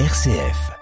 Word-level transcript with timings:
RCF. 0.00 0.72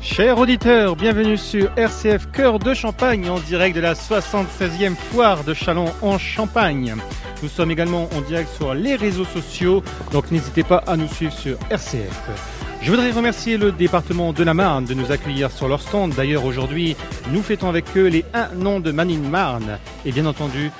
Chers 0.00 0.36
auditeurs, 0.36 0.96
bienvenue 0.96 1.36
sur 1.36 1.70
RCF 1.76 2.32
Cœur 2.32 2.58
de 2.58 2.74
Champagne 2.74 3.30
en 3.30 3.38
direct 3.38 3.76
de 3.76 3.80
la 3.80 3.94
76e 3.94 4.96
foire 4.96 5.44
de 5.44 5.54
Chalon 5.54 5.94
en 6.02 6.18
Champagne. 6.18 6.96
Nous 7.44 7.48
sommes 7.48 7.70
également 7.70 8.08
en 8.16 8.22
direct 8.22 8.50
sur 8.56 8.74
les 8.74 8.96
réseaux 8.96 9.24
sociaux, 9.24 9.84
donc 10.10 10.32
n'hésitez 10.32 10.64
pas 10.64 10.82
à 10.88 10.96
nous 10.96 11.06
suivre 11.06 11.32
sur 11.32 11.58
RCF. 11.70 12.55
Je 12.86 12.92
voudrais 12.92 13.10
remercier 13.10 13.56
le 13.56 13.72
département 13.72 14.32
de 14.32 14.44
la 14.44 14.54
Marne 14.54 14.84
de 14.84 14.94
nous 14.94 15.10
accueillir 15.10 15.50
sur 15.50 15.66
leur 15.66 15.82
stand. 15.82 16.14
D'ailleurs, 16.14 16.44
aujourd'hui, 16.44 16.94
nous 17.32 17.42
fêtons 17.42 17.68
avec 17.68 17.84
eux 17.96 18.06
les 18.06 18.24
1 18.32 18.64
an 18.64 18.78
de 18.78 18.92
Manine 18.92 19.28
Marne. 19.28 19.80
Et 20.04 20.12
bien 20.12 20.24
entendu, 20.24 20.70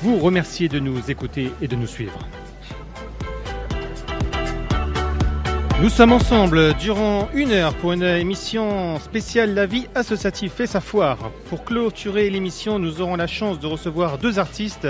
vous 0.00 0.16
remercier 0.16 0.70
de 0.70 0.78
nous 0.78 1.10
écouter 1.10 1.52
et 1.60 1.68
de 1.68 1.76
nous 1.76 1.86
suivre. 1.86 2.18
Nous 5.82 5.90
sommes 5.90 6.12
ensemble 6.12 6.72
durant 6.78 7.28
une 7.34 7.52
heure 7.52 7.74
pour 7.74 7.92
une 7.92 8.04
émission 8.04 8.98
spéciale 8.98 9.52
La 9.52 9.66
vie 9.66 9.86
associative 9.94 10.50
fait 10.50 10.66
sa 10.66 10.80
foire. 10.80 11.30
Pour 11.50 11.66
clôturer 11.66 12.30
l'émission, 12.30 12.78
nous 12.78 13.02
aurons 13.02 13.16
la 13.16 13.26
chance 13.26 13.60
de 13.60 13.66
recevoir 13.66 14.16
deux 14.16 14.38
artistes, 14.38 14.88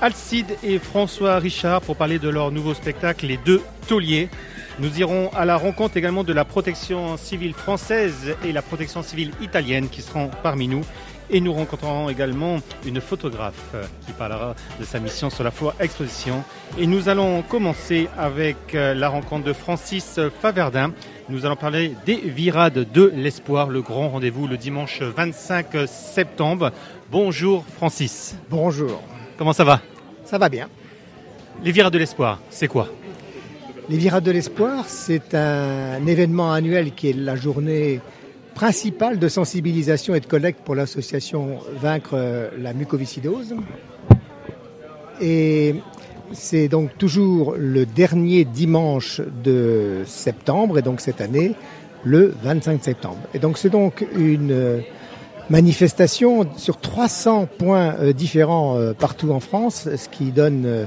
Alcide 0.00 0.56
et 0.62 0.78
François 0.78 1.40
Richard, 1.40 1.80
pour 1.80 1.96
parler 1.96 2.20
de 2.20 2.28
leur 2.28 2.52
nouveau 2.52 2.74
spectacle 2.74 3.26
Les 3.26 3.38
Deux 3.38 3.62
Tauliers. 3.88 4.28
Nous 4.78 4.98
irons 4.98 5.30
à 5.34 5.44
la 5.44 5.56
rencontre 5.56 5.96
également 5.98 6.24
de 6.24 6.32
la 6.32 6.44
protection 6.44 7.16
civile 7.18 7.52
française 7.52 8.34
et 8.44 8.52
la 8.52 8.62
protection 8.62 9.02
civile 9.02 9.32
italienne 9.42 9.88
qui 9.88 10.00
seront 10.00 10.30
parmi 10.42 10.66
nous. 10.66 10.80
Et 11.30 11.40
nous 11.40 11.52
rencontrerons 11.52 12.08
également 12.08 12.58
une 12.84 13.00
photographe 13.00 13.74
qui 14.06 14.12
parlera 14.12 14.54
de 14.80 14.84
sa 14.84 14.98
mission 14.98 15.30
sur 15.30 15.44
la 15.44 15.50
foire 15.50 15.74
exposition. 15.78 16.42
Et 16.78 16.86
nous 16.86 17.08
allons 17.08 17.42
commencer 17.42 18.08
avec 18.18 18.74
euh, 18.74 18.92
la 18.92 19.08
rencontre 19.08 19.44
de 19.44 19.52
Francis 19.52 20.18
Faverdin. 20.40 20.92
Nous 21.28 21.46
allons 21.46 21.56
parler 21.56 21.94
des 22.04 22.16
virades 22.16 22.90
de 22.92 23.12
l'espoir, 23.14 23.68
le 23.68 23.82
grand 23.82 24.10
rendez-vous 24.10 24.46
le 24.46 24.56
dimanche 24.56 25.00
25 25.00 25.86
septembre. 25.86 26.72
Bonjour 27.10 27.64
Francis. 27.76 28.36
Bonjour. 28.50 29.02
Comment 29.38 29.52
ça 29.52 29.64
va? 29.64 29.80
Ça 30.24 30.38
va 30.38 30.48
bien. 30.48 30.68
Les 31.62 31.72
virades 31.72 31.92
de 31.92 31.98
l'espoir, 31.98 32.40
c'est 32.50 32.68
quoi? 32.68 32.88
Les 33.88 33.96
Virades 33.96 34.22
de 34.22 34.30
l'Espoir, 34.30 34.84
c'est 34.86 35.34
un 35.34 36.06
événement 36.06 36.52
annuel 36.52 36.92
qui 36.92 37.10
est 37.10 37.16
la 37.16 37.34
journée 37.34 38.00
principale 38.54 39.18
de 39.18 39.26
sensibilisation 39.26 40.14
et 40.14 40.20
de 40.20 40.26
collecte 40.26 40.60
pour 40.64 40.76
l'association 40.76 41.58
Vaincre 41.80 42.50
la 42.58 42.74
mucoviscidose. 42.74 43.56
Et 45.20 45.74
c'est 46.32 46.68
donc 46.68 46.96
toujours 46.96 47.56
le 47.58 47.84
dernier 47.84 48.44
dimanche 48.44 49.20
de 49.42 50.02
septembre, 50.06 50.78
et 50.78 50.82
donc 50.82 51.00
cette 51.00 51.20
année, 51.20 51.54
le 52.04 52.32
25 52.44 52.84
septembre. 52.84 53.20
Et 53.34 53.40
donc 53.40 53.58
c'est 53.58 53.70
donc 53.70 54.06
une 54.16 54.82
euh, 55.42 55.52
manifestation 55.52 56.46
sur 56.56 56.78
300 56.78 57.48
points 57.58 57.94
euh, 58.00 58.12
différents 58.12 58.76
euh, 58.78 58.92
partout 58.92 59.30
en 59.32 59.40
France, 59.40 59.88
ce 59.96 60.08
qui 60.08 60.32
donne 60.32 60.64
euh, 60.66 60.84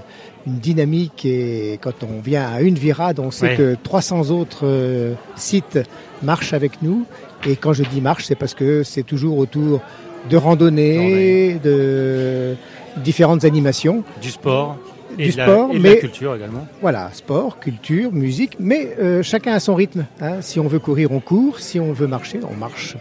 une 0.48 0.56
dynamique 0.60 1.26
et 1.26 1.80
quand 1.82 2.04
on 2.04 2.22
vient 2.22 2.48
à 2.48 2.62
une 2.62 2.76
virade, 2.76 3.20
on 3.20 3.32
sait 3.32 3.56
que 3.56 3.76
300 3.82 4.30
autres 4.32 5.16
sites 5.36 5.80
marchent 6.22 6.54
avec 6.54 6.82
nous. 6.84 7.06
Et 7.48 7.56
quand 7.56 7.74
je 7.74 7.84
dis 7.84 8.00
marche, 8.02 8.26
c'est 8.26 8.36
parce 8.36 8.54
que 8.54 8.84
c'est 8.84 9.02
toujours 9.04 9.38
autour 9.40 9.82
de 10.30 10.38
randonnées, 10.38 11.60
de 11.64 12.56
différentes 12.98 13.44
animations. 13.44 14.04
Du 14.22 14.30
sport 14.30 14.78
et, 15.18 15.30
Du 15.32 15.38
la, 15.38 15.46
sport, 15.48 15.74
de 15.74 15.80
mais- 15.80 15.90
la 15.96 15.96
culture 15.96 16.36
également. 16.36 16.68
Voilà, 16.82 17.10
sport, 17.14 17.60
culture, 17.60 18.12
musique, 18.12 18.58
mais 18.60 18.96
euh, 19.00 19.24
chacun 19.24 19.54
à 19.54 19.60
son 19.60 19.74
rythme. 19.76 20.06
hein. 20.22 20.42
Si 20.42 20.60
on 20.60 20.68
veut 20.68 20.80
courir, 20.80 21.12
on 21.12 21.20
court. 21.22 21.60
Si 21.60 21.80
on 21.80 21.92
veut 21.94 22.08
marcher, 22.08 22.40
on 22.48 22.56
marche. 22.56 22.98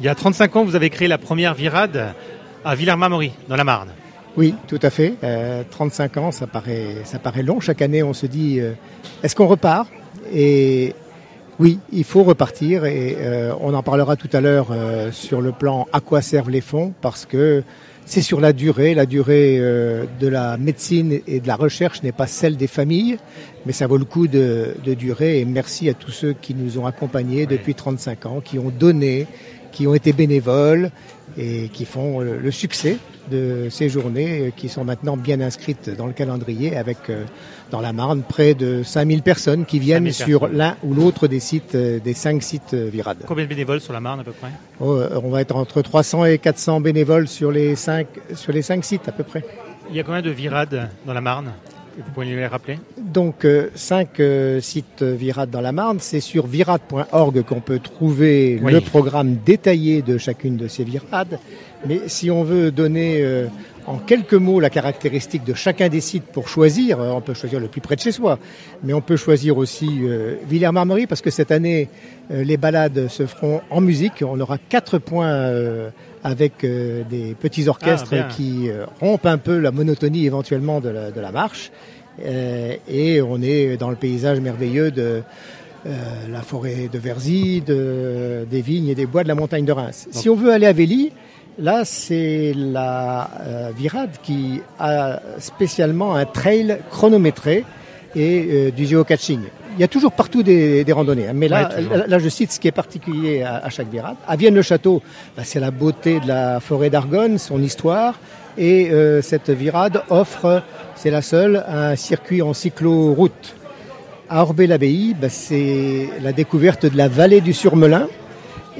Il 0.00 0.06
y 0.06 0.08
a 0.08 0.14
35 0.14 0.56
ans, 0.56 0.64
vous 0.64 0.76
avez 0.76 0.88
créé 0.88 1.08
la 1.08 1.18
première 1.18 1.52
virade 1.52 2.14
à 2.64 2.74
Villers-Marmory, 2.74 3.32
dans 3.48 3.56
la 3.56 3.64
Marne. 3.64 3.90
Oui, 4.34 4.54
tout 4.66 4.78
à 4.80 4.88
fait. 4.88 5.14
Euh, 5.22 5.62
35 5.68 6.16
ans, 6.16 6.32
ça 6.32 6.46
paraît, 6.46 7.02
ça 7.04 7.18
paraît 7.18 7.42
long. 7.42 7.60
Chaque 7.60 7.82
année, 7.82 8.02
on 8.02 8.14
se 8.14 8.24
dit, 8.24 8.60
euh, 8.60 8.72
est-ce 9.22 9.36
qu'on 9.36 9.46
repart? 9.46 9.88
Et 10.32 10.94
oui, 11.58 11.78
il 11.92 12.04
faut 12.04 12.22
repartir. 12.22 12.86
Et 12.86 13.18
euh, 13.20 13.52
on 13.60 13.74
en 13.74 13.82
parlera 13.82 14.16
tout 14.16 14.30
à 14.32 14.40
l'heure 14.40 14.68
euh, 14.70 15.12
sur 15.12 15.42
le 15.42 15.52
plan 15.52 15.86
à 15.92 16.00
quoi 16.00 16.22
servent 16.22 16.48
les 16.48 16.62
fonds, 16.62 16.94
parce 17.02 17.26
que 17.26 17.62
c'est 18.06 18.22
sur 18.22 18.40
la 18.40 18.54
durée. 18.54 18.94
La 18.94 19.04
durée 19.04 19.58
euh, 19.60 20.06
de 20.18 20.28
la 20.28 20.56
médecine 20.56 21.20
et 21.26 21.40
de 21.40 21.46
la 21.46 21.56
recherche 21.56 22.02
n'est 22.02 22.12
pas 22.12 22.26
celle 22.26 22.56
des 22.56 22.66
familles, 22.66 23.18
mais 23.66 23.72
ça 23.72 23.86
vaut 23.86 23.98
le 23.98 24.06
coup 24.06 24.26
de, 24.26 24.74
de 24.82 24.94
durer. 24.94 25.40
Et 25.40 25.44
merci 25.44 25.90
à 25.90 25.94
tous 25.94 26.10
ceux 26.10 26.32
qui 26.32 26.54
nous 26.54 26.78
ont 26.78 26.86
accompagnés 26.86 27.44
depuis 27.44 27.74
35 27.74 28.24
ans, 28.24 28.40
qui 28.42 28.58
ont 28.58 28.70
donné, 28.70 29.26
qui 29.72 29.86
ont 29.86 29.94
été 29.94 30.12
bénévoles 30.12 30.90
et 31.38 31.68
qui 31.68 31.84
font 31.84 32.20
le 32.20 32.50
succès 32.50 32.98
de 33.30 33.68
ces 33.70 33.88
journées 33.88 34.40
euh, 34.40 34.50
qui 34.54 34.68
sont 34.68 34.84
maintenant 34.84 35.16
bien 35.16 35.40
inscrites 35.40 35.90
dans 35.90 36.06
le 36.06 36.12
calendrier 36.12 36.76
avec 36.76 36.98
euh, 37.08 37.24
dans 37.70 37.80
la 37.80 37.92
Marne 37.92 38.22
près 38.22 38.54
de 38.54 38.82
5000 38.82 39.22
personnes 39.22 39.64
qui 39.64 39.78
viennent 39.78 40.10
5000 40.10 40.14
sur 40.14 40.48
l'un 40.48 40.76
ou 40.82 40.94
l'autre 40.94 41.28
des 41.28 41.40
sites 41.40 41.74
euh, 41.74 42.00
des 42.00 42.14
cinq 42.14 42.42
sites 42.42 42.74
Virade. 42.74 43.18
Combien 43.26 43.44
de 43.44 43.48
bénévoles 43.48 43.80
sur 43.80 43.92
la 43.92 44.00
Marne 44.00 44.20
à 44.20 44.24
peu 44.24 44.32
près? 44.32 44.50
Oh, 44.80 45.00
on 45.22 45.30
va 45.30 45.40
être 45.40 45.54
entre 45.54 45.82
300 45.82 46.26
et 46.26 46.38
400 46.38 46.80
bénévoles 46.80 47.28
sur 47.28 47.50
les 47.50 47.76
cinq 47.76 48.08
sur 48.34 48.52
les 48.52 48.62
cinq 48.62 48.84
sites 48.84 49.08
à 49.08 49.12
peu 49.12 49.24
près. 49.24 49.44
Il 49.88 49.96
y 49.96 50.00
a 50.00 50.02
combien 50.02 50.22
de 50.22 50.30
virades 50.30 50.88
dans 51.06 51.14
la 51.14 51.20
Marne? 51.20 51.52
Vous 52.04 52.12
pouvez 52.12 52.26
les 52.26 52.46
rappeler 52.46 52.78
Donc, 52.98 53.44
euh, 53.44 53.68
cinq 53.74 54.20
euh, 54.20 54.60
sites 54.60 55.02
Virade 55.02 55.50
dans 55.50 55.60
la 55.60 55.72
Marne. 55.72 55.98
C'est 56.00 56.20
sur 56.20 56.46
virade.org 56.46 57.42
qu'on 57.42 57.60
peut 57.60 57.78
trouver 57.78 58.58
Oui. 58.62 58.72
le 58.72 58.80
programme 58.80 59.36
détaillé 59.44 60.02
de 60.02 60.16
chacune 60.18 60.56
de 60.56 60.68
ces 60.68 60.84
virades. 60.84 61.38
Mais 61.86 62.00
si 62.08 62.30
on 62.30 62.42
veut 62.44 62.70
donner 62.70 63.22
euh, 63.22 63.46
en 63.86 63.96
quelques 63.96 64.34
mots 64.34 64.60
la 64.60 64.70
caractéristique 64.70 65.44
de 65.44 65.54
chacun 65.54 65.88
des 65.88 66.00
sites 66.00 66.24
pour 66.26 66.48
choisir, 66.48 67.00
euh, 67.00 67.10
on 67.10 67.20
peut 67.20 67.34
choisir 67.34 67.58
le 67.60 67.68
plus 67.68 67.80
près 67.80 67.96
de 67.96 68.00
chez 68.00 68.12
soi, 68.12 68.38
mais 68.82 68.92
on 68.92 69.00
peut 69.00 69.16
choisir 69.16 69.56
aussi 69.56 69.88
euh, 70.02 70.36
Villers-Marmory 70.48 71.06
parce 71.06 71.22
que 71.22 71.30
cette 71.30 71.50
année, 71.50 71.88
euh, 72.30 72.44
les 72.44 72.56
balades 72.56 73.08
se 73.08 73.26
feront 73.26 73.62
en 73.70 73.80
musique. 73.80 74.22
On 74.26 74.38
aura 74.40 74.58
quatre 74.58 74.98
points 74.98 75.28
euh, 75.30 75.90
avec 76.22 76.64
euh, 76.64 77.02
des 77.08 77.34
petits 77.34 77.68
orchestres 77.68 78.12
Ah, 78.12 78.24
qui 78.24 78.68
euh, 78.68 78.84
rompent 79.00 79.26
un 79.26 79.38
peu 79.38 79.58
la 79.58 79.70
monotonie 79.70 80.26
éventuellement 80.26 80.80
de 80.80 80.88
la, 80.88 81.10
de 81.10 81.20
la 81.20 81.32
marche. 81.32 81.70
Euh, 82.24 82.74
et 82.88 83.22
on 83.22 83.40
est 83.40 83.76
dans 83.76 83.90
le 83.90 83.96
paysage 83.96 84.40
merveilleux 84.40 84.90
de 84.90 85.22
euh, 85.86 85.96
la 86.30 86.42
forêt 86.42 86.90
de 86.92 86.98
Verzy, 86.98 87.62
de, 87.62 88.46
des 88.50 88.60
vignes 88.60 88.88
et 88.88 88.94
des 88.94 89.06
bois 89.06 89.22
de 89.22 89.28
la 89.28 89.34
montagne 89.34 89.64
de 89.64 89.72
Reims. 89.72 90.08
Si 90.10 90.28
on 90.28 90.34
veut 90.34 90.52
aller 90.52 90.66
à 90.66 90.74
Vély, 90.74 91.12
là 91.58 91.86
c'est 91.86 92.52
la 92.54 93.30
euh, 93.40 93.70
Virade 93.74 94.10
qui 94.22 94.60
a 94.78 95.22
spécialement 95.38 96.14
un 96.14 96.26
trail 96.26 96.80
chronométré 96.90 97.64
et 98.14 98.46
euh, 98.50 98.70
du 98.70 98.84
géocaching. 98.84 99.40
Il 99.76 99.80
y 99.80 99.84
a 99.84 99.88
toujours 99.88 100.12
partout 100.12 100.42
des, 100.42 100.84
des 100.84 100.92
randonnées, 100.92 101.28
hein, 101.28 101.32
mais 101.34 101.48
là, 101.48 101.68
Ouais, 101.76 101.96
là, 101.98 102.04
là, 102.06 102.18
je 102.18 102.28
cite 102.28 102.50
ce 102.52 102.60
qui 102.60 102.68
est 102.68 102.72
particulier 102.72 103.42
à, 103.42 103.56
à 103.64 103.70
chaque 103.70 103.88
virade. 103.90 104.16
À 104.26 104.36
Vienne-le-Château, 104.36 105.02
bah, 105.36 105.42
c'est 105.44 105.60
la 105.60 105.70
beauté 105.70 106.20
de 106.20 106.28
la 106.28 106.60
forêt 106.60 106.90
d'Argonne, 106.90 107.38
son 107.38 107.62
histoire, 107.62 108.18
et 108.58 108.90
euh, 108.90 109.22
cette 109.22 109.48
virade 109.50 110.02
offre, 110.10 110.62
c'est 110.96 111.10
la 111.10 111.22
seule, 111.22 111.64
un 111.68 111.94
circuit 111.96 112.42
en 112.42 112.52
cycloroute. 112.52 113.54
À 114.28 114.42
Orbay-l'Abbaye, 114.42 115.14
bah, 115.20 115.28
c'est 115.28 116.08
la 116.22 116.32
découverte 116.32 116.86
de 116.86 116.96
la 116.96 117.08
vallée 117.08 117.40
du 117.40 117.52
Surmelin 117.52 118.08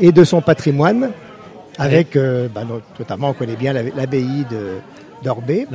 et 0.00 0.12
de 0.12 0.24
son 0.24 0.40
patrimoine, 0.42 1.10
avec, 1.78 2.16
euh, 2.16 2.48
bah, 2.52 2.64
not- 2.68 2.82
notamment, 2.98 3.30
on 3.30 3.32
connaît 3.32 3.56
bien 3.56 3.72
la- 3.72 3.82
l'abbaye 3.96 4.44
de 4.50 4.78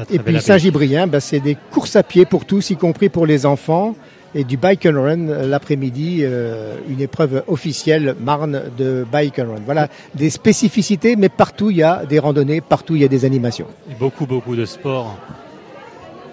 très 0.06 0.16
Et 0.16 0.20
puis. 0.20 0.42
Saint-Gibrien, 0.42 1.08
bah, 1.08 1.20
c'est 1.20 1.40
des 1.40 1.56
courses 1.72 1.96
à 1.96 2.04
pied 2.04 2.26
pour 2.26 2.46
tous, 2.46 2.70
y 2.70 2.76
compris 2.76 3.10
pour 3.10 3.26
les 3.26 3.46
enfants, 3.46 3.96
et 4.36 4.44
du 4.44 4.58
bike 4.58 4.86
and 4.86 5.02
run 5.02 5.30
euh, 5.30 5.48
l'après-midi, 5.48 6.20
euh, 6.22 6.76
une 6.90 7.02
épreuve 7.02 7.44
officielle 7.48 8.16
Marne 8.20 8.64
de 8.78 9.06
bike 9.12 9.40
and 9.40 9.48
run. 9.54 9.62
Voilà 9.66 9.88
des 10.14 10.30
spécificités, 10.30 11.16
mais 11.16 11.30
partout 11.30 11.72
il 11.72 11.78
y 11.78 11.84
a 11.84 12.06
des 12.06 12.20
randonnées, 12.20 12.62
partout 12.62 12.96
il 12.96 13.02
y 13.02 13.06
a 13.06 13.08
des 13.08 13.24
animations. 13.26 13.68
Beaucoup, 13.98 14.26
beaucoup 14.28 14.56
de 14.56 14.66
sport 14.66 15.18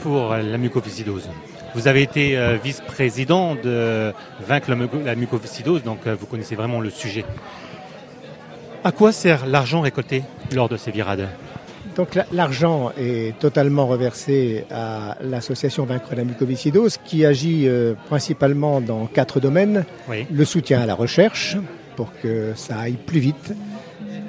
pour 0.01 0.31
la 0.35 0.59
mucoviscidose. 0.59 1.29
Vous 1.75 1.89
avez 1.89 2.03
été 2.03 2.37
euh, 2.37 2.59
vice-président 2.63 3.55
de 3.55 4.13
Vaincre 4.47 4.69
la, 4.69 4.77
muco- 4.77 5.01
la 5.03 5.15
mucoviscidose, 5.15 5.83
donc 5.83 6.01
vous 6.07 6.27
connaissez 6.27 6.57
vraiment 6.57 6.81
le 6.81 6.91
sujet. 6.91 7.25
À 8.85 8.91
quoi 8.91 9.13
sert 9.13 9.47
l'argent 9.47 9.81
récolté 9.81 10.25
lors 10.53 10.69
de 10.69 10.77
ces 10.77 10.91
virades? 10.91 11.29
Donc 11.97 12.19
l'argent 12.33 12.93
est 12.99 13.39
totalement 13.39 13.87
reversé 13.87 14.65
à 14.71 15.17
l'association 15.23 15.85
Vaincre 15.85 16.15
la 16.15 16.25
mucoviscidose 16.25 16.99
qui 17.05 17.27
agit 17.27 17.69
euh, 17.69 17.95
principalement 18.09 18.81
dans 18.81 19.07
quatre 19.07 19.41
domaines. 19.41 19.85
Le 20.31 20.45
soutien 20.45 20.81
à 20.81 20.87
la 20.87 20.95
recherche 20.95 21.57
pour 21.97 22.11
que 22.23 22.53
ça 22.55 22.79
aille 22.79 22.97
plus 22.97 23.21
vite. 23.21 23.55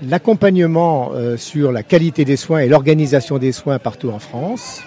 L'accompagnement 0.09 1.11
euh, 1.13 1.37
sur 1.37 1.71
la 1.71 1.83
qualité 1.83 2.25
des 2.25 2.35
soins 2.35 2.59
et 2.59 2.67
l'organisation 2.67 3.37
des 3.37 3.53
soins 3.53 3.79
partout 3.79 4.09
en 4.09 4.19
France 4.19 4.81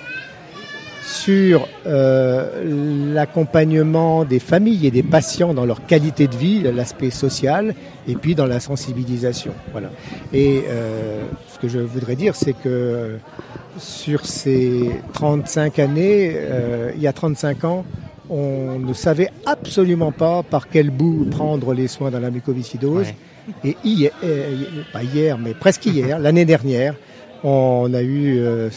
sur 1.07 1.69
euh, 1.87 3.15
l'accompagnement 3.15 4.25
des 4.25 4.41
familles 4.41 4.89
et 4.89 4.91
des 4.91 5.05
patients 5.05 5.55
dans 5.55 5.65
leur 5.65 5.87
qualité 5.87 6.27
de 6.27 6.35
vie, 6.35 6.61
l'aspect 6.63 7.11
social, 7.11 7.77
et 8.09 8.17
puis 8.17 8.35
dans 8.35 8.47
la 8.47 8.59
sensibilisation. 8.59 9.53
Voilà. 9.71 9.91
Et 10.33 10.65
euh, 10.69 11.23
ce 11.47 11.61
que 11.61 11.69
je 11.69 11.79
voudrais 11.79 12.17
dire, 12.17 12.35
c'est 12.35 12.55
que 12.55 13.19
sur 13.79 14.27
ces 14.27 14.91
35 15.13 15.79
années, 15.79 16.33
euh, 16.35 16.91
il 16.97 17.03
y 17.03 17.07
a 17.07 17.13
35 17.13 17.65
ans, 17.65 17.85
on 18.29 18.81
ne 18.81 18.93
savait 18.93 19.31
absolument 19.47 20.11
pas 20.11 20.43
par 20.43 20.69
quel 20.69 20.91
bout 20.91 21.29
prendre 21.31 21.73
les 21.73 21.87
soins 21.87 22.11
dans 22.11 22.19
la 22.19 22.33
mucoviscidose. 22.33 23.07
Et 23.63 23.77
hier, 23.85 24.11
pas 24.93 25.05
hier, 25.05 25.39
mais 25.39 25.55
presque 25.55 25.87
hier, 25.87 26.19
l'année 26.19 26.45
dernière, 26.45 26.97
on 27.45 27.93
a 27.95 28.03
eu 28.03 28.39
euh, 28.39 28.69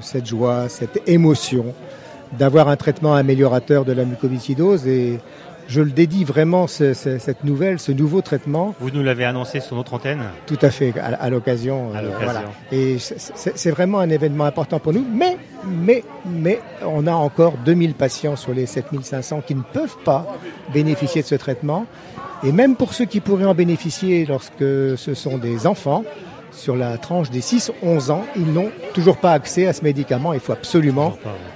cette 0.00 0.26
joie, 0.26 0.68
cette 0.68 1.02
émotion 1.08 1.74
d'avoir 2.38 2.68
un 2.68 2.76
traitement 2.76 3.14
améliorateur 3.14 3.84
de 3.84 3.92
la 3.92 4.04
mucoviscidose 4.04 4.86
et 4.86 5.20
je 5.68 5.80
le 5.80 5.90
dédie 5.90 6.24
vraiment 6.24 6.66
cette 6.66 7.44
nouvelle, 7.44 7.80
ce 7.80 7.90
nouveau 7.90 8.20
traitement. 8.20 8.74
Vous 8.80 8.90
nous 8.90 9.02
l'avez 9.02 9.24
annoncé 9.24 9.60
sur 9.60 9.76
notre 9.76 9.94
antenne? 9.94 10.22
Tout 10.46 10.58
à 10.62 10.70
fait, 10.70 10.94
à, 10.98 11.28
l'occasion. 11.28 11.90
Euh, 11.94 12.10
voilà. 12.22 12.44
Et 12.70 12.98
c'est 12.98 13.70
vraiment 13.70 13.98
un 13.98 14.10
événement 14.10 14.44
important 14.44 14.78
pour 14.78 14.92
nous, 14.92 15.04
mais, 15.08 15.36
mais, 15.66 16.04
mais 16.24 16.60
on 16.84 17.06
a 17.06 17.12
encore 17.12 17.54
2000 17.64 17.94
patients 17.94 18.36
sur 18.36 18.54
les 18.54 18.66
7500 18.66 19.42
qui 19.46 19.54
ne 19.56 19.62
peuvent 19.62 19.96
pas 20.04 20.36
bénéficier 20.72 21.22
de 21.22 21.26
ce 21.26 21.34
traitement. 21.34 21.86
Et 22.44 22.52
même 22.52 22.76
pour 22.76 22.92
ceux 22.92 23.06
qui 23.06 23.20
pourraient 23.20 23.46
en 23.46 23.54
bénéficier 23.54 24.24
lorsque 24.26 24.60
ce 24.60 25.14
sont 25.14 25.38
des 25.38 25.66
enfants, 25.66 26.04
sur 26.56 26.76
la 26.76 26.98
tranche 26.98 27.30
des 27.30 27.40
6-11 27.40 28.10
ans, 28.10 28.24
ils 28.34 28.52
n'ont 28.52 28.70
toujours 28.94 29.18
pas 29.18 29.32
accès 29.32 29.66
à 29.66 29.72
ce 29.72 29.84
médicament. 29.84 30.32
Il 30.32 30.40
faut 30.40 30.52
absolument 30.52 31.10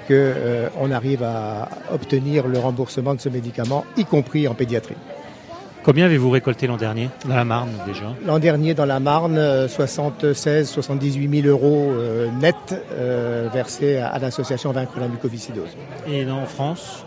qu'on 0.07 0.15
euh, 0.15 0.93
arrive 0.93 1.23
à 1.23 1.69
obtenir 1.93 2.47
le 2.47 2.59
remboursement 2.59 3.15
de 3.15 3.21
ce 3.21 3.29
médicament, 3.29 3.85
y 3.97 4.05
compris 4.05 4.47
en 4.47 4.55
pédiatrie. 4.55 4.97
Combien 5.83 6.05
avez-vous 6.05 6.29
récolté 6.29 6.67
l'an 6.67 6.77
dernier 6.77 7.09
dans 7.27 7.35
la 7.35 7.45
Marne 7.45 7.71
déjà 7.87 8.15
L'an 8.27 8.39
dernier 8.39 8.75
dans 8.75 8.85
la 8.85 9.01
Marne, 9.01 9.67
76, 9.67 10.69
78 10.69 11.43
000 11.43 11.49
euros 11.49 11.91
euh, 11.93 12.29
nets 12.39 12.75
euh, 12.93 13.49
versés 13.53 13.97
à, 13.97 14.19
l'association 14.19 14.73
Vaincre 14.73 15.01
la 15.01 15.09
mucoviscidose. 15.09 15.77
Et 16.07 16.31
en 16.31 16.45
France 16.45 17.05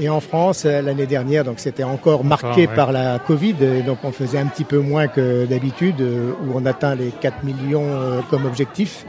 Et 0.00 0.08
en 0.08 0.20
France, 0.20 0.64
euh, 0.64 0.80
l'année 0.80 1.06
dernière, 1.06 1.44
donc 1.44 1.58
c'était 1.58 1.84
encore 1.84 2.24
marqué 2.24 2.66
par 2.66 2.92
la 2.92 3.18
Covid, 3.18 3.56
et 3.60 3.82
donc 3.82 3.98
on 4.04 4.12
faisait 4.12 4.38
un 4.38 4.46
petit 4.46 4.64
peu 4.64 4.78
moins 4.78 5.06
que 5.08 5.44
d'habitude, 5.44 6.00
où 6.00 6.52
on 6.54 6.64
atteint 6.64 6.94
les 6.94 7.10
4 7.10 7.44
millions 7.44 7.86
comme 8.30 8.46
objectif. 8.46 9.04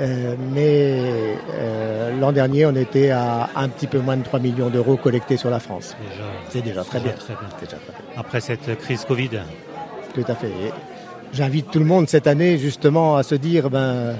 Euh, 0.00 0.34
mais 0.54 1.36
euh, 1.54 2.18
l'an 2.18 2.32
dernier, 2.32 2.64
on 2.64 2.74
était 2.74 3.10
à 3.10 3.50
un 3.54 3.68
petit 3.68 3.86
peu 3.86 3.98
moins 3.98 4.16
de 4.16 4.22
3 4.22 4.40
millions 4.40 4.70
d'euros 4.70 4.96
collectés 4.96 5.36
sur 5.36 5.50
la 5.50 5.60
France. 5.60 5.94
C'est 6.48 6.62
déjà, 6.62 6.82
très, 6.84 7.00
bien. 7.00 7.12
Après 8.16 8.40
cette 8.40 8.78
crise 8.78 9.04
Covid. 9.04 9.30
Tout 10.14 10.24
à 10.26 10.34
fait. 10.34 10.50
J'invite 11.32 11.70
tout 11.70 11.78
le 11.78 11.84
monde 11.84 12.08
cette 12.08 12.26
année 12.26 12.58
justement 12.58 13.16
à 13.16 13.22
se 13.22 13.34
dire, 13.34 13.68
ben, 13.70 14.16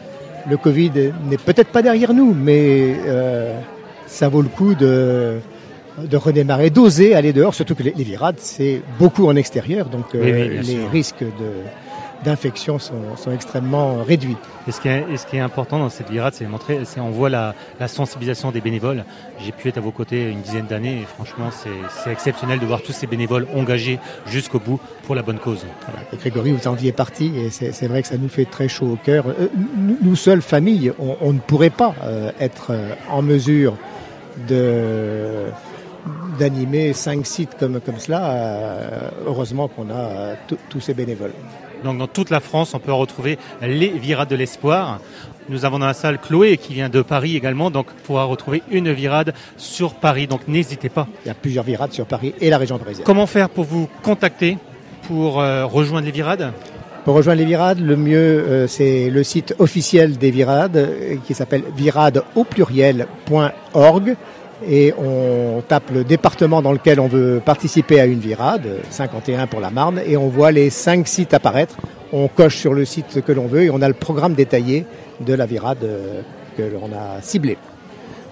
le 0.49 0.57
Covid 0.57 1.13
n'est 1.29 1.39
peut-être 1.39 1.71
pas 1.71 1.83
derrière 1.83 2.13
nous, 2.13 2.35
mais 2.35 2.95
euh, 3.07 3.59
ça 4.07 4.29
vaut 4.29 4.43
le 4.43 4.49
coup 4.49 4.75
de, 4.75 5.39
de 5.99 6.17
redémarrer, 6.17 6.71
d'oser 6.71 7.15
aller 7.15 7.33
dehors, 7.33 7.55
surtout 7.55 7.75
que 7.75 7.83
les, 7.83 7.93
virades, 7.93 8.39
c'est 8.39 8.83
beaucoup 8.99 9.27
en 9.27 9.35
extérieur, 9.35 9.87
donc 9.87 10.13
les 10.13 10.61
risques 10.93 11.23
de 11.25 11.53
d'infection 12.25 12.79
sont, 12.79 13.17
sont, 13.17 13.33
extrêmement 13.33 14.03
réduits. 14.03 14.37
Et 14.69 14.73
ce, 14.73 14.81
qui 14.81 14.89
est, 14.89 15.17
ce 15.17 15.27
qui 15.27 15.37
est 15.37 15.41
important 15.41 15.79
dans 15.79 15.89
cette 15.89 16.11
virade, 16.11 16.35
c'est 16.35 16.47
montrer, 16.47 16.81
c'est 16.85 17.01
on 17.01 17.11
voit 17.11 17.31
la, 17.31 17.55
la, 17.79 17.89
sensibilisation 17.89 18.51
des 18.51 18.61
bénévoles. 18.61 19.05
J'ai 19.45 19.53
pu 19.53 19.69
être 19.69 19.79
à 19.79 19.81
vos 19.81 19.91
côtés 19.91 20.29
une 20.31 20.41
dizaine 20.41 20.67
d'années 20.67 21.01
et 21.03 21.05
franchement, 21.05 21.51
c'est 21.51 22.11
exceptionnel 22.11 22.59
de 22.59 22.67
voir 22.67 22.83
tous 22.83 22.93
ces 22.93 23.07
bénévoles 23.07 23.47
engagés 23.55 23.99
jusqu'au 24.27 24.59
bout 24.59 24.81
pour 25.05 25.15
la 25.15 25.23
bonne 25.23 25.39
cause. 25.39 25.65
Voilà. 25.87 26.07
Et 26.13 26.17
Grégory, 26.17 26.53
vous 26.53 26.69
en 26.69 26.75
faisiez 26.75 26.93
partie 26.93 27.33
et 27.37 27.51
c'est 27.51 27.87
vrai 27.87 28.03
que 28.03 28.09
ça 28.09 28.17
nous 28.17 28.29
fait 28.29 28.45
très 28.45 28.69
chaud 28.69 28.87
au 28.87 28.97
cœur. 28.97 29.27
Euh, 29.29 29.49
nous, 29.77 29.97
nous, 30.03 30.17
seules, 30.17 30.43
familles, 30.43 30.93
on, 30.99 31.17
on, 31.21 31.33
ne 31.33 31.39
pourrait 31.39 31.71
pas 31.71 31.95
euh, 32.03 32.33
être 32.39 32.69
euh, 32.71 32.95
en 33.09 33.23
mesure 33.23 33.77
de 34.49 35.47
d'animer 36.39 36.95
cinq 36.95 37.27
sites 37.27 37.57
comme, 37.59 37.81
comme 37.81 37.99
cela. 37.99 38.31
Euh, 38.31 39.11
heureusement 39.27 39.69
qu'on 39.69 39.91
a 39.91 40.35
tous 40.69 40.81
ces 40.81 40.95
bénévoles. 40.95 41.35
Donc 41.85 41.99
dans 41.99 42.07
toute 42.07 42.31
la 42.31 42.41
France, 42.41 42.75
on 42.75 42.79
peut 42.79 42.93
retrouver 42.93 43.39
les 43.63 43.89
virades 43.89 44.29
de 44.29 44.37
l'espoir. 44.37 45.01
Nous 45.49 45.65
avons 45.65 45.79
dans 45.79 45.87
la 45.87 45.95
salle 45.95 46.19
Chloé 46.19 46.59
qui 46.59 46.75
vient 46.75 46.89
de 46.89 47.03
Paris 47.03 47.37
également, 47.37 47.71
donc 47.71 47.87
pourra 48.05 48.25
retrouver 48.25 48.63
une 48.71 48.93
virade 48.93 49.35
sur 49.57 49.95
Paris. 49.95 50.27
Donc 50.27 50.43
n'hésitez 50.47 50.89
pas. 50.89 51.09
Il 51.25 51.29
y 51.29 51.31
a 51.31 51.35
plusieurs 51.35 51.65
virades 51.65 51.93
sur 51.93 52.07
Paris 52.07 52.35
et 52.41 52.51
la 52.51 52.59
région 52.59 52.79
parisienne. 52.79 53.05
Comment 53.05 53.27
faire 53.27 53.49
pour 53.49 53.65
vous 53.65 53.89
contacter 54.03 54.59
pour 55.09 55.41
euh, 55.41 55.65
rejoindre 55.67 56.07
les 56.07 56.13
virades? 56.13 56.53
Pour 57.05 57.15
rejoindre 57.15 57.41
les 57.41 57.47
virades, 57.47 57.81
le 57.81 57.97
mieux, 57.97 58.17
euh, 58.19 58.67
c'est 58.67 59.09
le 59.09 59.25
site 59.25 59.55
officiel 59.59 60.19
des 60.19 60.31
virades 60.31 60.77
euh, 60.77 61.17
qui 61.27 61.33
s'appelle 61.35 61.63
virade 61.75 62.23
au 62.37 62.45
pluriel.org 62.45 64.17
et 64.67 64.93
on 64.99 65.63
tape 65.67 65.91
le 65.91 66.05
département 66.05 66.63
dans 66.63 66.73
lequel 66.73 67.01
on 67.01 67.09
veut 67.09 67.41
participer 67.45 68.01
à 68.01 68.07
une 68.07 68.21
virade, 68.21 68.69
51 68.91 69.47
pour 69.47 69.61
la 69.61 69.71
Marne, 69.71 70.01
et 70.07 70.17
on 70.17 70.29
voit 70.29 70.53
les 70.53 70.71
cinq 70.71 71.09
sites 71.09 71.35
apparaître. 71.35 71.77
On 72.13 72.29
coche 72.29 72.57
sur 72.57 72.75
le 72.75 72.85
site 72.85 73.23
que 73.25 73.33
l'on 73.33 73.47
veut 73.47 73.63
et 73.63 73.71
on 73.71 73.83
a 73.83 73.89
le 73.89 73.95
programme 73.95 74.35
détaillé 74.35 74.85
de 75.21 75.35
la 75.35 75.47
virade 75.47 75.89
que 76.57 76.63
l'on 76.63 76.91
a 76.93 77.23
ciblé. 77.23 77.57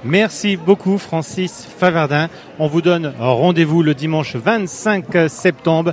Merci 0.05 0.57
beaucoup 0.57 0.99
Francis 0.99 1.67
Favardin. 1.77 2.29
On 2.59 2.69
vous 2.69 2.83
donne 2.83 3.13
rendez-vous 3.19 3.83
le 3.83 3.95
dimanche 3.95 4.37
25 4.37 5.29
septembre. 5.29 5.93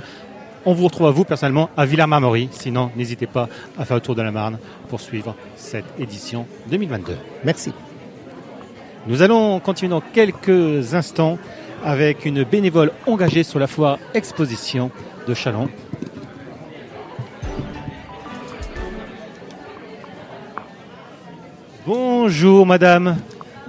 On 0.64 0.74
vous 0.74 0.84
retrouve 0.84 1.06
à 1.06 1.10
vous 1.10 1.24
personnellement 1.24 1.70
à 1.76 1.86
Villars-Marmory. 1.86 2.48
Sinon, 2.52 2.90
n'hésitez 2.96 3.26
pas 3.26 3.48
à 3.78 3.84
faire 3.84 3.96
le 3.96 4.00
tour 4.00 4.14
de 4.14 4.22
la 4.22 4.32
Marne 4.32 4.58
pour 4.88 5.00
suivre 5.00 5.34
cette 5.56 5.86
édition 5.98 6.46
2022. 6.68 7.16
Merci. 7.44 7.72
Nous 9.08 9.22
allons 9.22 9.60
continuer 9.60 9.90
dans 9.90 10.00
quelques 10.00 10.94
instants 10.94 11.38
avec 11.84 12.24
une 12.24 12.42
bénévole 12.42 12.90
engagée 13.06 13.44
sur 13.44 13.60
la 13.60 13.68
foire 13.68 14.00
exposition 14.14 14.90
de 15.28 15.32
Chalon. 15.32 15.68
Bonjour 21.86 22.66
madame. 22.66 23.18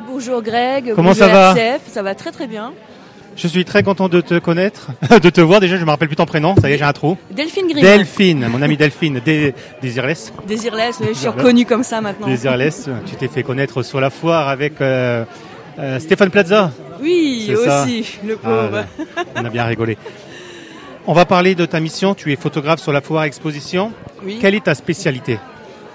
Bonjour 0.07 0.41
Greg. 0.41 0.93
Comment 0.95 1.13
ça 1.13 1.27
va 1.27 1.55
Ça 1.85 2.01
va 2.01 2.15
très 2.15 2.31
très 2.31 2.47
bien. 2.47 2.73
Je 3.37 3.47
suis 3.47 3.65
très 3.65 3.83
content 3.83 4.09
de 4.09 4.19
te 4.19 4.39
connaître, 4.39 4.87
de 5.21 5.29
te 5.29 5.41
voir. 5.41 5.59
Déjà, 5.59 5.77
je 5.77 5.85
me 5.85 5.89
rappelle 5.91 6.07
plus 6.07 6.15
ton 6.15 6.25
prénom. 6.25 6.55
Ça 6.59 6.71
y 6.71 6.73
est, 6.73 6.79
j'ai 6.79 6.83
un 6.83 6.91
trou. 6.91 7.17
Delphine 7.29 7.67
Grimm. 7.67 7.83
Delphine, 7.83 8.47
mon 8.47 8.63
amie 8.63 8.77
Delphine. 8.77 9.21
Désirless. 9.79 10.33
Désirless, 10.47 10.99
je 11.07 11.13
suis 11.13 11.27
reconnue 11.27 11.65
comme 11.67 11.83
ça 11.83 12.01
maintenant. 12.01 12.25
Désirless, 12.25 12.89
tu 13.05 13.15
t'es 13.15 13.27
fait 13.27 13.43
connaître 13.43 13.83
sur 13.83 14.01
la 14.01 14.09
foire 14.09 14.47
avec 14.47 14.81
euh, 14.81 15.23
euh, 15.77 15.99
Stéphane 15.99 16.31
Plaza. 16.31 16.71
Oui, 16.99 17.53
aussi, 17.53 18.17
le 18.25 18.39
ah, 18.43 18.47
pauvre. 18.47 18.85
on 19.35 19.45
a 19.45 19.49
bien 19.49 19.65
rigolé. 19.65 19.99
On 21.05 21.13
va 21.13 21.25
parler 21.25 21.53
de 21.53 21.67
ta 21.67 21.79
mission. 21.79 22.15
Tu 22.15 22.33
es 22.33 22.35
photographe 22.37 22.79
sur 22.79 22.91
la 22.91 23.01
foire 23.01 23.25
exposition. 23.25 23.91
Oui. 24.25 24.39
Quelle 24.41 24.55
est 24.55 24.63
ta 24.63 24.73
spécialité? 24.73 25.37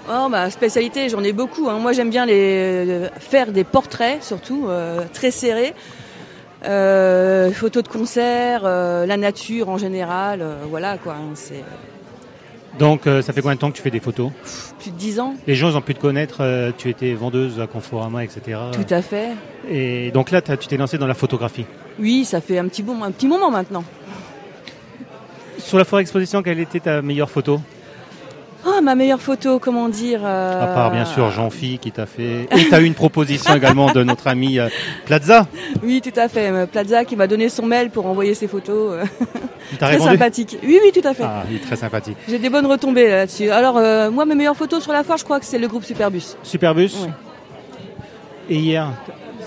Oh, 0.09 0.29
ma 0.29 0.49
spécialité, 0.49 1.09
j'en 1.09 1.21
ai 1.23 1.33
beaucoup. 1.33 1.69
Hein. 1.69 1.79
Moi, 1.79 1.91
j'aime 1.91 2.09
bien 2.09 2.25
les 2.25 2.33
euh, 2.87 3.09
faire 3.19 3.51
des 3.51 3.65
portraits, 3.65 4.23
surtout 4.23 4.69
très 5.11 5.31
serrés. 5.31 5.73
Euh, 6.65 7.51
photos 7.51 7.83
de 7.83 7.87
concert, 7.87 8.61
euh, 8.63 9.05
la 9.05 9.17
nature 9.17 9.69
en 9.69 9.77
général, 9.77 10.41
euh, 10.41 10.55
voilà 10.69 10.97
quoi. 10.97 11.13
Hein, 11.13 11.31
c'est... 11.33 11.63
Donc 12.79 13.01
ça 13.03 13.33
fait 13.33 13.41
combien 13.41 13.53
de 13.53 13.59
temps 13.59 13.69
que 13.69 13.75
tu 13.75 13.83
fais 13.83 13.91
des 13.91 13.99
photos 13.99 14.31
Plus 14.79 14.89
de 14.89 14.95
10 14.97 15.19
ans. 15.19 15.35
Les 15.45 15.53
gens 15.53 15.75
ont 15.75 15.81
pu 15.81 15.93
te 15.93 16.01
connaître, 16.01 16.41
tu 16.75 16.89
étais 16.89 17.13
vendeuse 17.13 17.59
à 17.59 17.67
Conforama, 17.67 18.23
etc. 18.23 18.59
Tout 18.71 18.91
à 18.91 19.03
fait. 19.03 19.29
Et 19.69 20.09
donc 20.09 20.31
là, 20.31 20.41
tu 20.41 20.67
t'es 20.67 20.77
lancé 20.77 20.97
dans 20.97 21.05
la 21.05 21.13
photographie 21.13 21.67
Oui, 21.99 22.25
ça 22.25 22.41
fait 22.41 22.57
un 22.57 22.67
petit, 22.67 22.81
bon, 22.81 23.03
un 23.03 23.11
petit 23.11 23.27
moment 23.27 23.51
maintenant. 23.51 23.83
Sur 25.59 25.77
la 25.77 25.85
foire 25.85 26.01
exposition, 26.01 26.41
quelle 26.41 26.59
était 26.59 26.79
ta 26.79 27.03
meilleure 27.03 27.29
photo? 27.29 27.61
Ah, 28.65 28.81
ma 28.81 28.95
meilleure 28.95 29.21
photo, 29.21 29.59
comment 29.59 29.89
dire 29.89 30.25
À 30.25 30.67
part 30.73 30.91
bien 30.91 31.05
sûr 31.05 31.31
Jean-Phi 31.31 31.79
qui 31.79 31.91
t'a 31.91 32.05
fait. 32.05 32.47
Et 32.51 32.67
tu 32.69 32.73
as 32.73 32.79
eu 32.79 32.85
une 32.85 32.93
proposition 32.93 33.55
également 33.55 33.91
de 33.91 34.03
notre 34.03 34.27
ami 34.27 34.57
Plaza. 35.05 35.47
Oui, 35.83 36.01
tout 36.01 36.17
à 36.17 36.27
fait. 36.29 36.67
Plaza 36.67 37.05
qui 37.05 37.15
m'a 37.15 37.27
donné 37.27 37.49
son 37.49 37.65
mail 37.65 37.89
pour 37.89 38.05
envoyer 38.05 38.33
ses 38.33 38.47
photos. 38.47 39.05
Il 39.71 39.77
très 39.77 39.99
sympathique. 39.99 40.57
Oui, 40.63 40.79
oui, 40.83 40.91
tout 40.93 41.07
à 41.07 41.13
fait. 41.13 41.23
Ah, 41.23 41.43
oui, 41.49 41.59
très 41.59 41.75
sympathique. 41.75 42.17
J'ai 42.27 42.39
des 42.39 42.49
bonnes 42.49 42.65
retombées 42.65 43.09
là-dessus. 43.09 43.49
Alors, 43.49 43.75
moi, 44.11 44.25
mes 44.25 44.35
meilleures 44.35 44.55
photos 44.55 44.83
sur 44.83 44.93
la 44.93 45.03
foire, 45.03 45.17
je 45.17 45.23
crois 45.23 45.39
que 45.39 45.45
c'est 45.45 45.59
le 45.59 45.67
groupe 45.67 45.83
Superbus. 45.83 46.37
Superbus 46.43 46.91
oui. 47.01 47.09
Et 48.49 48.57
hier, 48.57 48.91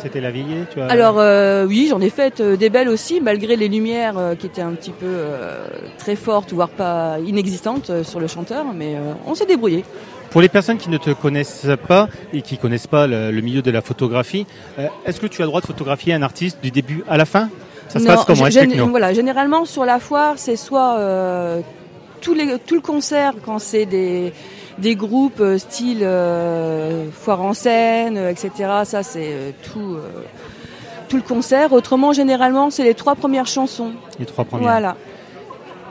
c'était 0.07 0.21
la 0.21 0.31
veillée 0.31 0.67
tu 0.71 0.79
vois 0.79 0.87
Alors 0.87 1.19
euh, 1.19 1.67
oui, 1.67 1.89
j'en 1.91 2.01
ai 2.01 2.11
fait 2.11 2.41
euh, 2.41 2.57
des 2.57 2.71
belles 2.71 2.89
aussi, 2.89 3.21
malgré 3.21 3.57
les 3.57 3.67
lumières 3.67 4.17
euh, 4.17 4.35
qui 4.37 4.47
étaient 4.47 4.63
un 4.63 4.73
petit 4.73 4.93
peu 4.93 5.17
très 5.99 6.15
fortes, 6.15 6.53
voire 6.53 6.69
pas 6.69 7.17
inexistantes 7.27 8.05
sur 8.05 8.21
le 8.21 8.29
chanteur, 8.29 8.67
mais 8.75 8.97
on 9.27 9.35
s'est 9.35 9.47
débrouillé. 9.47 9.85
Pour 10.31 10.41
les 10.41 10.49
personnes 10.49 10.79
qui 10.79 10.91
ne 10.91 10.99
te 10.99 11.11
connaissent 11.11 11.67
pas 11.89 12.09
et 12.33 12.43
qui 12.43 12.59
connaissent 12.59 12.87
pas 12.87 13.07
le, 13.07 13.41
milieu 13.41 13.63
de 13.63 13.71
la 13.71 13.81
photographie, 13.81 14.47
est-ce 15.05 15.21
que 15.21 15.27
tu 15.27 15.43
as 15.43 15.45
le 15.45 15.49
droit 15.49 15.61
de 15.61 15.67
photographier 15.67 16.15
un 16.15 16.23
artiste 16.23 16.59
du 16.63 16.71
début 16.71 17.03
à 17.09 17.17
la 17.17 17.25
fin? 17.25 17.49
Ça 17.89 17.99
se 17.99 18.07
passe 18.07 18.25
comment 18.25 18.89
Voilà, 18.91 19.13
généralement 19.13 19.65
sur 19.65 19.85
la 19.85 19.99
foire, 19.99 20.35
c'est 20.37 20.57
soit 20.57 20.99
tout, 22.21 22.35
les, 22.35 22.59
tout 22.59 22.77
le 22.77 22.81
concert 22.81 23.35
quand 23.45 23.59
c'est 23.59 23.87
des 23.87 24.33
des 24.79 24.95
groupes 24.95 25.41
euh, 25.41 25.59
style 25.59 26.01
euh, 26.03 27.07
foire 27.11 27.43
en 27.43 27.55
scène, 27.55 28.17
euh, 28.17 28.31
etc. 28.31 28.51
Ça, 28.85 29.03
c'est 29.03 29.55
tout, 29.63 29.97
tout 31.09 31.17
le 31.17 31.23
concert. 31.23 31.73
Autrement, 31.73 32.13
généralement, 32.13 32.71
c'est 32.71 32.85
les 32.85 32.95
trois 32.95 33.15
premières 33.15 33.47
chansons. 33.47 33.93
Les 34.19 34.27
trois 34.27 34.45
premières. 34.45 34.69
Voilà. 34.69 34.97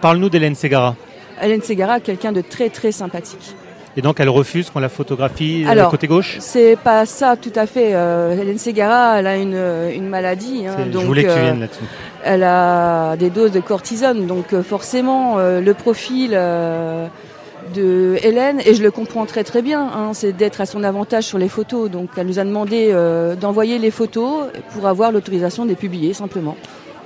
Parle-nous 0.01 0.30
d'Hélène 0.30 0.56
Segara. 0.56 0.96
Hélène 1.42 1.62
Segara, 1.62 2.00
quelqu'un 2.00 2.32
de 2.32 2.42
très 2.42 2.70
très 2.70 2.92
sympathique. 2.92 3.56
Et 3.98 4.01
donc 4.01 4.20
elle 4.20 4.27
refuse 4.27 4.70
qu'on 4.70 4.82
la 4.82 4.89
photographie 4.89 5.65
Alors, 5.70 5.89
côté 5.89 6.06
gauche 6.08 6.36
C'est 6.42 6.75
pas 6.75 7.06
ça 7.06 7.38
tout 7.38 7.54
à 7.56 7.65
fait. 7.65 7.92
Hélène 7.92 8.58
Segara, 8.58 9.20
elle 9.20 9.27
a 9.27 9.38
une, 9.38 9.58
une 9.94 10.10
maladie. 10.10 10.65
Hein, 10.68 10.88
donc, 10.92 11.04
je 11.04 11.08
voulais 11.08 11.24
que 11.24 11.34
tu 11.34 11.39
viennes 11.39 11.62
là-dessus. 11.62 11.84
Elle 12.25 12.44
a 12.44 13.15
des 13.15 13.30
doses 13.30 13.54
de 13.54 13.62
cortisone, 13.62 14.27
donc 14.27 14.60
forcément 14.62 15.38
le 15.38 15.74
profil 15.74 16.38
de 17.74 18.17
Hélène, 18.22 18.62
et 18.65 18.74
je 18.74 18.84
le 18.84 18.91
comprends 18.91 19.25
très 19.25 19.43
très 19.43 19.62
bien, 19.62 19.81
hein, 19.81 20.12
c'est 20.13 20.34
d'être 20.34 20.62
à 20.62 20.65
son 20.65 20.84
avantage 20.84 21.25
sur 21.25 21.38
les 21.38 21.50
photos. 21.50 21.89
Donc 21.89 22.10
elle 22.17 22.27
nous 22.27 22.39
a 22.39 22.43
demandé 22.43 22.89
euh, 22.91 23.36
d'envoyer 23.36 23.79
les 23.79 23.91
photos 23.91 24.48
pour 24.72 24.88
avoir 24.88 25.12
l'autorisation 25.12 25.63
de 25.63 25.69
les 25.69 25.75
publier 25.75 26.13
simplement. 26.13 26.55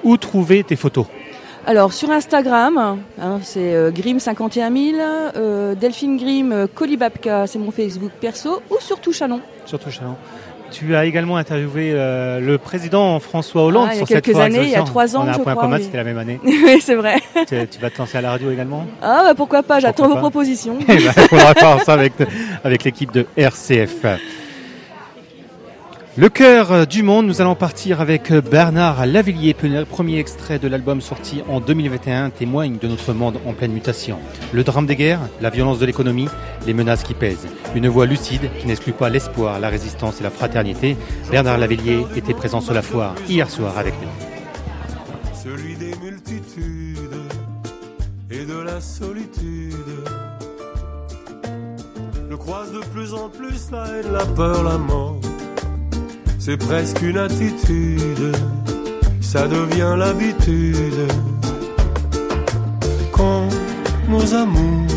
Où 0.03 0.17
trouver 0.17 0.63
tes 0.63 0.75
photos? 0.75 1.05
Alors 1.65 1.93
sur 1.93 2.09
Instagram, 2.09 2.99
hein, 3.21 3.39
c'est 3.43 3.75
euh, 3.75 3.91
Grim51000, 3.91 4.95
euh, 5.35 5.75
Delphine 5.75 6.17
Grim 6.17 6.67
Colibabka, 6.73 7.47
c'est 7.47 7.59
mon 7.59 7.71
Facebook 7.71 8.11
perso, 8.19 8.61
ou 8.69 8.75
sur 8.79 8.99
Touchanon. 8.99 9.41
Sur 9.69 9.77
Touchanon. 9.77 10.15
Tu 10.71 10.95
as 10.95 11.05
également 11.05 11.37
interviewé 11.37 11.91
euh, 11.93 12.39
le 12.39 12.57
président 12.57 13.19
François 13.19 13.65
Hollande 13.65 13.89
ah, 13.91 13.95
sur 13.95 14.07
cette 14.07 14.09
Il 14.09 14.13
y 14.13 14.17
a 14.17 14.21
quelques 14.21 14.39
années, 14.39 14.63
il 14.63 14.71
y 14.71 14.75
a 14.75 14.81
trois 14.81 15.15
ans, 15.15 15.25
On 15.25 15.27
a 15.27 15.35
un 15.35 15.37
point 15.37 15.53
commun, 15.53 15.77
c'était 15.79 15.97
la 15.97 16.03
même 16.03 16.17
année. 16.17 16.39
oui, 16.43 16.81
c'est 16.81 16.95
vrai. 16.95 17.17
Tu, 17.47 17.55
vas 17.79 17.91
te 17.91 17.97
lancer 17.99 18.17
à 18.17 18.21
la 18.21 18.31
radio 18.31 18.49
également? 18.49 18.87
Ah, 18.99 19.21
bah, 19.25 19.33
pourquoi 19.35 19.61
pas, 19.61 19.79
j'attends 19.79 20.07
vos 20.07 20.15
propositions. 20.15 20.79
Eh 20.87 20.95
ben, 20.95 21.11
faudra 21.11 21.53
faire 21.53 21.83
ça 21.83 21.93
avec, 21.93 22.13
avec 22.63 22.83
l'équipe 22.83 23.11
de 23.11 23.27
RCF. 23.37 24.05
Le 26.17 26.27
cœur 26.27 26.87
du 26.87 27.03
monde, 27.03 27.27
nous 27.27 27.39
allons 27.39 27.55
partir 27.55 28.01
avec 28.01 28.33
Bernard 28.33 29.05
Lavillier, 29.05 29.53
premier 29.53 30.17
extrait 30.17 30.59
de 30.59 30.67
l'album 30.67 31.01
sorti 31.01 31.43
en 31.47 31.61
2021, 31.61 32.31
témoigne 32.31 32.77
de 32.77 32.87
notre 32.87 33.13
monde 33.13 33.39
en 33.45 33.53
pleine 33.53 33.71
mutation. 33.71 34.17
Le 34.51 34.63
drame 34.63 34.85
des 34.85 34.95
guerres, 34.95 35.21
la 35.39 35.49
violence 35.49 35.79
de 35.79 35.85
l'économie, 35.85 36.27
les 36.65 36.73
menaces 36.73 37.03
qui 37.03 37.13
pèsent. 37.13 37.47
Une 37.75 37.87
voix 37.87 38.05
lucide 38.05 38.49
qui 38.59 38.67
n'exclut 38.67 38.91
pas 38.91 39.09
l'espoir, 39.09 39.59
la 39.59 39.69
résistance 39.69 40.19
et 40.19 40.23
la 40.23 40.31
fraternité. 40.31 40.97
Bernard 41.31 41.57
Lavillier 41.57 42.05
était 42.15 42.33
présent 42.33 42.59
sur 42.59 42.73
la 42.73 42.81
foire 42.81 43.13
hier 43.27 43.49
soir 43.49 43.77
avec 43.77 43.93
nous. 44.01 44.09
Celui 45.33 45.75
des 45.75 45.93
multitudes 46.03 47.21
et 48.31 48.45
de 48.45 48.59
la 48.59 48.81
solitude. 48.81 49.75
Croise 52.39 52.71
de 52.71 52.79
plus 52.79 53.13
en 53.13 53.29
plus 53.29 53.69
la 53.69 53.85
haine, 53.85 54.11
la 54.11 54.25
peur, 54.25 54.63
la 54.63 54.77
mort 54.79 55.19
c'est 56.39 56.55
presque 56.55 57.01
une 57.01 57.17
attitude, 57.17 58.31
ça 59.21 59.45
devient 59.47 59.95
l'habitude. 59.97 61.11
Quand 63.11 63.47
nos 64.07 64.33
amours 64.33 64.87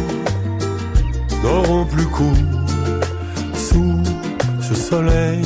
n'auront 1.43 1.85
plus 1.85 2.07
cours 2.07 2.33
sous 3.55 4.03
ce 4.61 4.75
soleil 4.75 5.43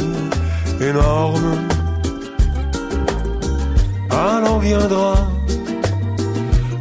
énorme, 0.81 1.57
alors 4.11 4.61
viendra 4.61 5.15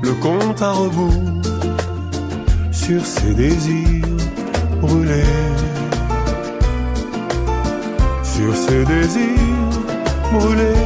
le 0.03 0.13
compte 0.15 0.61
à 0.61 0.71
rebours 0.73 1.41
sur 2.73 3.03
ces 3.05 3.33
désirs 3.33 4.05
brûlés 4.81 5.23
sur 8.35 8.55
ses 8.55 8.83
désirs 8.83 9.75
brûlés. 10.33 10.85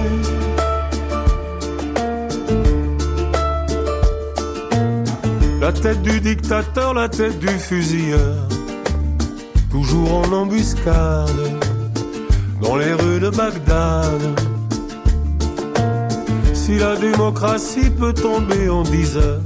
La 5.59 5.71
tête 5.71 6.01
du 6.01 6.19
dictateur, 6.21 6.93
la 6.93 7.09
tête 7.09 7.39
du 7.39 7.47
fusilleur, 7.47 8.35
toujours 9.71 10.13
en 10.21 10.31
embuscade 10.31 11.41
dans 12.61 12.75
les 12.75 12.93
rues 12.93 13.19
de 13.19 13.29
Bagdad. 13.29 14.21
Si 16.53 16.77
la 16.77 16.95
démocratie 16.95 17.89
peut 17.89 18.13
tomber 18.13 18.69
en 18.69 18.83
dix 18.83 19.17
heures, 19.17 19.41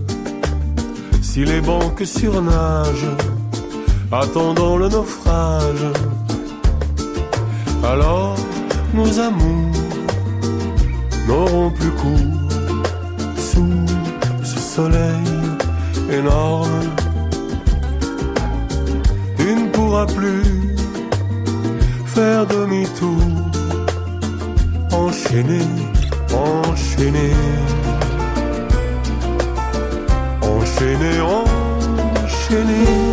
si 1.21 1.45
les 1.45 1.61
banques 1.61 2.05
surnagent, 2.05 3.11
attendant 4.11 4.75
le 4.77 4.89
naufrage, 4.89 5.85
alors 7.93 8.35
nos 8.93 9.19
amours 9.19 9.71
n'auront 11.27 11.69
plus 11.69 11.91
cours 11.91 12.49
sous 13.37 13.85
ce 14.43 14.59
soleil 14.75 15.27
énorme. 16.11 16.85
Tu 19.37 19.45
ne 19.55 19.69
pourras 19.73 20.07
plus 20.07 20.75
faire 22.15 22.47
demi-tour, 22.47 23.27
enchaîner, 24.91 25.67
enchaîner, 26.33 27.33
enchaîner, 30.41 31.17
enchaîner. 32.21 33.12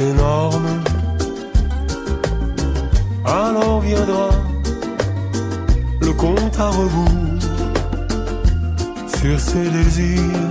énorme. 0.00 0.82
Alors 3.24 3.80
viendra 3.80 4.30
le 6.00 6.12
compte 6.12 6.58
à 6.58 6.68
rebours 6.68 7.40
sur 9.06 9.38
ses 9.38 9.68
désirs. 9.70 10.48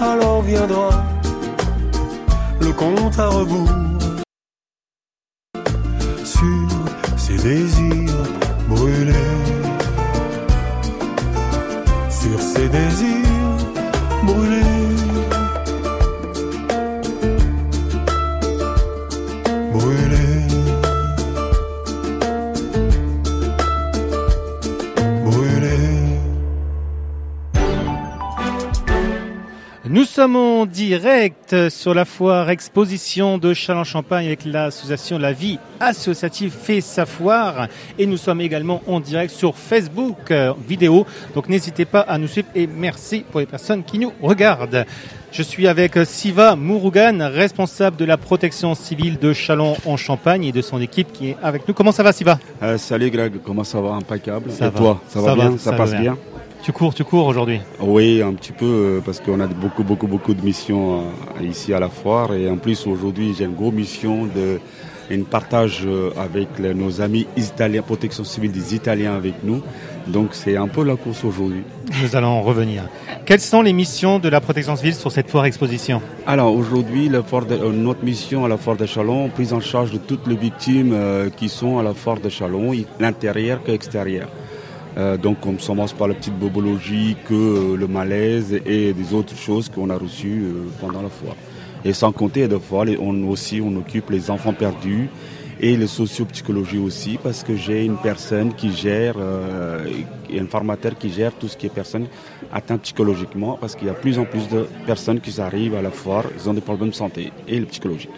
Alors 0.00 0.42
viendra 0.42 0.90
le 2.60 2.72
compte 2.72 3.18
à 3.18 3.28
rebours 3.28 3.70
Nous 29.88 30.04
sommes 30.04 30.34
en 30.34 30.66
direct 30.66 31.68
sur 31.68 31.94
la 31.94 32.04
foire 32.04 32.50
exposition 32.50 33.38
de 33.38 33.54
Châlons-Champagne 33.54 34.26
avec 34.26 34.44
l'association 34.44 35.16
La 35.16 35.32
Vie 35.32 35.60
Associative 35.78 36.50
fait 36.52 36.80
sa 36.80 37.06
foire 37.06 37.68
et 37.96 38.04
nous 38.06 38.16
sommes 38.16 38.40
également 38.40 38.82
en 38.88 38.98
direct 38.98 39.32
sur 39.32 39.56
Facebook 39.56 40.32
euh, 40.32 40.52
vidéo. 40.66 41.06
Donc 41.36 41.48
n'hésitez 41.48 41.84
pas 41.84 42.00
à 42.00 42.18
nous 42.18 42.26
suivre 42.26 42.48
et 42.56 42.66
merci 42.66 43.24
pour 43.30 43.38
les 43.38 43.46
personnes 43.46 43.84
qui 43.84 44.00
nous 44.00 44.12
regardent. 44.20 44.84
Je 45.30 45.42
suis 45.42 45.68
avec 45.68 45.96
Siva 46.04 46.56
Mourougan, 46.56 47.30
responsable 47.32 47.96
de 47.96 48.04
la 48.04 48.16
protection 48.16 48.74
civile 48.74 49.18
de 49.20 49.32
Chalon 49.32 49.76
en 49.84 49.96
Champagne 49.96 50.44
et 50.46 50.52
de 50.52 50.62
son 50.62 50.80
équipe 50.80 51.12
qui 51.12 51.28
est 51.30 51.36
avec 51.44 51.68
nous. 51.68 51.74
Comment 51.74 51.92
ça 51.92 52.02
va 52.02 52.12
Siva? 52.12 52.40
Euh, 52.60 52.76
salut 52.76 53.10
Greg, 53.10 53.34
comment 53.44 53.62
ça 53.64 53.80
va? 53.80 53.90
Impeccable. 53.90 54.50
Ça 54.50 54.66
Et 54.66 54.70
va. 54.70 54.78
toi, 54.78 55.00
ça, 55.06 55.20
Ça 55.20 55.26
va 55.26 55.34
va, 55.34 55.48
bien? 55.48 55.58
Ça 55.58 55.72
passe 55.74 55.90
bien. 55.92 56.00
bien, 56.00 56.16
Tu 56.66 56.72
cours, 56.72 56.92
tu 56.92 57.04
cours 57.04 57.28
aujourd'hui. 57.28 57.60
Oui, 57.78 58.20
un 58.20 58.34
petit 58.34 58.50
peu 58.50 58.66
euh, 58.66 59.00
parce 59.00 59.20
qu'on 59.20 59.38
a 59.38 59.46
beaucoup, 59.46 59.84
beaucoup, 59.84 60.08
beaucoup 60.08 60.34
de 60.34 60.42
missions 60.42 60.98
euh, 60.98 61.44
ici 61.44 61.72
à 61.72 61.78
la 61.78 61.88
foire 61.88 62.34
et 62.34 62.50
en 62.50 62.56
plus 62.56 62.88
aujourd'hui 62.88 63.36
j'ai 63.38 63.44
une 63.44 63.54
grosse 63.54 63.72
mission 63.72 64.26
de 64.26 64.58
une 65.08 65.24
partage 65.26 65.84
euh, 65.86 66.10
avec 66.18 66.58
nos 66.58 67.00
amis 67.00 67.28
italiens, 67.36 67.82
protection 67.82 68.24
civile 68.24 68.50
des 68.50 68.74
Italiens 68.74 69.14
avec 69.14 69.34
nous. 69.44 69.62
Donc 70.08 70.30
c'est 70.32 70.56
un 70.56 70.66
peu 70.66 70.82
la 70.82 70.96
course 70.96 71.22
aujourd'hui. 71.22 71.62
Nous 72.02 72.16
allons 72.16 72.30
en 72.30 72.42
revenir. 72.42 72.82
Quelles 73.26 73.38
sont 73.38 73.62
les 73.62 73.72
missions 73.72 74.18
de 74.18 74.28
la 74.28 74.40
protection 74.40 74.74
civile 74.74 74.96
sur 74.96 75.12
cette 75.12 75.30
foire 75.30 75.44
exposition 75.44 76.02
Alors 76.26 76.52
aujourd'hui, 76.52 77.08
notre 77.08 78.04
mission 78.04 78.44
à 78.44 78.48
la 78.48 78.56
Foire 78.56 78.76
de 78.76 78.86
Chalon, 78.86 79.28
prise 79.28 79.52
en 79.52 79.60
charge 79.60 79.92
de 79.92 79.98
toutes 79.98 80.26
les 80.26 80.34
victimes 80.34 80.96
qui 81.36 81.48
sont 81.48 81.78
à 81.78 81.84
la 81.84 81.94
Foire 81.94 82.18
de 82.18 82.28
Chalon, 82.28 82.72
l'intérieur 82.98 83.62
que 83.62 83.70
l'extérieur. 83.70 84.26
Euh, 84.96 85.16
donc 85.18 85.44
on 85.46 85.54
commence 85.54 85.92
par 85.92 86.08
la 86.08 86.14
petite 86.14 86.38
bobologie, 86.38 87.16
que 87.28 87.34
euh, 87.34 87.76
le 87.76 87.86
malaise 87.86 88.58
et 88.64 88.94
des 88.94 89.14
autres 89.14 89.36
choses 89.36 89.68
qu'on 89.68 89.90
a 89.90 89.96
reçues 89.96 90.44
euh, 90.44 90.64
pendant 90.80 91.02
la 91.02 91.10
foire. 91.10 91.36
Et 91.84 91.92
sans 91.92 92.12
compter 92.12 92.48
des 92.48 92.58
fois, 92.58 92.84
on 93.00 93.28
aussi 93.28 93.60
on 93.62 93.76
occupe 93.76 94.10
les 94.10 94.30
enfants 94.30 94.54
perdus 94.54 95.08
et 95.60 95.76
les 95.76 95.86
sociopsychologie 95.86 96.78
aussi 96.78 97.18
parce 97.22 97.42
que 97.42 97.54
j'ai 97.54 97.84
une 97.84 97.96
personne 97.96 98.52
qui 98.54 98.74
gère, 98.74 99.14
un 99.18 100.46
formateur 100.46 100.98
qui 100.98 101.10
gère 101.10 101.32
tout 101.32 101.48
ce 101.48 101.56
qui 101.56 101.66
est 101.66 101.70
personne 101.70 102.06
atteinte 102.52 102.82
psychologiquement 102.82 103.56
parce 103.58 103.74
qu'il 103.74 103.86
y 103.86 103.90
a 103.90 103.94
de 103.94 103.98
plus 103.98 104.18
en 104.18 104.24
plus 104.24 104.48
de 104.48 104.66
personnes 104.84 105.20
qui 105.20 105.40
arrivent 105.40 105.76
à 105.76 105.82
la 105.82 105.90
foire, 105.90 106.24
ils 106.36 106.48
ont 106.50 106.54
des 106.54 106.60
problèmes 106.60 106.90
de 106.90 106.94
santé 106.94 107.32
et 107.46 107.58
le 107.58 107.66
psychologique. 107.66 108.10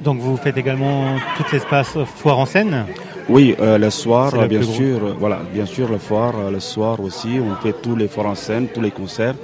Donc 0.00 0.18
vous 0.18 0.36
faites 0.36 0.56
également 0.56 1.16
tout 1.36 1.44
l'espace 1.52 1.96
foire 2.16 2.38
en 2.38 2.46
scène? 2.46 2.86
Oui, 3.28 3.56
euh, 3.58 3.76
le 3.76 3.90
soir, 3.90 4.46
bien 4.46 4.62
sûr, 4.62 5.04
euh, 5.04 5.14
voilà, 5.18 5.40
bien 5.52 5.66
sûr, 5.66 5.88
le 5.90 5.98
foire, 5.98 6.34
euh, 6.38 6.50
le 6.52 6.60
soir 6.60 7.00
aussi, 7.00 7.40
on 7.40 7.56
fait 7.60 7.74
tous 7.82 7.96
les 7.96 8.06
foires 8.06 8.26
en 8.28 8.36
scène, 8.36 8.68
tous 8.72 8.80
les 8.80 8.92
concerts, 8.92 9.34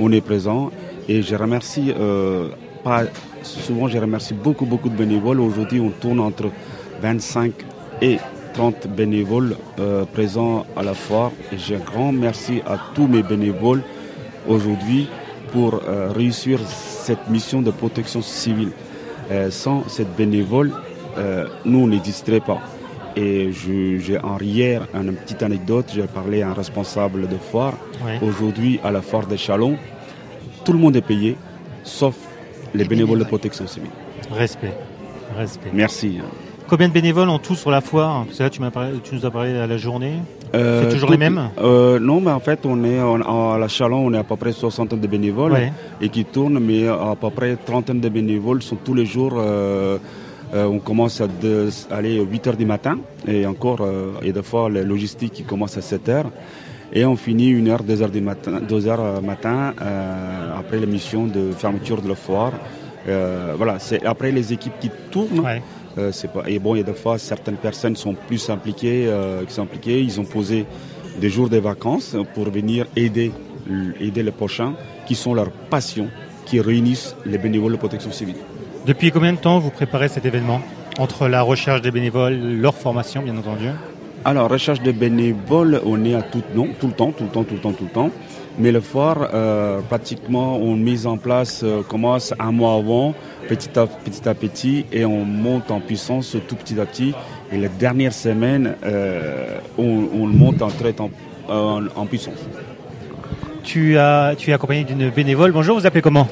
on 0.00 0.10
est 0.10 0.20
présent. 0.20 0.72
Et 1.08 1.22
je 1.22 1.36
remercie, 1.36 1.94
euh, 1.96 2.48
pas 2.82 3.04
souvent, 3.44 3.86
je 3.86 3.96
remercie 3.96 4.34
beaucoup, 4.34 4.66
beaucoup 4.66 4.88
de 4.88 4.96
bénévoles. 4.96 5.38
Aujourd'hui, 5.38 5.78
on 5.78 5.90
tourne 5.90 6.18
entre 6.18 6.50
25 7.00 7.52
et 8.02 8.18
30 8.54 8.88
bénévoles 8.88 9.56
présents 10.12 10.66
à 10.76 10.82
la 10.82 10.94
foire. 10.94 11.30
Et 11.52 11.58
j'ai 11.58 11.76
un 11.76 11.78
grand 11.78 12.10
merci 12.10 12.60
à 12.66 12.76
tous 12.94 13.06
mes 13.06 13.22
bénévoles 13.22 13.82
aujourd'hui 14.48 15.08
pour 15.52 15.80
réussir 16.14 16.58
cette 16.66 17.30
mission 17.30 17.62
de 17.62 17.70
protection 17.70 18.20
civile. 18.20 18.72
Sans 19.50 19.88
cette 19.88 20.14
bénévole, 20.16 20.72
nous, 21.64 21.78
on 21.78 21.86
n'existerait 21.86 22.40
pas. 22.40 22.60
Et 23.20 23.50
j'ai 23.52 24.16
en 24.22 24.38
hier 24.38 24.86
une 24.94 25.12
petite 25.14 25.42
anecdote. 25.42 25.86
J'ai 25.92 26.02
parlé 26.02 26.42
à 26.42 26.50
un 26.50 26.54
responsable 26.54 27.22
de 27.28 27.36
foire. 27.50 27.74
Aujourd'hui, 28.22 28.78
à 28.84 28.92
la 28.92 29.02
foire 29.02 29.26
de 29.26 29.34
Chalon, 29.36 29.76
tout 30.64 30.72
le 30.72 30.78
monde 30.78 30.94
est 30.94 31.00
payé, 31.12 31.36
sauf 31.82 32.14
les 32.74 32.84
bénévoles 32.84 33.18
de 33.18 33.24
protection 33.24 33.66
civile. 33.66 33.90
Respect. 34.30 34.72
Respect. 35.36 35.70
Merci. 35.74 36.18
Combien 36.68 36.88
de 36.88 36.92
bénévoles 36.92 37.30
en 37.30 37.38
tout 37.40 37.54
sur 37.56 37.70
la 37.72 37.80
foire? 37.80 38.24
Parce 38.26 38.38
que 38.38 38.42
là, 38.44 38.50
tu, 38.50 38.60
m'as 38.60 38.70
parlé- 38.70 38.92
tu 39.02 39.14
nous 39.16 39.24
as 39.26 39.30
parlé 39.32 39.56
à 39.58 39.66
la 39.66 39.78
journée. 39.78 40.12
Euh, 40.54 40.82
C'est 40.84 40.94
toujours 40.94 41.08
tout- 41.08 41.12
les 41.14 41.18
mêmes? 41.18 41.48
euh, 41.60 41.98
Non, 41.98 42.20
mais 42.20 42.30
en 42.30 42.40
fait, 42.40 42.60
on 42.66 42.84
est 42.84 42.98
à 43.00 43.58
la 43.58 43.68
Chalon, 43.68 44.06
on 44.06 44.12
est 44.12 44.18
à 44.18 44.22
peu 44.24 44.36
près 44.36 44.52
60 44.52 44.94
de 44.94 45.06
bénévoles 45.08 45.52
Ouais. 45.52 45.72
et 46.00 46.08
qui 46.10 46.24
tournent, 46.24 46.60
mais 46.60 46.86
à 46.86 47.16
peu 47.20 47.30
près 47.30 47.56
trentaine 47.56 48.00
de 48.00 48.08
bénévoles 48.08 48.62
sont 48.62 48.76
tous 48.76 48.94
les 48.94 49.06
jours. 49.06 49.34
euh, 49.38 49.98
euh, 50.54 50.64
on 50.66 50.78
commence 50.78 51.20
à 51.20 51.26
deux- 51.26 51.70
aller 51.90 52.20
8 52.20 52.46
heures 52.46 52.56
du 52.56 52.64
matin 52.66 52.98
et 53.26 53.46
encore, 53.46 53.80
euh, 53.82 54.12
et 54.22 54.32
des 54.32 54.42
fois, 54.42 54.68
la 54.70 54.82
logistique 54.82 55.32
qui 55.32 55.42
commence 55.44 55.76
à 55.76 55.82
7 55.82 56.08
heures. 56.08 56.30
Et 56.92 57.04
on 57.04 57.16
finit 57.16 57.52
1 57.52 57.66
heure, 57.68 57.82
2 57.82 58.02
heures 58.02 58.10
du 58.10 58.20
matin, 58.22 58.60
2 58.66 58.86
heures 58.88 59.00
euh, 59.00 59.20
matin 59.20 59.74
euh, 59.82 60.58
après 60.58 60.78
l'émission 60.78 61.26
de 61.26 61.50
fermeture 61.52 62.00
de 62.00 62.08
la 62.08 62.14
foire. 62.14 62.52
Euh, 63.08 63.54
voilà, 63.56 63.78
c'est 63.78 64.04
après 64.06 64.32
les 64.32 64.52
équipes 64.52 64.78
qui 64.80 64.90
tournent. 65.10 65.40
Ouais. 65.40 65.62
C'est 66.12 66.30
pas... 66.32 66.44
Et 66.46 66.60
bon, 66.60 66.76
il 66.76 66.78
y 66.78 66.80
a 66.80 66.84
des 66.84 66.92
fois, 66.92 67.18
certaines 67.18 67.56
personnes 67.56 67.96
sont 67.96 68.14
plus 68.14 68.48
impliquées, 68.50 69.10
qui 69.48 69.52
sont 69.52 69.62
impliquées. 69.62 70.00
Ils 70.00 70.20
ont 70.20 70.24
posé 70.24 70.64
des 71.20 71.28
jours 71.28 71.48
de 71.48 71.56
vacances 71.58 72.14
pour 72.34 72.48
venir 72.50 72.86
aider, 72.94 73.32
aider 73.98 74.22
les 74.22 74.30
prochains, 74.30 74.74
qui 75.08 75.16
sont 75.16 75.34
leurs 75.34 75.50
passions, 75.50 76.06
qui 76.46 76.60
réunissent 76.60 77.16
les 77.26 77.36
bénévoles 77.38 77.72
de 77.72 77.78
protection 77.78 78.12
civile. 78.12 78.36
Depuis 78.88 79.10
combien 79.10 79.34
de 79.34 79.38
temps 79.38 79.58
vous 79.58 79.68
préparez 79.68 80.08
cet 80.08 80.24
événement 80.24 80.62
Entre 80.98 81.28
la 81.28 81.42
recherche 81.42 81.82
des 81.82 81.90
bénévoles, 81.90 82.38
leur 82.38 82.74
formation, 82.74 83.20
bien 83.20 83.36
entendu. 83.36 83.66
Alors, 84.24 84.48
recherche 84.48 84.80
de 84.80 84.92
bénévoles, 84.92 85.82
on 85.84 86.02
est 86.06 86.14
à 86.14 86.22
tout, 86.22 86.42
non, 86.54 86.68
tout 86.80 86.86
le 86.86 86.94
temps, 86.94 87.12
tout 87.12 87.24
le 87.24 87.28
temps, 87.28 87.44
tout 87.44 87.52
le 87.56 87.60
temps, 87.60 87.72
tout 87.72 87.84
le 87.84 87.90
temps. 87.90 88.10
Mais 88.58 88.72
le 88.72 88.80
foire, 88.80 89.28
euh, 89.34 89.80
pratiquement, 89.82 90.56
on 90.56 90.74
mise 90.74 91.06
en 91.06 91.18
place, 91.18 91.60
euh, 91.64 91.82
commence 91.82 92.32
un 92.38 92.50
mois 92.50 92.76
avant, 92.76 93.14
petit 93.46 93.78
à 93.78 93.86
petit, 93.86 94.26
à 94.26 94.32
petit, 94.32 94.86
et 94.90 95.04
on 95.04 95.22
monte 95.22 95.70
en 95.70 95.80
puissance 95.80 96.34
tout 96.48 96.56
petit 96.56 96.80
à 96.80 96.86
petit. 96.86 97.12
Et 97.52 97.58
la 97.58 97.68
dernière 97.68 98.14
semaine, 98.14 98.74
euh, 98.86 99.58
on, 99.76 100.08
on 100.14 100.26
monte 100.28 100.62
en 100.62 100.68
très 100.68 100.94
en, 100.98 101.10
en, 101.52 101.82
en 101.94 102.06
puissance. 102.06 102.38
Tu, 103.64 103.98
as, 103.98 104.34
tu 104.38 104.48
es 104.48 104.54
accompagné 104.54 104.84
d'une 104.84 105.10
bénévole. 105.10 105.52
Bonjour, 105.52 105.78
vous 105.78 105.84
appelez 105.86 106.00
comment? 106.00 106.26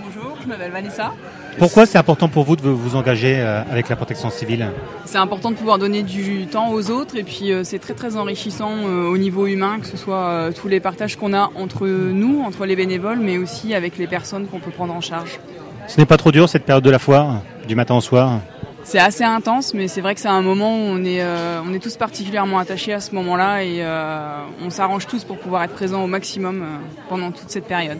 Bonjour, 0.00 0.36
je 0.40 0.46
m'appelle 0.46 0.70
Vanessa. 0.70 1.12
Pourquoi 1.58 1.86
c'est 1.86 1.98
important 1.98 2.28
pour 2.28 2.44
vous 2.44 2.56
de 2.56 2.62
vous 2.62 2.96
engager 2.96 3.36
euh, 3.38 3.62
avec 3.70 3.88
la 3.88 3.96
protection 3.96 4.30
civile 4.30 4.70
C'est 5.04 5.18
important 5.18 5.50
de 5.50 5.56
pouvoir 5.56 5.78
donner 5.78 6.02
du 6.02 6.46
temps 6.46 6.70
aux 6.70 6.90
autres 6.90 7.16
et 7.16 7.24
puis 7.24 7.52
euh, 7.52 7.64
c'est 7.64 7.78
très 7.78 7.94
très 7.94 8.16
enrichissant 8.16 8.72
euh, 8.84 9.08
au 9.08 9.18
niveau 9.18 9.46
humain, 9.46 9.80
que 9.80 9.86
ce 9.86 9.96
soit 9.96 10.50
tous 10.54 10.68
les 10.68 10.80
partages 10.80 11.16
qu'on 11.16 11.34
a 11.34 11.50
entre 11.56 11.86
nous, 11.86 12.42
entre 12.42 12.64
les 12.64 12.76
bénévoles, 12.76 13.18
mais 13.18 13.38
aussi 13.38 13.74
avec 13.74 13.98
les 13.98 14.06
personnes 14.06 14.46
qu'on 14.46 14.60
peut 14.60 14.70
prendre 14.70 14.94
en 14.94 15.00
charge. 15.00 15.40
Ce 15.88 15.98
n'est 15.98 16.06
pas 16.06 16.18
trop 16.18 16.30
dur 16.30 16.48
cette 16.48 16.64
période 16.64 16.84
de 16.84 16.90
la 16.90 16.98
foire, 16.98 17.40
du 17.66 17.74
matin 17.74 17.96
au 17.96 18.02
soir 18.02 18.40
C'est 18.84 18.98
assez 18.98 19.24
intense, 19.24 19.72
mais 19.72 19.88
c'est 19.88 20.02
vrai 20.02 20.14
que 20.14 20.20
c'est 20.20 20.28
un 20.28 20.42
moment 20.42 20.76
où 20.76 20.80
on 20.80 21.02
est, 21.02 21.22
euh, 21.22 21.62
on 21.66 21.72
est 21.72 21.78
tous 21.78 21.96
particulièrement 21.96 22.58
attachés 22.58 22.92
à 22.92 23.00
ce 23.00 23.14
moment-là 23.14 23.64
et 23.64 23.78
euh, 23.80 24.42
on 24.62 24.68
s'arrange 24.68 25.06
tous 25.06 25.24
pour 25.24 25.38
pouvoir 25.38 25.64
être 25.64 25.72
présents 25.72 26.04
au 26.04 26.06
maximum 26.06 26.62
euh, 26.62 26.66
pendant 27.08 27.30
toute 27.30 27.48
cette 27.48 27.64
période. 27.64 27.98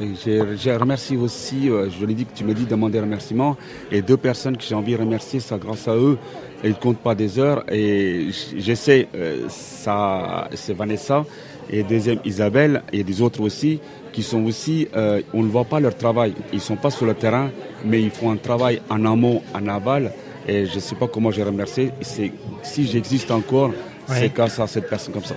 Je, 0.00 0.56
je 0.56 0.70
remercie 0.70 1.16
aussi, 1.16 1.70
euh, 1.70 1.88
je 1.90 2.04
l'ai 2.04 2.14
dit 2.14 2.24
que 2.26 2.34
tu 2.36 2.44
me 2.44 2.52
dis 2.54 2.64
de 2.64 2.70
demander 2.70 2.98
remerciements, 3.00 3.56
et 3.92 4.02
deux 4.02 4.16
personnes 4.16 4.56
que 4.56 4.64
j'ai 4.64 4.74
envie 4.74 4.92
de 4.94 4.98
remercier, 4.98 5.40
ça 5.40 5.56
grâce 5.56 5.86
à 5.86 5.94
eux, 5.96 6.18
ils 6.64 6.70
ne 6.70 6.74
comptent 6.74 6.98
pas 6.98 7.14
des 7.14 7.38
heures, 7.38 7.64
et 7.70 8.26
j- 8.30 8.56
j'essaie, 8.58 9.06
euh, 9.14 9.44
ça, 9.48 10.48
c'est 10.54 10.74
Vanessa, 10.74 11.24
et 11.70 11.82
deuxième 11.84 12.18
Isabelle, 12.24 12.82
et 12.92 13.04
des 13.04 13.22
autres 13.22 13.40
aussi, 13.40 13.78
qui 14.12 14.22
sont 14.22 14.44
aussi, 14.44 14.88
euh, 14.96 15.20
on 15.32 15.42
ne 15.42 15.48
voit 15.48 15.64
pas 15.64 15.78
leur 15.80 15.96
travail, 15.96 16.34
ils 16.52 16.56
ne 16.56 16.60
sont 16.60 16.76
pas 16.76 16.90
sur 16.90 17.06
le 17.06 17.14
terrain, 17.14 17.50
mais 17.84 18.02
ils 18.02 18.10
font 18.10 18.30
un 18.32 18.36
travail 18.36 18.80
en 18.90 19.04
amont, 19.04 19.42
en 19.54 19.66
aval, 19.68 20.12
et 20.48 20.66
je 20.66 20.74
ne 20.74 20.80
sais 20.80 20.94
pas 20.96 21.06
comment 21.06 21.30
je 21.30 21.40
remercie, 21.42 21.90
si 22.02 22.86
j'existe 22.86 23.30
encore, 23.30 23.70
Ouais. 24.06 24.16
c'est 24.18 24.34
grâce 24.34 24.58
à 24.60 24.66
cette 24.66 24.86
personne 24.90 25.14
comme 25.14 25.24
ça. 25.24 25.34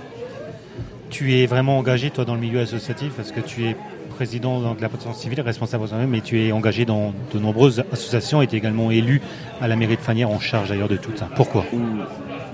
Tu 1.08 1.32
es 1.38 1.46
vraiment 1.46 1.78
engagé, 1.78 2.10
toi, 2.10 2.26
dans 2.26 2.34
le 2.34 2.40
milieu 2.40 2.60
associatif, 2.60 3.12
parce 3.16 3.32
que 3.32 3.40
tu 3.40 3.64
es 3.64 3.76
président 4.08 4.74
de 4.74 4.80
la 4.80 4.88
protection 4.88 5.14
civile, 5.14 5.40
responsable 5.40 5.84
aux 5.84 6.06
mais 6.08 6.20
tu 6.20 6.40
es 6.40 6.52
engagé 6.52 6.84
dans 6.84 7.12
de 7.32 7.38
nombreuses 7.38 7.84
associations 7.92 8.42
et 8.42 8.46
tu 8.46 8.56
es 8.56 8.58
également 8.58 8.90
élu 8.90 9.20
à 9.60 9.68
la 9.68 9.76
mairie 9.76 9.96
de 9.96 10.00
Fanière 10.00 10.30
en 10.30 10.40
charge 10.40 10.70
d'ailleurs 10.70 10.88
de 10.88 10.96
tout 10.96 11.12
ça. 11.14 11.28
Pourquoi? 11.36 11.64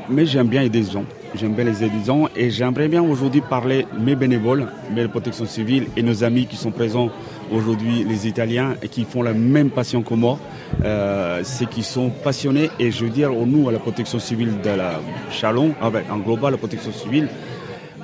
Mais 0.08 0.26
j'aime 0.26 0.48
bien 0.48 0.62
aider 0.62 0.80
les 0.80 0.90
gens. 0.90 1.04
J'aime 1.34 1.54
bien 1.54 1.64
les 1.64 1.82
aider 1.82 1.92
les 1.98 2.04
gens 2.04 2.28
et 2.36 2.50
j'aimerais 2.50 2.88
bien 2.88 3.02
aujourd'hui 3.02 3.40
parler 3.40 3.86
mes 3.98 4.14
bénévoles, 4.14 4.66
mes 4.94 5.08
protection 5.08 5.46
civile 5.46 5.86
et 5.96 6.02
nos 6.02 6.22
amis 6.24 6.46
qui 6.46 6.56
sont 6.56 6.70
présents 6.70 7.10
aujourd'hui, 7.50 8.04
les 8.04 8.26
Italiens, 8.28 8.74
et 8.82 8.88
qui 8.88 9.04
font 9.04 9.22
la 9.22 9.32
même 9.32 9.70
passion 9.70 10.02
que 10.02 10.14
moi. 10.14 10.38
Euh, 10.84 11.40
c'est 11.42 11.68
qui 11.68 11.82
sont 11.82 12.10
passionnés 12.10 12.70
et 12.78 12.90
je 12.90 13.04
veux 13.04 13.10
dire, 13.10 13.30
nous, 13.32 13.68
à 13.68 13.72
la 13.72 13.78
protection 13.78 14.18
civile 14.18 14.60
de 14.62 14.70
la 14.70 15.00
Chalon, 15.30 15.74
en 15.80 16.18
global, 16.18 16.52
la 16.52 16.58
protection 16.58 16.92
civile, 16.92 17.28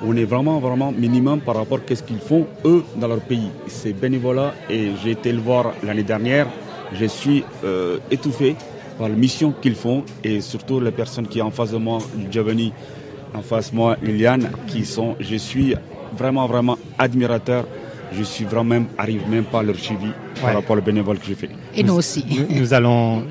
on 0.03 0.15
est 0.15 0.25
vraiment, 0.25 0.59
vraiment 0.59 0.91
minimum 0.91 1.41
par 1.41 1.55
rapport 1.55 1.79
à 1.89 1.95
ce 1.95 2.01
qu'ils 2.03 2.19
font 2.19 2.47
eux 2.65 2.83
dans 2.95 3.07
leur 3.07 3.19
pays. 3.21 3.49
C'est 3.67 3.93
bénévolat 3.93 4.53
et 4.69 4.91
j'ai 5.03 5.11
été 5.11 5.31
le 5.31 5.39
voir 5.39 5.73
l'année 5.83 6.03
dernière. 6.03 6.47
Je 6.93 7.05
suis 7.05 7.43
euh, 7.63 7.97
étouffé 8.09 8.55
par 8.97 9.09
la 9.09 9.15
mission 9.15 9.53
qu'ils 9.61 9.75
font 9.75 10.03
et 10.23 10.41
surtout 10.41 10.79
les 10.79 10.91
personnes 10.91 11.27
qui 11.27 11.39
sont 11.39 11.45
en 11.45 11.51
face 11.51 11.71
de 11.71 11.77
moi, 11.77 11.99
Giovanni, 12.29 12.73
en 13.33 13.41
face 13.41 13.71
de 13.71 13.75
moi, 13.75 13.95
Liliane, 14.01 14.49
qui 14.67 14.85
sont, 14.85 15.15
je 15.19 15.35
suis 15.35 15.75
vraiment, 16.17 16.47
vraiment 16.47 16.77
admirateur. 16.97 17.65
Je 18.13 18.23
suis 18.23 18.43
vraiment, 18.43 18.65
même, 18.65 18.85
arrive 18.97 19.21
même 19.29 19.45
pas 19.45 19.59
à 19.59 19.63
leur 19.63 19.77
suivi 19.77 20.11
par 20.41 20.53
rapport 20.53 20.77
au 20.77 20.81
bénévole 20.81 21.17
que 21.17 21.25
j'ai 21.25 21.35
fait. 21.35 21.49
Et 21.75 21.81
nous 21.83 21.93
aussi. 21.95 22.25
nous 22.49 22.73
allons 22.73 23.23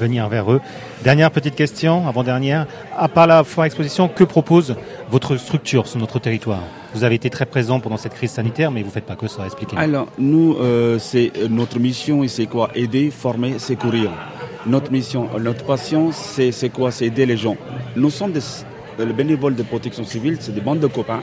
venir 0.00 0.28
vers 0.28 0.50
eux. 0.50 0.60
Dernière 1.04 1.30
petite 1.30 1.54
question, 1.54 2.08
avant-dernière. 2.08 2.66
À 2.96 3.08
part 3.08 3.26
la 3.26 3.44
foire 3.44 3.66
exposition, 3.66 4.08
que 4.08 4.24
propose 4.24 4.74
votre 5.10 5.36
structure 5.36 5.86
sur 5.86 6.00
notre 6.00 6.18
territoire? 6.18 6.62
Vous 6.94 7.04
avez 7.04 7.14
été 7.14 7.30
très 7.30 7.46
présent 7.46 7.78
pendant 7.78 7.96
cette 7.96 8.14
crise 8.14 8.32
sanitaire, 8.32 8.70
mais 8.72 8.80
vous 8.80 8.88
ne 8.88 8.92
faites 8.92 9.06
pas 9.06 9.14
que 9.16 9.28
ça. 9.28 9.44
Expliquez-nous. 9.44 9.80
Alors, 9.80 10.08
nous, 10.18 10.56
euh, 10.58 10.98
c'est 10.98 11.30
euh, 11.36 11.48
notre 11.48 11.78
mission, 11.78 12.26
c'est 12.26 12.46
quoi? 12.46 12.70
Aider, 12.74 13.10
former, 13.10 13.58
secourir. 13.58 14.10
Notre 14.66 14.90
mission, 14.90 15.28
euh, 15.34 15.38
notre 15.38 15.64
passion, 15.64 16.10
c'est 16.12 16.72
quoi? 16.72 16.90
C'est 16.90 17.06
aider 17.06 17.26
les 17.26 17.36
gens. 17.36 17.56
Nous 17.94 18.10
sommes 18.10 18.32
des 18.32 18.40
les 18.98 19.12
bénévoles 19.12 19.54
de 19.54 19.62
protection 19.62 20.04
civile, 20.04 20.36
c'est 20.40 20.54
des 20.54 20.60
bandes 20.60 20.80
de 20.80 20.86
copains. 20.86 21.22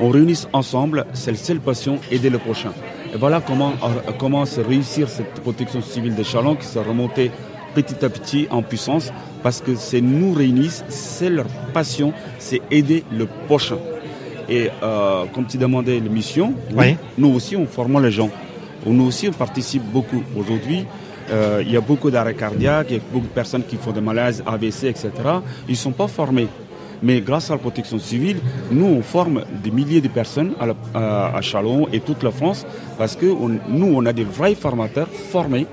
On 0.00 0.08
réunit 0.10 0.44
ensemble, 0.52 1.06
c'est 1.14 1.30
la 1.30 1.36
seule 1.38 1.60
passion, 1.60 1.98
aider 2.10 2.28
le 2.28 2.38
prochain. 2.38 2.72
Et 3.14 3.16
voilà 3.16 3.40
comment, 3.40 3.72
comment 4.18 4.44
se 4.44 4.60
réussir 4.60 5.08
cette 5.08 5.40
protection 5.40 5.80
civile 5.80 6.16
de 6.16 6.22
Chalon 6.22 6.56
qui 6.56 6.66
s'est 6.66 6.82
remontée 6.82 7.30
petit 7.74 8.04
à 8.04 8.08
petit 8.08 8.46
en 8.50 8.62
puissance 8.62 9.12
parce 9.42 9.60
que 9.60 9.74
c'est 9.74 10.00
nous 10.00 10.32
réunissent, 10.32 10.84
c'est 10.88 11.30
leur 11.30 11.46
passion, 11.72 12.12
c'est 12.38 12.62
aider 12.70 13.04
le 13.12 13.26
prochain. 13.46 13.78
Et 14.48 14.70
euh, 14.82 15.24
comme 15.32 15.46
tu 15.46 15.58
demandais 15.58 15.98
l'émission, 16.00 16.54
oui. 16.74 16.96
nous 17.18 17.28
aussi 17.34 17.56
on 17.56 17.66
forme 17.66 18.02
les 18.02 18.10
gens. 18.10 18.30
Nous 18.86 19.06
aussi 19.06 19.28
on 19.28 19.32
participe 19.32 19.82
beaucoup. 19.82 20.22
Aujourd'hui, 20.36 20.84
euh, 21.30 21.62
il 21.64 21.72
y 21.72 21.76
a 21.76 21.80
beaucoup 21.80 22.10
d'arrêts 22.10 22.34
cardiaques, 22.34 22.88
il 22.90 22.96
y 22.96 23.00
a 23.00 23.02
beaucoup 23.12 23.26
de 23.26 23.32
personnes 23.32 23.64
qui 23.64 23.76
font 23.76 23.92
des 23.92 24.00
malaises, 24.00 24.42
AVC, 24.46 24.84
etc. 24.84 25.10
Ils 25.68 25.72
ne 25.72 25.76
sont 25.76 25.92
pas 25.92 26.08
formés. 26.08 26.48
Mais 27.02 27.20
grâce 27.20 27.50
à 27.50 27.54
la 27.54 27.58
protection 27.58 27.98
civile, 27.98 28.38
nous, 28.70 28.86
on 28.86 29.02
forme 29.02 29.44
des 29.62 29.70
milliers 29.70 30.00
de 30.00 30.08
personnes 30.08 30.52
à, 30.94 31.40
Chalon 31.42 31.86
et 31.92 32.00
toute 32.00 32.22
la 32.22 32.30
France 32.30 32.66
parce 32.96 33.16
que 33.16 33.26
nous, 33.26 33.92
on 33.94 34.06
a 34.06 34.12
des 34.12 34.24
vrais 34.24 34.54
formateurs 34.54 35.08
formés 35.08 35.66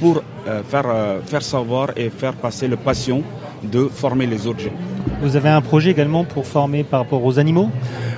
pour 0.00 0.22
faire, 0.68 0.86
euh, 0.86 1.20
faire 1.22 1.42
savoir 1.42 1.90
et 1.96 2.10
faire 2.10 2.34
passer 2.34 2.68
le 2.68 2.76
passion 2.76 3.22
de 3.62 3.88
former 3.88 4.26
les 4.26 4.46
autres 4.46 4.60
gens. 4.60 4.76
Vous 5.22 5.36
avez 5.36 5.48
un 5.48 5.60
projet 5.60 5.90
également 5.90 6.24
pour 6.24 6.46
former 6.46 6.84
par 6.84 7.00
rapport 7.00 7.24
aux 7.24 7.38
animaux? 7.38 7.70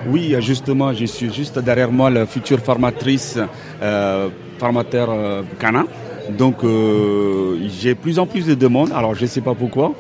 Oui, 0.07 0.35
justement, 0.41 0.93
je 0.93 1.07
suis 1.07 1.33
juste 1.33 1.59
derrière 1.59 1.91
moi 1.91 2.11
la 2.11 2.27
future 2.27 2.61
formatrice, 2.61 3.39
euh, 3.83 4.29
formateur 4.59 5.09
euh, 5.11 5.43
canin. 5.59 5.87
Donc 6.37 6.57
j'ai 7.81 7.95
plus 7.95 8.19
en 8.19 8.27
plus 8.27 8.45
de 8.45 8.55
demandes, 8.55 8.93
alors 8.95 9.15
je 9.15 9.23
ne 9.23 9.27
sais 9.27 9.41
pas 9.41 9.55
pourquoi, 9.55 9.95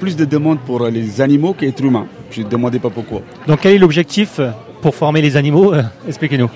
plus 0.00 0.16
de 0.16 0.24
demandes 0.24 0.58
pour 0.58 0.88
les 0.88 1.20
animaux 1.20 1.52
qu'être 1.52 1.84
humains. 1.84 2.06
Je 2.32 2.42
ne 2.42 2.48
demandais 2.48 2.80
pas 2.80 2.90
pourquoi. 2.90 3.20
Donc 3.46 3.60
quel 3.62 3.74
est 3.74 3.78
l'objectif 3.78 4.40
pour 4.82 4.96
former 4.96 5.22
les 5.22 5.36
animaux? 5.36 5.72
Expliquez-nous. 6.08 6.50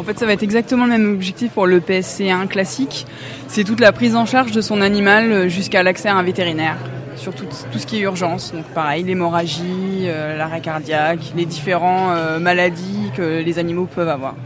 En 0.00 0.02
fait, 0.02 0.18
ça 0.18 0.24
va 0.24 0.32
être 0.32 0.42
exactement 0.42 0.86
le 0.86 0.92
même 0.92 1.12
objectif 1.12 1.52
pour 1.52 1.66
le 1.66 1.78
PSC1 1.78 2.48
classique. 2.48 3.06
C'est 3.48 3.64
toute 3.64 3.80
la 3.80 3.92
prise 3.92 4.16
en 4.16 4.24
charge 4.24 4.50
de 4.50 4.62
son 4.62 4.80
animal 4.80 5.30
euh, 5.30 5.48
jusqu'à 5.48 5.82
l'accès 5.82 6.08
à 6.08 6.16
un 6.16 6.22
vétérinaire 6.22 6.78
sur 7.16 7.34
tout, 7.34 7.44
ce 7.50 7.84
qui 7.84 7.98
est 7.98 8.00
urgence. 8.00 8.54
Donc 8.54 8.64
pareil, 8.72 9.04
l'hémorragie, 9.04 10.04
euh, 10.04 10.38
l'arrêt 10.38 10.62
cardiaque, 10.62 11.20
les 11.36 11.44
différentes 11.44 12.16
euh, 12.16 12.38
maladies 12.38 13.10
que 13.14 13.42
les 13.42 13.58
animaux 13.58 13.86
peuvent 13.94 14.08
avoir. 14.08 14.36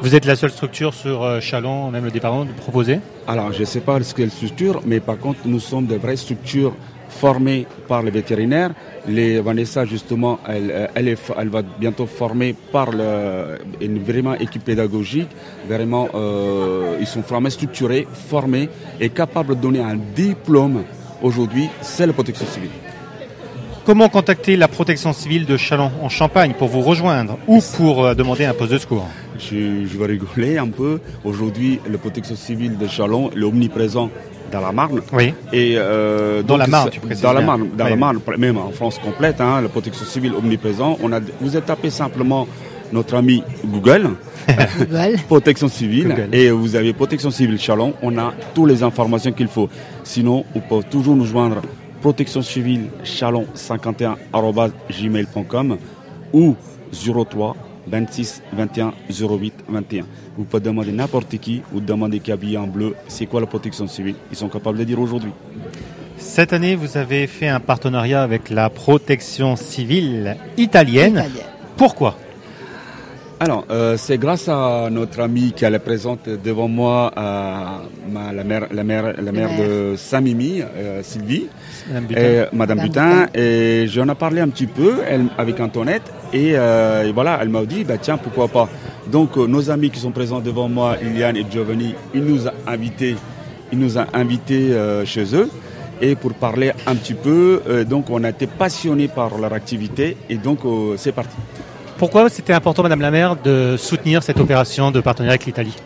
Vous 0.00 0.14
êtes 0.14 0.26
la 0.26 0.36
seule 0.36 0.52
structure 0.52 0.94
sur 0.94 1.40
Chalon, 1.40 1.90
même 1.90 2.04
le 2.04 2.12
département, 2.12 2.44
de 2.44 2.52
proposer? 2.52 3.00
Alors, 3.26 3.52
je 3.52 3.60
ne 3.60 3.64
sais 3.64 3.80
pas 3.80 4.00
ce 4.00 4.14
qu'est 4.14 4.26
la 4.26 4.30
structure, 4.30 4.80
mais 4.86 5.00
par 5.00 5.18
contre, 5.18 5.40
nous 5.44 5.58
sommes 5.58 5.86
de 5.86 5.96
vraies 5.96 6.14
structures 6.14 6.76
formées 7.10 7.66
par 7.88 8.02
les 8.02 8.10
vétérinaires. 8.10 8.72
Les 9.06 9.40
Vanessa, 9.40 9.84
justement, 9.84 10.38
elle, 10.48 10.90
elle, 10.94 11.08
est, 11.08 11.18
elle 11.38 11.48
va 11.48 11.62
bientôt 11.62 12.06
former 12.06 12.54
par 12.72 12.90
le, 12.92 13.58
une 13.80 14.02
vraiment 14.02 14.34
équipe 14.34 14.64
pédagogique. 14.64 15.28
Vraiment, 15.68 16.08
euh, 16.14 16.96
ils 17.00 17.06
sont 17.06 17.22
formés, 17.22 17.50
structurés, 17.50 18.06
formés 18.28 18.68
et 19.00 19.10
capables 19.10 19.56
de 19.56 19.60
donner 19.60 19.80
un 19.80 19.96
diplôme. 20.14 20.84
Aujourd'hui, 21.22 21.68
c'est 21.82 22.06
la 22.06 22.12
protection 22.12 22.46
civile. 22.46 22.70
Comment 23.84 24.08
contacter 24.08 24.56
la 24.56 24.68
protection 24.68 25.12
civile 25.12 25.46
de 25.46 25.56
Chalon 25.56 25.90
en 26.02 26.08
Champagne 26.08 26.52
pour 26.56 26.68
vous 26.68 26.82
rejoindre 26.82 27.38
ou 27.46 27.60
pour 27.76 28.04
euh, 28.04 28.14
demander 28.14 28.44
un 28.44 28.54
poste 28.54 28.72
de 28.72 28.78
secours? 28.78 29.08
Je, 29.38 29.86
je, 29.86 29.98
vais 29.98 30.06
rigoler 30.06 30.58
un 30.58 30.68
peu. 30.68 31.00
Aujourd'hui, 31.24 31.80
la 31.90 31.96
protection 31.96 32.36
civile 32.36 32.76
de 32.76 32.86
Chalon 32.86 33.30
est 33.30 33.42
omniprésent 33.42 34.10
dans 34.50 34.60
la 34.60 34.72
Marne. 34.72 35.00
Oui. 35.12 35.34
Et 35.52 35.74
euh, 35.76 36.42
dans 36.42 36.56
la 36.56 36.66
Marne, 36.66 36.90
tu 36.90 37.00
précises 37.00 37.22
Dans 37.22 37.32
la 37.32 37.40
Marne, 37.40 37.68
dans 37.76 37.88
la 37.88 37.96
Marne, 37.96 38.20
même 38.38 38.58
en 38.58 38.70
France 38.70 38.98
complète, 38.98 39.40
hein, 39.40 39.60
la 39.60 39.68
protection 39.68 40.04
civile 40.04 40.34
omniprésent. 40.34 40.98
On 41.02 41.12
a, 41.12 41.20
vous 41.40 41.56
avez 41.56 41.64
tapé 41.64 41.90
simplement 41.90 42.46
notre 42.92 43.14
ami 43.14 43.42
Google, 43.64 44.10
Google. 44.78 45.16
protection 45.28 45.68
civile, 45.68 46.28
et 46.32 46.50
vous 46.50 46.76
avez 46.76 46.92
protection 46.92 47.30
civile 47.30 47.58
Chalon. 47.58 47.94
On 48.02 48.18
a 48.18 48.32
toutes 48.54 48.68
les 48.68 48.82
informations 48.82 49.32
qu'il 49.32 49.48
faut. 49.48 49.68
Sinon, 50.02 50.44
vous 50.54 50.60
pouvez 50.60 50.84
toujours 50.84 51.16
nous 51.16 51.26
joindre 51.26 51.62
protection 52.00 52.42
civile 52.42 52.88
chalon 53.04 53.46
51 53.54 54.16
gmail.com 54.90 55.76
ou 56.32 56.56
03 56.92 57.56
26 57.90 58.42
21 58.52 58.92
08 59.08 59.54
21. 59.68 60.04
Vous 60.36 60.44
pouvez 60.44 60.62
demander 60.62 60.92
n'importe 60.92 61.38
qui 61.38 61.62
ou 61.72 61.80
demander 61.80 62.20
qui 62.20 62.32
habillé 62.32 62.56
en 62.56 62.66
bleu, 62.66 62.94
c'est 63.08 63.26
quoi 63.26 63.40
la 63.40 63.46
protection 63.46 63.86
civile? 63.86 64.14
Ils 64.30 64.36
sont 64.36 64.48
capables 64.48 64.78
de 64.78 64.84
dire 64.84 65.00
aujourd'hui. 65.00 65.32
Cette 66.16 66.52
année, 66.52 66.76
vous 66.76 66.96
avez 66.96 67.26
fait 67.26 67.48
un 67.48 67.60
partenariat 67.60 68.22
avec 68.22 68.50
la 68.50 68.68
protection 68.68 69.56
civile 69.56 70.36
italienne. 70.58 71.24
Pourquoi? 71.76 72.16
Alors, 73.42 73.64
euh, 73.70 73.96
c'est 73.96 74.18
grâce 74.18 74.48
à 74.48 74.88
notre 74.90 75.20
amie 75.20 75.52
qui 75.56 75.64
est 75.64 75.78
présente 75.78 76.28
devant 76.28 76.68
moi, 76.68 77.10
la 77.16 78.44
mère, 78.44 78.66
la 78.70 78.84
mère, 78.84 79.14
la 79.18 79.32
mère 79.32 79.48
de 79.58 79.94
Saint-Mimi, 79.96 80.60
euh, 80.60 81.02
Sylvie, 81.02 81.46
Madame 81.88 82.06
Butin. 82.06 82.20
Et, 82.20 82.44
Madame 82.52 82.80
Butin, 82.80 83.26
et 83.34 83.86
j'en 83.88 84.06
ai 84.10 84.14
parlé 84.14 84.42
un 84.42 84.48
petit 84.48 84.66
peu 84.66 84.96
elle, 85.08 85.24
avec 85.38 85.58
Antoinette, 85.58 86.12
euh, 86.34 87.04
et, 87.04 87.12
voilà, 87.12 87.38
elle 87.40 87.48
m'a 87.48 87.64
dit, 87.64 87.84
bah, 87.84 87.98
tiens, 87.98 88.16
pourquoi 88.16 88.48
pas. 88.48 88.68
Donc, 89.06 89.36
nos 89.36 89.70
amis 89.70 89.90
qui 89.90 90.00
sont 90.00 90.12
présents 90.12 90.40
devant 90.40 90.68
moi, 90.68 90.96
Iliane 91.02 91.36
et 91.36 91.46
Giovanni, 91.50 91.94
ils 92.14 92.24
nous 92.24 92.46
ont 92.46 92.52
invités, 92.66 93.16
ils 93.72 93.78
nous 93.78 93.98
ont 93.98 94.06
invités 94.12 94.76
chez 95.04 95.34
eux 95.34 95.50
et 96.00 96.14
pour 96.14 96.32
parler 96.34 96.72
un 96.86 96.94
petit 96.94 97.14
peu. 97.14 97.60
donc 97.88 98.08
on 98.08 98.22
a 98.24 98.30
été 98.30 98.46
passionnés 98.46 99.08
par 99.08 99.36
leur 99.36 99.52
activité 99.52 100.16
et 100.28 100.36
donc 100.36 100.60
c'est 100.96 101.12
parti. 101.12 101.36
Pourquoi 102.00 102.30
c'était 102.30 102.54
important, 102.54 102.82
Madame 102.82 103.02
la 103.02 103.10
maire, 103.10 103.36
de 103.36 103.76
soutenir 103.76 104.22
cette 104.22 104.40
opération 104.40 104.90
de 104.90 105.02
partenariat 105.02 105.32
avec 105.32 105.44
l'Italie? 105.44 105.76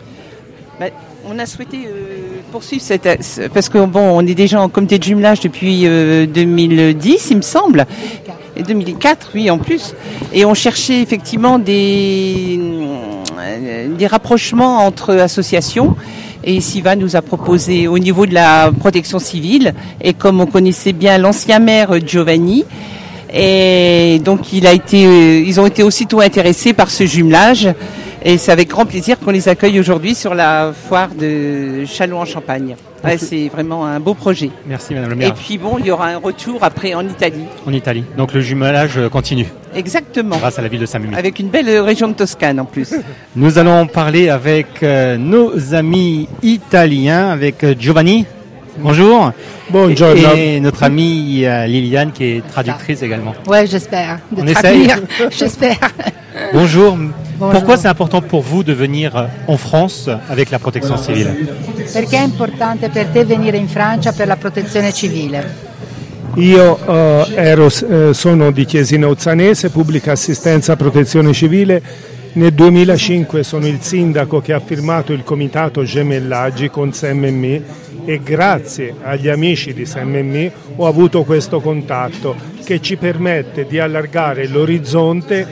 Bah, 0.79 0.87
On 1.27 1.37
a 1.41 1.45
souhaité 1.45 1.89
euh, 1.89 2.41
poursuivre 2.53 2.85
cette... 2.85 3.09
Parce 3.53 3.69
que 3.69 3.85
bon, 3.85 4.17
on 4.17 4.25
est 4.25 4.37
déjà 4.37 4.61
en 4.61 4.69
comité 4.69 4.99
de 5.01 5.03
jumelage 5.03 5.41
depuis 5.41 5.83
2010, 5.83 5.85
euh, 5.89 7.29
il 7.31 7.37
me 7.37 7.43
semble. 7.43 7.85
Et 8.57 8.63
2004, 8.63 9.31
oui, 9.35 9.51
en 9.51 9.59
plus. 9.59 9.95
Et 10.33 10.45
on 10.45 10.55
cherchait 10.55 11.01
effectivement 11.01 11.59
des, 11.59 12.61
euh, 13.39 13.97
des 13.97 14.07
rapprochements 14.07 14.79
entre 14.87 15.15
associations. 15.15 15.97
Et 16.45 16.61
Siva 16.61 16.95
nous 16.95 17.17
a 17.17 17.23
proposé 17.23 17.89
au 17.89 17.99
niveau 17.99 18.27
de 18.27 18.35
la 18.35 18.71
protection 18.79 19.19
civile, 19.19 19.75
et 20.01 20.13
comme 20.13 20.41
on 20.41 20.47
connaissait 20.47 20.93
bien 20.93 21.17
l'ancien 21.17 21.59
maire 21.59 21.99
Giovanni, 22.07 22.67
et 23.33 24.21
donc 24.25 24.41
euh, 24.53 25.45
ils 25.47 25.61
ont 25.61 25.67
été 25.67 25.83
aussitôt 25.83 26.21
intéressés 26.21 26.73
par 26.73 26.91
ce 26.91 27.05
jumelage. 27.05 27.69
Et 28.23 28.39
c'est 28.39 28.53
avec 28.53 28.69
grand 28.69 28.87
plaisir 28.87 29.19
qu'on 29.19 29.33
les 29.33 29.49
accueille 29.49 29.79
aujourd'hui 29.81 30.15
sur 30.15 30.35
la 30.35 30.73
foire 30.73 31.11
de 31.19 31.85
Chalon 31.87 32.21
en 32.21 32.25
Champagne. 32.25 32.77
C'est 33.19 33.49
vraiment 33.49 33.87
un 33.87 34.01
beau 34.01 34.15
projet. 34.15 34.51
Merci 34.67 34.95
Madame 34.95 35.11
le 35.11 35.17
maire. 35.17 35.29
Et 35.29 35.33
puis 35.33 35.59
bon, 35.59 35.79
il 35.79 35.87
y 35.87 35.91
aura 35.91 36.09
un 36.09 36.19
retour 36.19 36.63
après 36.63 36.95
en 36.95 37.07
Italie. 37.07 37.45
En 37.67 37.73
Italie. 37.73 38.05
Donc 38.17 38.33
le 38.33 38.41
jumelage 38.41 39.01
continue. 39.11 39.47
Exactement. 39.75 40.37
Grâce 40.37 40.59
à 40.59 40.63
la 40.63 40.69
ville 40.69 40.81
de 40.81 40.87
Saint-Mimi. 40.87 41.15
Avec 41.15 41.39
une 41.39 41.49
belle 41.49 41.69
région 41.81 42.09
de 42.09 42.15
Toscane 42.15 42.61
en 42.61 42.65
plus. 42.65 42.95
Nous 43.37 43.59
allons 43.59 43.87
parler 43.87 44.29
avec 44.29 44.83
euh, 44.83 45.17
nos 45.17 45.75
amis 45.75 46.29
italiens, 46.43 47.31
avec 47.31 47.65
euh, 47.65 47.75
Giovanni. 47.79 48.27
Bonjour. 48.79 49.33
Bonjour. 49.71 50.09
Et, 50.37 50.59
notre 50.61 50.83
amie 50.83 51.45
euh, 51.45 51.67
Liliane 51.67 52.13
qui 52.13 52.25
est 52.25 52.47
traductrice 52.49 53.03
également. 53.03 53.35
Ouais, 53.47 53.67
j'espère. 53.67 54.19
On 54.37 54.47
essaye. 54.47 54.89
j'espère. 55.31 55.79
Bonjour. 56.53 56.99
Pourquoi 57.39 57.77
c'est 57.77 57.89
important 57.89 58.21
pour 58.21 58.43
vous 58.43 58.63
de 58.63 58.73
venir 58.73 59.17
euh, 59.17 59.27
en 59.49 59.57
France 59.57 60.09
avec 60.29 60.51
la 60.51 60.59
protection 60.59 60.97
civile? 60.97 61.35
Perché 61.93 62.17
è 62.17 62.23
importante 62.23 62.89
per 62.89 63.07
te 63.09 63.25
venire 63.25 63.57
in 63.57 63.69
Francia 63.69 64.13
per 64.13 64.27
la 64.27 64.37
protezione 64.37 64.93
civile? 64.93 65.73
Io 66.37 66.79
eh, 66.87 67.33
ero, 67.35 67.67
eh, 67.67 68.15
sono 68.15 68.51
di 68.51 68.65
Chiesina 68.65 69.07
Uzzanese, 69.09 69.71
pubblica 69.71 70.13
assistenza 70.13 70.77
protezione 70.77 71.33
civile. 71.33 71.83
Nel 72.33 72.53
2005 72.53 73.45
sono 73.45 73.67
il 73.67 73.79
sindaco 73.81 74.41
che 74.41 74.53
ha 74.53 74.61
firmato 74.61 75.13
il 75.13 75.23
comitato 75.23 75.85
gemellaggi 75.85 76.69
con 76.69 76.93
SMMI 76.93 77.63
e. 78.05 78.21
Grazie 78.23 78.95
agli 79.03 79.29
amici 79.29 79.73
di 79.73 79.87
SMMI 79.87 80.51
ho 80.77 80.87
avuto 80.87 81.23
questo 81.23 81.61
contatto 81.61 82.54
che 82.65 82.81
ci 82.81 82.97
permette 82.97 83.67
di 83.67 83.79
allargare 83.79 84.49
l'orizzonte 84.49 85.47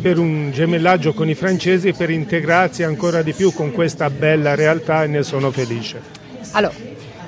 per 0.00 0.18
un 0.18 0.50
gemellaggio 0.52 1.12
con 1.12 1.28
i 1.28 1.34
francesi 1.34 1.92
per 1.92 2.08
integrarsi 2.08 2.82
ancora 2.82 3.22
di 3.22 3.32
più 3.32 3.52
con 3.52 3.72
questa 3.72 4.08
bella 4.08 4.54
realtà 4.54 5.04
e 5.04 5.08
ne 5.08 5.22
sono 5.22 5.50
felice. 5.50 6.00
Alors, 6.52 6.74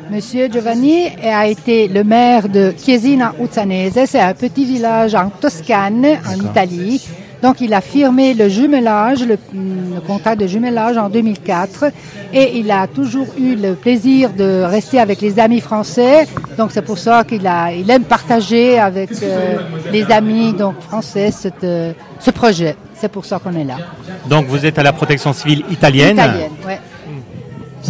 Monsieur 0.09 0.49
Giovanni 0.49 1.13
a 1.23 1.47
été 1.47 1.89
le 1.89 2.05
maire 2.05 2.49
de 2.49 2.75
Chiesina 2.75 3.35
Uzzanese, 3.39 4.07
c'est 4.07 4.21
un 4.21 4.35
petit 4.35 4.65
village 4.65 5.15
en 5.15 5.31
Toscane, 5.41 6.21
en 6.27 6.41
Italie. 6.41 7.01
Donc 7.45 7.61
il 7.61 7.75
a 7.75 7.83
firmé 7.83 8.33
le 8.33 8.49
jumelage, 8.49 9.23
le, 9.23 9.37
le, 9.53 10.01
contrat 10.01 10.35
de 10.35 10.47
jumelage 10.47 10.97
en 10.97 11.11
2004 11.11 11.85
et 12.33 12.57
il 12.57 12.71
a 12.71 12.87
toujours 12.87 13.27
eu 13.37 13.55
le 13.55 13.75
plaisir 13.75 14.31
de 14.33 14.63
rester 14.63 14.99
avec 14.99 15.21
les 15.21 15.39
amis 15.39 15.61
français. 15.61 16.27
Donc 16.57 16.71
c'est 16.73 16.81
pour 16.81 16.97
ça 16.97 17.23
qu'il 17.23 17.47
a, 17.47 17.71
il 17.71 17.91
aime 17.91 18.05
partager 18.05 18.79
avec 18.79 19.11
euh, 19.23 19.59
les 19.93 20.05
amis 20.11 20.55
donc 20.55 20.81
français 20.81 21.31
cette, 21.33 21.65
euh, 21.65 21.93
ce 22.19 22.31
projet. 22.31 22.77
C'est 22.95 23.11
pour 23.11 23.27
ça 23.27 23.39
qu'on 23.39 23.55
est 23.55 23.65
là. 23.65 23.77
Donc 24.27 24.47
vous 24.47 24.65
êtes 24.65 24.79
à 24.79 24.83
la 24.83 24.95
protection 24.95 25.35
civile 25.35 25.65
italienne. 25.71 26.15
Italienne, 26.15 26.53
ouais. 26.67 26.81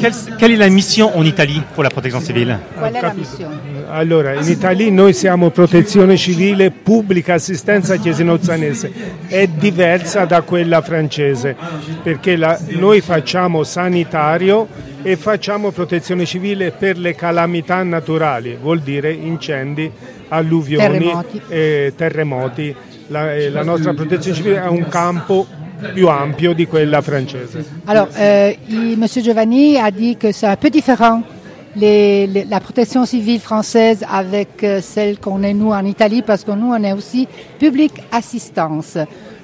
Quelle, 0.01 0.13
quelle, 0.37 0.55
è 0.55 0.57
la 0.57 0.69
missione 0.69 1.13
in 1.15 1.27
Italia 1.27 1.63
per 1.73 1.85
la 1.85 1.91
protezione 1.91 2.25
civile? 2.25 2.59
La 2.81 3.13
missione? 3.15 3.74
Allora, 3.95 4.35
in 4.35 4.49
Italia 4.49 4.91
noi 4.91 5.13
siamo 5.13 5.51
protezione 5.51 6.17
civile, 6.17 6.73
pubblica 6.73 7.35
assistenza 7.35 7.95
chiesino-zanese, 7.95 8.93
è 9.29 9.47
diversa 9.47 10.25
da 10.25 10.43
quella 10.43 10.83
francese, 10.83 11.55
perché 12.03 12.35
la, 12.35 12.59
noi 12.71 13.01
facciamo 13.01 13.63
sanitario 13.63 14.67
e 15.01 15.15
facciamo 15.15 15.71
protezione 15.71 16.25
civile 16.25 16.73
per 16.73 16.99
le 16.99 17.15
calamità 17.15 17.85
naturali, 17.85 18.59
vuol 18.61 18.81
dire 18.81 19.13
incendi, 19.13 19.89
alluvioni, 20.27 20.99
terremoti. 20.99 21.41
E 21.47 21.93
terremoti. 21.97 22.77
La, 23.07 23.49
la 23.49 23.63
nostra 23.63 23.95
protezione 23.95 24.37
civile 24.37 24.59
ha 24.59 24.71
un 24.71 24.89
campo 24.89 25.47
più 25.93 26.09
ampio 26.09 26.53
di 26.53 26.67
quella 26.67 27.01
francese. 27.01 27.65
Alors, 27.85 28.09
euh, 28.17 28.57
il, 28.67 28.99
Monsieur 28.99 29.25
Giovanni 29.25 29.79
a 29.79 29.91
dit 29.93 30.17
que 30.17 30.33
c'est 30.33 30.49
un 30.49 30.57
peu 30.57 30.69
différent 30.69 31.23
les, 31.77 32.27
les, 32.27 32.45
la 32.45 32.61
protection 32.61 33.05
civile 33.05 33.41
française 33.41 34.05
avec 34.11 34.63
euh, 34.63 34.81
celle 34.81 35.19
qu'on 35.19 35.43
est 35.43 35.55
nous 35.55 35.73
en 35.73 35.85
Italie 35.85 36.23
parce 36.23 36.45
que 36.45 36.53
nous 36.53 36.73
on 36.73 36.83
est 36.83 36.93
aussi 36.93 37.27
public 37.59 37.93
assistance. 38.13 38.97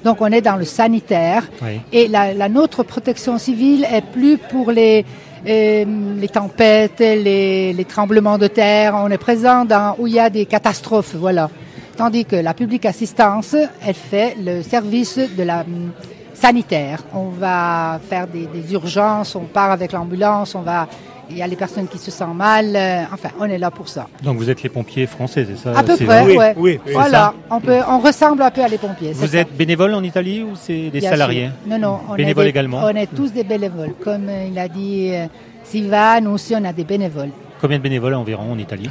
Donc 0.03 0.17
on 0.21 0.27
est 0.27 0.41
dans 0.41 0.55
le 0.55 0.65
sanitaire 0.65 1.47
Oui. 1.61 1.81
et 1.91 2.07
la, 2.07 2.33
la 2.33 2.49
nôtre 2.49 2.83
protection 2.83 3.37
civile 3.37 3.85
est 3.91 4.01
plus 4.01 4.37
pour 4.37 4.71
les 4.71 5.05
euh, 5.47 5.85
les 6.19 6.27
tempêtes, 6.29 6.99
les, 6.99 7.73
les 7.73 7.85
tremblements 7.85 8.37
de 8.37 8.47
terre. 8.47 8.93
On 8.95 9.09
est 9.09 9.17
présent 9.17 9.65
dans 9.65 9.95
où 9.97 10.05
il 10.05 10.13
y 10.13 10.19
a 10.19 10.29
des 10.29 10.45
catastrophes, 10.45 11.15
voilà. 11.15 11.49
Tandis 11.97 12.25
que 12.25 12.35
la 12.35 12.53
public 12.53 12.85
assistance, 12.85 13.55
elle 13.85 13.95
fait 13.95 14.35
le 14.39 14.61
service 14.61 15.17
de 15.17 15.43
la 15.43 15.61
hum, 15.61 15.91
sanitaire. 16.33 17.03
On 17.13 17.29
va 17.29 17.99
faire 18.07 18.27
des, 18.27 18.45
des 18.45 18.71
urgences, 18.73 19.35
on 19.35 19.45
part 19.45 19.71
avec 19.71 19.91
l'ambulance, 19.93 20.55
on 20.55 20.61
va. 20.61 20.87
Il 21.31 21.37
y 21.37 21.41
a 21.41 21.47
les 21.47 21.55
personnes 21.55 21.87
qui 21.87 21.97
se 21.97 22.11
sentent 22.11 22.35
mal. 22.35 22.75
euh, 22.75 23.03
enfin, 23.13 23.29
on 23.39 23.45
est 23.45 23.57
là 23.57 23.71
pour 23.71 23.87
ça. 23.87 24.07
Donc 24.23 24.37
vous 24.37 24.49
êtes 24.49 24.61
les 24.63 24.69
pompiers 24.69 25.07
français, 25.07 25.47
c'est 25.49 25.57
ça 25.57 25.77
À 25.77 25.83
peu 25.83 25.95
près, 25.95 26.23
Oui, 26.25 26.35
ouais. 26.37 26.53
oui, 26.57 26.79
oui, 26.85 26.93
voilà, 26.93 27.33
on 27.49 27.59
peut, 27.59 27.79
on 27.87 27.99
ressemble 27.99 28.41
un 28.43 28.51
peu 28.51 28.61
à 28.63 28.67
les 28.67 28.77
pompiers. 28.77 29.13
Vous 29.13 29.27
ça. 29.27 29.37
êtes 29.39 29.55
bénévole 29.55 29.93
en 29.93 30.03
Italie 30.03 30.43
ou 30.43 30.55
c'est 30.55 30.89
des 30.89 30.99
Bien 30.99 31.09
salariés 31.09 31.49
sûr. 31.65 31.71
Non, 31.71 31.79
non, 31.79 31.99
on 32.09 32.15
Bénévoles 32.15 32.43
est 32.43 32.45
des- 32.47 32.49
également 32.51 32.81
On 32.83 32.89
est 32.95 33.07
tous 33.07 33.31
des 33.33 33.43
bénévoles. 33.43 33.93
Comme 34.03 34.27
euh, 34.29 34.47
il 34.51 34.59
a 34.59 34.67
dit 34.67 35.09
euh, 35.13 35.25
Sylvain, 35.63 36.19
nous 36.21 36.31
aussi 36.31 36.53
on 36.55 36.63
a 36.65 36.73
des 36.73 36.83
bénévoles. 36.83 37.29
Combien 37.61 37.77
de 37.77 37.83
bénévoles 37.83 38.15
environ 38.15 38.51
en 38.51 38.57
Italie 38.57 38.89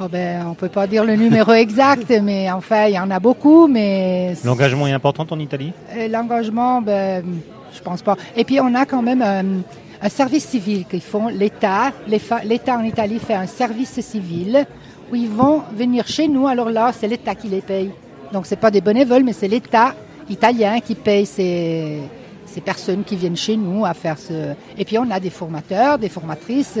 Oh 0.00 0.06
ben, 0.10 0.46
on 0.48 0.54
peut 0.54 0.68
pas 0.68 0.86
dire 0.86 1.04
le 1.04 1.16
numéro 1.16 1.52
exact, 1.52 2.08
mais 2.22 2.50
enfin, 2.50 2.86
il 2.86 2.94
y 2.94 2.98
en 2.98 3.10
a 3.10 3.18
beaucoup, 3.20 3.66
mais 3.66 4.34
L'engagement 4.44 4.86
est 4.86 4.92
important 4.92 5.26
en 5.30 5.38
Italie 5.40 5.72
l'engagement, 6.08 6.80
ben, 6.80 7.24
je 7.74 7.80
pense 7.80 8.02
pas. 8.02 8.16
Et 8.36 8.44
puis, 8.44 8.60
on 8.60 8.74
a 8.74 8.84
quand 8.86 9.02
même 9.02 9.22
euh, 9.24 9.42
un 10.02 10.08
service 10.08 10.46
civil 10.48 10.84
qu'ils 10.84 11.00
font. 11.00 11.28
L'État, 11.28 11.92
l'État 12.44 12.76
en 12.76 12.82
Italie 12.82 13.18
fait 13.18 13.34
un 13.34 13.46
service 13.46 14.00
civil 14.00 14.66
où 15.10 15.14
ils 15.14 15.28
vont 15.28 15.62
venir 15.74 16.06
chez 16.06 16.26
nous. 16.28 16.48
Alors 16.48 16.70
là, 16.70 16.92
c'est 16.92 17.06
l'État 17.06 17.34
qui 17.34 17.48
les 17.48 17.60
paye. 17.60 17.90
Donc, 18.32 18.46
c'est 18.46 18.56
pas 18.56 18.70
des 18.70 18.80
bénévoles, 18.80 19.22
mais 19.24 19.32
c'est 19.32 19.48
l'État 19.48 19.94
italien 20.28 20.80
qui 20.80 20.94
paye 20.94 21.26
ces, 21.26 22.00
ces 22.46 22.60
personnes 22.60 23.04
qui 23.04 23.16
viennent 23.16 23.36
chez 23.36 23.56
nous 23.56 23.84
à 23.84 23.94
faire 23.94 24.18
ce. 24.18 24.54
Et 24.76 24.84
puis, 24.84 24.98
on 24.98 25.10
a 25.10 25.20
des 25.20 25.30
formateurs, 25.30 25.98
des 25.98 26.08
formatrices 26.08 26.78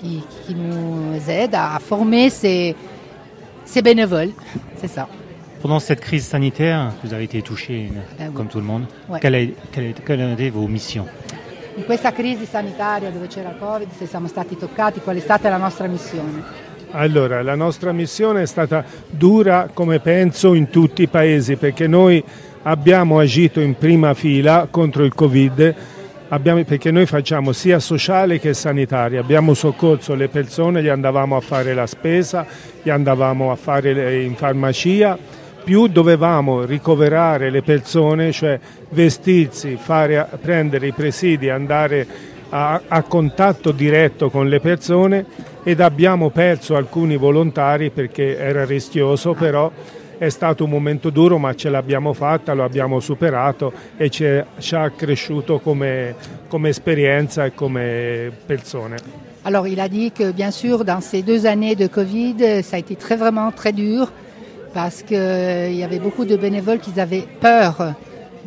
qui, 0.00 0.22
qui 0.46 0.54
nous 0.54 1.18
aident 1.28 1.54
à 1.54 1.78
former 1.78 2.30
ces, 2.30 2.74
ces 3.64 3.80
bénévoles. 3.82 4.30
C'est 4.76 4.88
ça. 4.88 5.08
Pendant 5.62 5.80
cette 5.80 6.00
crise 6.00 6.24
sanitaire, 6.24 6.92
vous 7.02 7.12
avez 7.12 7.24
été 7.24 7.42
touché 7.42 7.90
oui. 8.20 8.26
comme 8.34 8.46
tout 8.48 8.58
le 8.58 8.64
monde. 8.64 8.84
Ouais. 9.08 9.18
Quelle, 9.20 9.34
est, 9.34 9.54
quelle, 9.72 9.84
est, 9.86 10.04
quelle 10.04 10.20
a 10.20 10.32
été 10.32 10.50
vos 10.50 10.68
missions? 10.68 11.06
In 11.78 11.84
questa 11.84 12.10
crisi 12.10 12.44
sanitaria 12.44 13.08
dove 13.10 13.28
c'era 13.28 13.50
il 13.50 13.56
Covid, 13.56 13.88
se 13.96 14.06
siamo 14.06 14.26
stati 14.26 14.56
toccati, 14.56 14.98
qual 14.98 15.14
è 15.14 15.20
stata 15.20 15.48
la 15.48 15.58
nostra 15.58 15.86
missione? 15.86 16.42
Allora, 16.90 17.40
la 17.40 17.54
nostra 17.54 17.92
missione 17.92 18.42
è 18.42 18.46
stata 18.46 18.84
dura 19.08 19.70
come 19.72 20.00
penso 20.00 20.54
in 20.54 20.70
tutti 20.70 21.02
i 21.02 21.06
paesi 21.06 21.54
perché 21.54 21.86
noi 21.86 22.22
abbiamo 22.62 23.20
agito 23.20 23.60
in 23.60 23.76
prima 23.76 24.12
fila 24.14 24.66
contro 24.68 25.04
il 25.04 25.14
Covid 25.14 25.74
abbiamo- 26.30 26.64
perché 26.64 26.90
noi 26.90 27.06
facciamo 27.06 27.52
sia 27.52 27.78
sociale 27.78 28.40
che 28.40 28.54
sanitaria, 28.54 29.20
abbiamo 29.20 29.54
soccorso 29.54 30.14
le 30.14 30.28
persone, 30.28 30.82
gli 30.82 30.88
andavamo 30.88 31.36
a 31.36 31.40
fare 31.40 31.74
la 31.74 31.86
spesa, 31.86 32.44
gli 32.82 32.90
andavamo 32.90 33.52
a 33.52 33.56
fare 33.56 34.22
in 34.24 34.34
farmacia, 34.34 35.16
più 35.68 35.86
dovevamo 35.86 36.64
ricoverare 36.64 37.50
le 37.50 37.60
persone, 37.60 38.32
cioè 38.32 38.58
vestirsi, 38.88 39.76
fare, 39.76 40.26
prendere 40.40 40.86
i 40.86 40.92
presidi, 40.92 41.50
andare 41.50 42.06
a, 42.48 42.80
a 42.88 43.02
contatto 43.02 43.70
diretto 43.70 44.30
con 44.30 44.48
le 44.48 44.60
persone 44.60 45.26
ed 45.62 45.82
abbiamo 45.82 46.30
perso 46.30 46.74
alcuni 46.74 47.18
volontari 47.18 47.90
perché 47.90 48.38
era 48.38 48.64
rischioso, 48.64 49.34
però 49.34 49.70
è 50.16 50.30
stato 50.30 50.64
un 50.64 50.70
momento 50.70 51.10
duro 51.10 51.36
ma 51.36 51.54
ce 51.54 51.68
l'abbiamo 51.68 52.14
fatta, 52.14 52.54
lo 52.54 52.64
abbiamo 52.64 52.98
superato 52.98 53.70
e 53.98 54.08
ci, 54.08 54.24
ha 54.24 54.90
cresciuto 54.96 55.58
come, 55.58 56.14
come 56.48 56.70
esperienza 56.70 57.44
e 57.44 57.52
come 57.52 58.32
persone. 58.46 58.96
Alors 59.42 59.68
il 59.68 59.80
a 59.80 59.86
dit 59.86 60.14
que 60.14 60.32
bien 60.32 60.50
sûr 60.50 60.82
dans 60.82 61.04
ces 61.04 61.22
deux 61.22 61.44
années 61.44 61.76
de 61.76 61.88
Covid, 61.88 62.62
ça 62.62 62.76
a 62.76 62.78
été 62.78 62.96
très 62.96 63.16
vraiment 63.16 63.52
très 63.52 63.74
dur 63.74 64.10
parce 64.80 65.02
qu'il 65.02 65.74
y 65.74 65.82
avait 65.82 65.98
beaucoup 65.98 66.24
de 66.24 66.36
bénévoles 66.36 66.78
qui 66.78 67.00
avaient 67.00 67.26
peur 67.40 67.94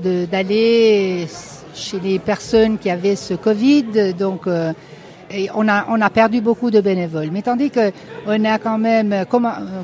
d'aller 0.02 1.28
chez 1.76 2.00
les 2.00 2.20
personnes 2.20 2.78
qui 2.78 2.90
avaient 2.90 3.18
ce 3.18 3.34
Covid. 3.34 4.14
Donc 4.18 4.48
euh, 4.48 4.72
on, 5.54 5.68
a, 5.68 6.10
perdu 6.10 6.40
beaucoup 6.40 6.72
de 6.72 6.80
bénévoles. 6.80 7.32
Mais 7.34 7.42
tandis 7.42 7.70
qu'on 7.70 8.46
a 8.46 8.60
quand 8.60 8.78
même 8.78 9.12
euh, 9.12 9.26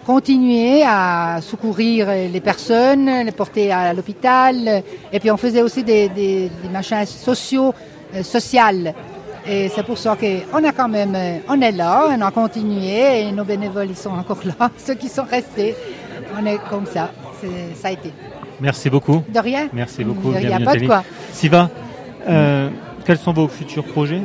continué 0.06 0.84
à 0.86 1.40
secourir 1.42 2.08
les 2.08 2.40
personnes, 2.40 3.10
les 3.26 3.34
porter 3.34 3.74
à 3.74 3.94
l'hôpital. 3.94 4.84
Et 5.12 5.20
puis 5.20 5.30
on 5.30 5.38
faisait 5.38 5.64
aussi 5.64 5.84
des, 5.84 6.08
des, 6.08 6.50
machins 6.72 7.06
sociaux, 7.06 7.74
euh, 8.16 8.24
sociales. 8.24 8.94
Et 9.50 9.70
c'est 9.70 9.84
pour 9.84 9.98
ça 9.98 10.18
qu'on 10.18 10.64
a 10.66 10.72
quand 10.74 10.90
même, 10.90 11.16
euh, 11.16 11.38
on 11.48 11.62
est 11.62 11.72
là, 11.72 12.08
on 12.10 12.22
a 12.22 12.32
continué 12.32 13.22
et 13.22 13.32
nos 13.32 13.46
bénévoles 13.46 13.88
ils 13.90 13.96
sont 13.96 14.10
encore 14.10 14.40
là, 14.44 14.70
ceux 14.78 14.96
qui 14.96 15.08
sont 15.08 15.24
restés, 15.24 15.74
on 16.40 16.46
est 16.46 16.60
comme 16.70 16.86
ça, 16.86 17.12
ça 17.76 17.88
a 17.90 17.92
été. 17.92 18.12
Merci 18.60 18.90
beaucoup. 18.90 19.24
De 19.34 19.40
rien. 19.40 19.70
Merci 19.74 20.04
beaucoup. 20.04 20.32
Il 20.34 20.40
n'y 20.40 20.46
a 20.54 20.58
bienvenue 20.58 20.66
pas 20.66 20.76
de 20.78 20.86
quoi. 20.86 21.04
Siva, 21.32 21.70
euh, 22.28 22.70
quels 23.06 23.18
sont 23.18 23.34
vos 23.34 23.48
futurs 23.48 23.84
projets 23.84 24.22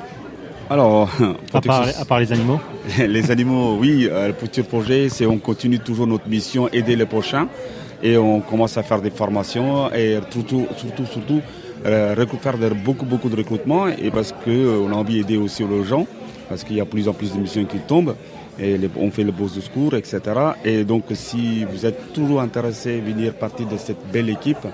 Alors, 0.70 1.08
à 1.52 1.60
part, 1.60 1.82
protection- 1.82 2.00
à 2.00 2.04
part 2.04 2.20
les 2.20 2.32
animaux 2.32 2.60
les 2.98 3.30
animaux, 3.30 3.76
oui, 3.78 4.08
euh, 4.10 4.28
le 4.28 4.32
petit 4.32 4.62
projet, 4.62 5.08
c'est 5.08 5.26
on 5.26 5.38
continue 5.38 5.78
toujours 5.78 6.06
notre 6.06 6.28
mission, 6.28 6.68
aider 6.72 6.96
les 6.96 7.06
prochains. 7.06 7.48
Et 8.04 8.16
on 8.16 8.40
commence 8.40 8.76
à 8.76 8.82
faire 8.82 9.00
des 9.00 9.10
formations 9.10 9.92
et 9.94 10.18
surtout, 10.30 10.66
surtout, 10.76 11.06
surtout, 11.06 11.40
euh, 11.86 12.16
faire 12.40 12.58
de- 12.58 12.70
beaucoup, 12.70 13.04
beaucoup 13.06 13.28
de 13.28 13.36
recrutement. 13.36 13.86
Et 13.86 14.10
parce 14.10 14.32
qu'on 14.32 14.90
a 14.90 14.94
envie 14.96 15.18
d'aider 15.18 15.36
aussi 15.36 15.62
les 15.64 15.84
gens, 15.84 16.04
parce 16.48 16.64
qu'il 16.64 16.74
y 16.76 16.80
a 16.80 16.84
plus 16.84 17.06
en 17.08 17.12
plus 17.12 17.32
de 17.32 17.38
missions 17.38 17.64
qui 17.64 17.78
tombent. 17.78 18.16
Et 18.60 18.78
on 18.96 19.10
fait 19.10 19.24
le 19.24 19.32
beau 19.32 19.44
de 19.46 19.60
secours, 19.60 19.94
etc. 19.94 20.20
Et 20.64 20.84
donc, 20.84 21.04
si 21.14 21.64
vous 21.64 21.86
êtes 21.86 22.12
toujours 22.12 22.40
intéressé 22.40 22.98
à 22.98 23.00
venir 23.00 23.34
partie 23.34 23.64
de 23.64 23.76
cette 23.78 24.04
belle 24.12 24.28
équipe, 24.28 24.66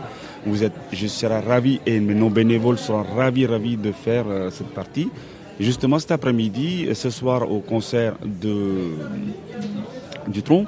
vous 0.47 0.65
êtes, 0.65 0.73
je 0.93 1.07
serai 1.07 1.41
ravi 1.41 1.81
et 1.87 2.01
nos 2.01 2.29
bénévoles 2.31 2.79
seront 2.79 3.05
ravis, 3.17 3.47
ravis 3.47 3.77
de 3.77 3.93
faire 3.93 4.25
euh, 4.29 4.51
cette 4.51 4.69
partie. 4.75 5.09
Justement, 5.61 5.99
cet 5.99 6.13
après-midi, 6.13 6.89
ce 6.95 7.11
soir, 7.11 7.51
au 7.51 7.61
concert 7.61 8.15
de, 8.25 8.95
du 10.29 10.43
tronc, 10.43 10.67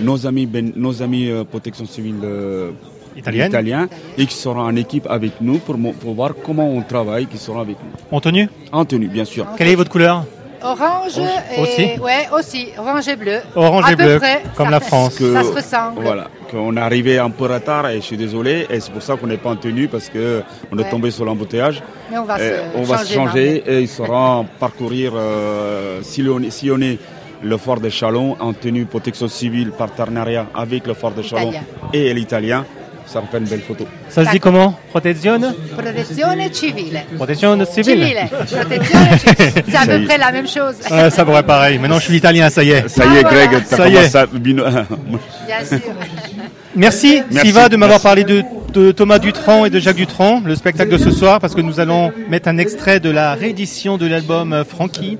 nos 0.00 0.26
amis, 0.26 0.46
ben- 0.46 0.72
nos 0.76 1.02
amis 1.02 1.30
euh, 1.30 1.44
protection 1.44 1.86
civile 1.86 2.16
euh, 2.24 2.70
Italienne. 3.16 3.48
italiens 3.48 3.88
et 4.18 4.26
qui 4.26 4.34
seront 4.34 4.60
en 4.62 4.74
équipe 4.76 5.06
avec 5.10 5.40
nous 5.40 5.58
pour, 5.58 5.76
pour 6.00 6.14
voir 6.14 6.32
comment 6.44 6.68
on 6.68 6.82
travaille, 6.82 7.26
qui 7.26 7.38
seront 7.38 7.60
avec 7.60 7.76
nous. 7.76 8.16
En 8.16 8.20
tenue 8.20 8.48
En 8.72 8.84
tenue, 8.84 9.08
bien 9.08 9.24
sûr. 9.24 9.46
Quelle 9.56 9.68
est 9.68 9.74
votre 9.76 9.90
couleur? 9.90 10.24
Orange 10.64 11.18
et 11.18 11.60
Aussi 11.60 12.00
ouais 12.00 12.28
aussi 12.32 12.68
orange 12.78 13.08
et 13.08 13.16
bleu. 13.16 13.38
Orange 13.54 13.84
À 13.86 13.92
et 13.92 13.96
peu 13.96 14.04
bleu, 14.04 14.18
près, 14.18 14.42
comme 14.56 14.66
ça- 14.66 14.70
la 14.70 14.80
France. 14.80 15.16
Que- 15.16 15.32
Ça 15.32 15.42
se 15.42 15.52
ressemble. 15.52 16.00
Voilà, 16.02 16.28
qu'on 16.50 16.76
est 16.76 16.80
arrivé 16.80 17.18
un 17.18 17.30
peu 17.30 17.44
en 17.44 17.54
retard 17.54 17.88
et 17.88 17.96
je 17.96 18.00
suis 18.02 18.16
désolé. 18.16 18.66
Et 18.70 18.80
c'est 18.80 18.92
pour 18.92 19.02
ça 19.02 19.16
qu'on 19.16 19.26
n'est 19.26 19.36
pas 19.36 19.50
en 19.50 19.56
tenue 19.56 19.88
parce 19.88 20.08
que 20.08 20.42
on 20.70 20.78
est 20.78 20.88
tombé 20.90 21.10
sur 21.10 21.24
l'embouteillage. 21.24 21.82
Mais 22.10 22.18
on 22.18 22.24
va 22.24 22.36
Et 22.38 22.48
se 22.48 22.54
on 22.76 22.82
va 22.82 22.98
se 22.98 23.12
changer, 23.12 23.62
changer 23.62 23.64
et 23.66 23.80
ils 23.80 23.88
sauront 23.88 24.46
parcourir, 24.58 25.12
euh, 25.16 26.02
sillonner, 26.02 26.50
sillonner 26.50 26.98
le 27.42 27.56
fort 27.56 27.80
de 27.80 27.88
Chalon 27.88 28.36
en 28.38 28.52
tenue 28.52 28.84
protection 28.84 29.26
civile, 29.28 29.72
partenariat 29.72 30.46
avec 30.54 30.86
le 30.86 30.94
fort 30.94 31.10
de 31.12 31.22
Chalon 31.22 31.52
et 31.92 32.14
l'Italien. 32.14 32.64
Ça 33.06 33.20
me 33.20 33.26
fait 33.26 33.38
une 33.38 33.44
belle 33.44 33.60
photo. 33.62 33.86
Ça 34.08 34.24
se 34.24 34.30
dit 34.30 34.40
comment? 34.40 34.78
Protezione? 34.90 35.54
Protezione 35.72 36.52
civile. 36.52 37.04
Protezione 37.16 37.66
civile 37.66 38.06
Civile. 38.06 38.28
Protezione 38.30 39.18
civile. 39.18 39.64
C'est 39.68 39.76
à 39.76 39.86
peu 39.86 40.04
près 40.04 40.18
la 40.18 40.32
même 40.32 40.48
chose. 40.48 40.76
Ouais, 40.90 41.10
ça 41.10 41.24
pourrait 41.24 41.42
pareil. 41.42 41.78
Maintenant, 41.78 41.98
je 41.98 42.04
suis 42.04 42.16
italien, 42.16 42.48
ça 42.48 42.62
y 42.64 42.70
est. 42.70 42.88
Ça 42.88 43.04
y 43.06 43.16
est, 43.18 43.24
Ah, 43.24 43.30
Greg, 43.30 43.50
voilà. 43.50 43.64
t'as 43.68 43.76
Ça 43.76 43.88
y 43.88 43.92
commencé 43.92 44.16
est. 44.16 44.16
à... 44.16 44.26
Bien 45.46 45.64
sûr. 45.66 45.78
Merci, 46.74 47.22
Merci. 47.30 47.48
Siva 47.48 47.68
de 47.68 47.76
m'avoir 47.76 48.00
parlé 48.00 48.24
de, 48.24 48.42
de 48.72 48.92
Thomas 48.92 49.18
Dutronc 49.18 49.66
et 49.66 49.70
de 49.70 49.78
Jacques 49.78 49.96
Dutronc, 49.96 50.40
le 50.46 50.54
spectacle 50.54 50.90
de 50.90 50.96
ce 50.96 51.10
soir, 51.10 51.38
parce 51.38 51.54
que 51.54 51.60
nous 51.60 51.80
allons 51.80 52.12
mettre 52.30 52.48
un 52.48 52.56
extrait 52.56 52.98
de 52.98 53.10
la 53.10 53.34
réédition 53.34 53.98
de 53.98 54.06
l'album 54.06 54.54
euh, 54.54 54.64
Frankie 54.64 55.18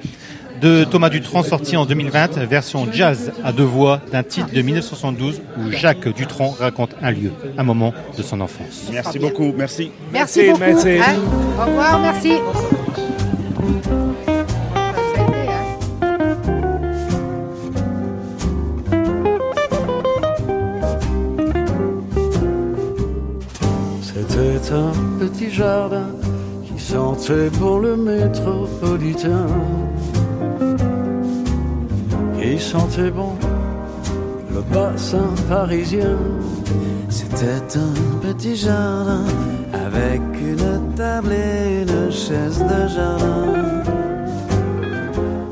de 0.62 0.84
Thomas 0.84 1.08
Dutronc 1.10 1.42
sorti 1.42 1.76
en 1.76 1.84
2020, 1.84 2.38
version 2.44 2.86
jazz 2.92 3.32
à 3.44 3.52
deux 3.52 3.64
voix 3.64 4.00
d'un 4.12 4.22
titre 4.22 4.48
de 4.52 4.62
1972 4.62 5.42
où 5.58 5.70
Jacques 5.72 6.08
Dutronc 6.14 6.54
raconte 6.58 6.90
un 7.02 7.10
lieu, 7.10 7.32
un 7.58 7.64
moment 7.64 7.92
de 8.16 8.22
son 8.22 8.40
enfance. 8.40 8.88
Merci 8.92 9.18
beaucoup, 9.18 9.52
merci. 9.56 9.90
Merci, 10.12 10.40
Merci, 10.46 10.50
beaucoup. 10.50 10.60
merci. 10.60 10.88
hein? 11.00 11.14
Au 11.60 11.66
revoir, 11.66 11.98
merci. 12.00 12.34
C'était 24.02 24.72
un 24.72 24.92
petit 25.18 25.50
jardin 25.50 26.08
qui 26.66 26.82
sentait 26.82 27.50
pour 27.58 27.80
le 27.80 27.96
métropolitain. 27.96 29.46
Qui 32.52 32.60
sentait 32.60 33.10
bon 33.10 33.32
le 34.54 34.60
bassin 34.74 35.30
parisien. 35.48 36.18
C'était 37.08 37.78
un 37.78 37.94
petit 38.20 38.56
jardin 38.56 39.24
avec 39.72 40.20
une 40.38 40.94
table 40.94 41.32
et 41.32 41.80
une 41.80 42.12
chaise 42.12 42.58
de 42.58 42.88
jardin. 42.88 43.82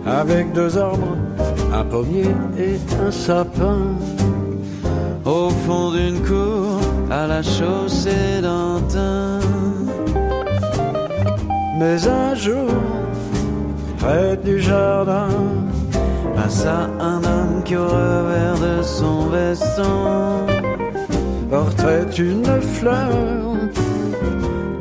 Avec 0.04 0.52
deux 0.52 0.76
arbres, 0.76 1.16
un 1.72 1.84
pommier 1.84 2.34
et 2.58 2.76
un 3.02 3.10
sapin. 3.10 3.78
Au 5.24 5.48
fond 5.64 5.92
d'une 5.92 6.20
cour 6.20 6.80
à 7.10 7.26
la 7.26 7.42
chaussée 7.42 8.42
d'Antin. 8.42 9.40
Mais 11.78 12.06
un 12.06 12.34
jour, 12.34 12.68
près 13.98 14.36
du 14.36 14.60
jardin, 14.60 15.28
Passa 16.42 16.88
un 16.98 17.18
homme 17.22 17.62
qui 17.64 17.76
au 17.76 17.86
revers 17.86 18.58
de 18.58 18.82
son 18.82 19.26
veston 19.28 20.46
portait 21.50 22.10
une 22.16 22.62
fleur 22.62 23.10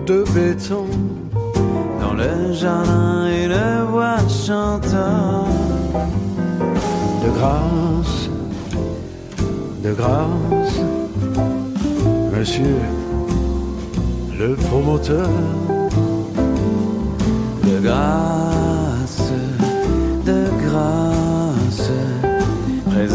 de 0.08 0.24
béton. 0.34 0.86
Dans 2.00 2.13
le 2.13 2.54
jardin 2.54 3.28
une 3.43 3.84
voix 3.91 4.19
chantant 4.30 5.48
De 7.24 7.30
grâce, 7.38 8.30
de 9.84 9.91
grâce, 9.93 10.80
monsieur 12.38 12.80
le 14.39 14.56
promoteur. 14.56 15.30
De 17.65 17.80
grâce, 17.82 18.78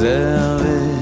Préservez 0.05 0.93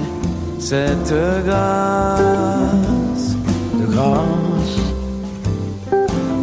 cette 0.60 1.12
grâce 1.44 3.34
de 3.74 3.86
grâce, 3.90 4.78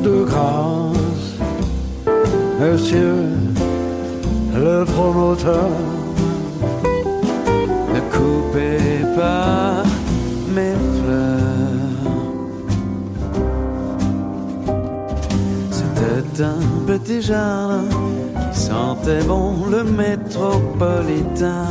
de 0.04 0.26
grâce, 0.26 1.38
monsieur 2.60 3.16
le 4.54 4.84
promoteur. 4.84 5.70
Ne 7.94 8.02
coupez 8.12 9.06
pas 9.16 9.84
mes 10.54 10.76
fleurs 11.00 11.40
C'était 15.72 16.44
un 16.44 16.62
petit 16.86 17.22
jardin 17.22 17.86
qui 18.52 18.60
sentait 18.60 19.24
bon 19.24 19.66
le 19.72 19.86
métropolitain 19.86 21.70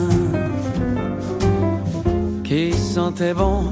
sentait 2.89 3.35
bon 3.35 3.65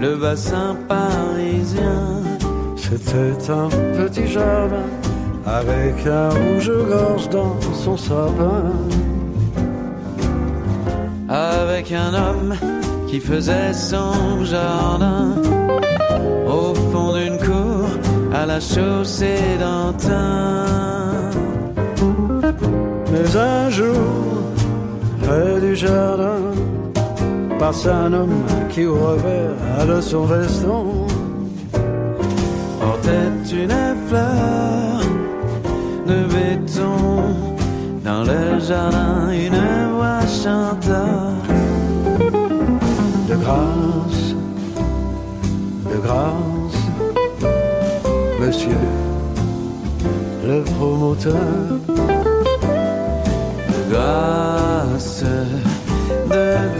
le 0.00 0.16
bassin 0.16 0.74
parisien 0.88 2.22
C'était 2.76 3.50
un 3.50 3.68
petit 3.98 4.26
jardin 4.26 4.88
avec 5.44 6.06
un 6.06 6.30
rouge-gorge 6.30 7.28
dans 7.28 7.56
son 7.84 7.96
sapin. 7.96 8.64
avec 11.28 11.92
un 11.92 12.12
homme 12.14 12.54
qui 13.08 13.20
faisait 13.20 13.74
son 13.74 14.44
jardin 14.44 15.34
au 16.46 16.74
fond 16.90 17.12
d'une 17.18 17.38
cour 17.38 17.86
à 18.34 18.46
la 18.46 18.60
chaussée 18.60 19.58
d'Antin. 19.60 20.64
Mais 23.12 23.36
un 23.36 23.70
jour, 23.70 24.08
près 25.22 25.60
du 25.60 25.76
jardin, 25.76 26.33
passe 27.58 27.86
un 27.86 28.12
homme 28.12 28.44
qui 28.70 28.86
au 28.86 28.94
revers 28.94 29.86
de 29.86 30.00
son 30.00 30.24
veston 30.24 31.06
Portait 32.80 33.52
une 33.52 33.96
fleur 34.08 35.00
de 36.06 36.24
béton 36.32 36.96
dans 38.04 38.22
le 38.24 38.60
jardin, 38.60 39.30
une 39.30 39.94
voix 39.94 40.20
chanta. 40.26 41.06
de 43.28 43.34
grâce, 43.36 44.34
de 45.90 45.96
grâce, 46.06 46.80
monsieur 48.40 48.78
le 50.46 50.62
promoteur. 50.62 51.32
De 53.68 53.92
grâce, 53.92 55.24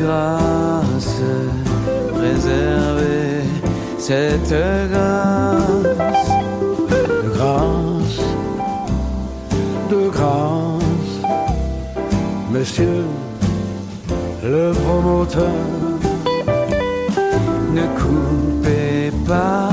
grâce, 0.05 1.23
préservez 2.15 3.43
cette 3.99 4.55
grâce. 4.93 6.29
de 7.25 7.31
grâce, 7.37 8.21
de 9.91 10.09
grâce, 10.17 11.15
monsieur 12.53 13.05
le 14.43 14.73
promoteur. 14.85 15.61
Ne 17.73 17.87
coupez 18.01 19.11
pas 19.27 19.71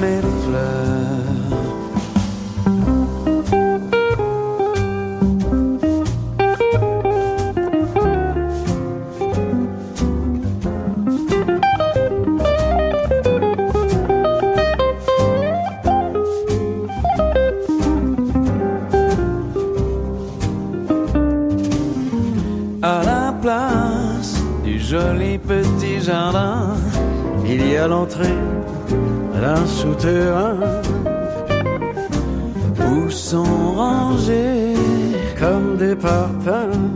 mes 0.00 0.20
fleurs. 0.42 1.03
A 27.84 27.86
l'entrée 27.86 28.38
d'un 29.42 29.66
souterrain 29.66 30.56
où 32.80 33.10
sont 33.10 33.72
rangés 33.76 34.72
comme 35.38 35.76
des 35.76 35.94
parpaings 35.94 36.94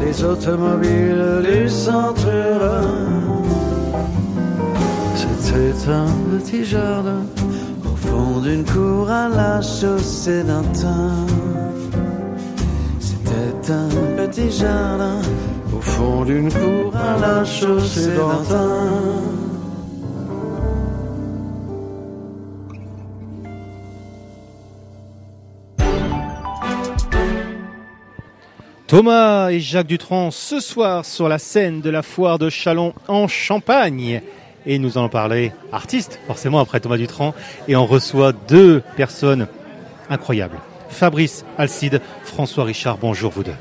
les 0.00 0.24
automobiles 0.24 1.44
du 1.44 1.68
centre 1.68 2.26
C'était 5.14 5.88
un 5.88 6.36
petit 6.36 6.64
jardin 6.64 7.22
au 7.84 7.94
fond 7.94 8.40
d'une 8.40 8.64
cour 8.64 9.08
à 9.08 9.28
la 9.28 9.60
chaussée 9.62 10.42
d'Antin. 10.42 11.12
C'était 12.98 13.72
un 13.72 13.88
petit 14.16 14.50
jardin 14.50 15.20
au 15.72 15.80
fond 15.80 16.24
d'une 16.24 16.50
cour 16.50 16.92
à 16.96 17.20
la 17.20 17.44
chaussée 17.44 18.16
d'Antin. 18.16 19.31
Thomas 28.92 29.48
et 29.48 29.58
Jacques 29.58 29.86
Dutronc 29.86 30.30
ce 30.32 30.60
soir 30.60 31.06
sur 31.06 31.26
la 31.26 31.38
scène 31.38 31.80
de 31.80 31.88
la 31.88 32.02
foire 32.02 32.38
de 32.38 32.50
Chalon 32.50 32.92
en 33.08 33.26
Champagne. 33.26 34.20
Et 34.66 34.78
nous 34.78 34.98
allons 34.98 35.08
parler 35.08 35.50
artistes, 35.72 36.20
forcément 36.26 36.60
après 36.60 36.78
Thomas 36.78 36.98
Dutronc. 36.98 37.32
Et 37.68 37.74
on 37.74 37.86
reçoit 37.86 38.34
deux 38.34 38.82
personnes 38.94 39.48
incroyables. 40.10 40.58
Fabrice 40.90 41.46
Alcide, 41.56 42.02
François 42.22 42.64
Richard, 42.64 42.98
bonjour 42.98 43.32
vous 43.32 43.44
deux. 43.44 43.54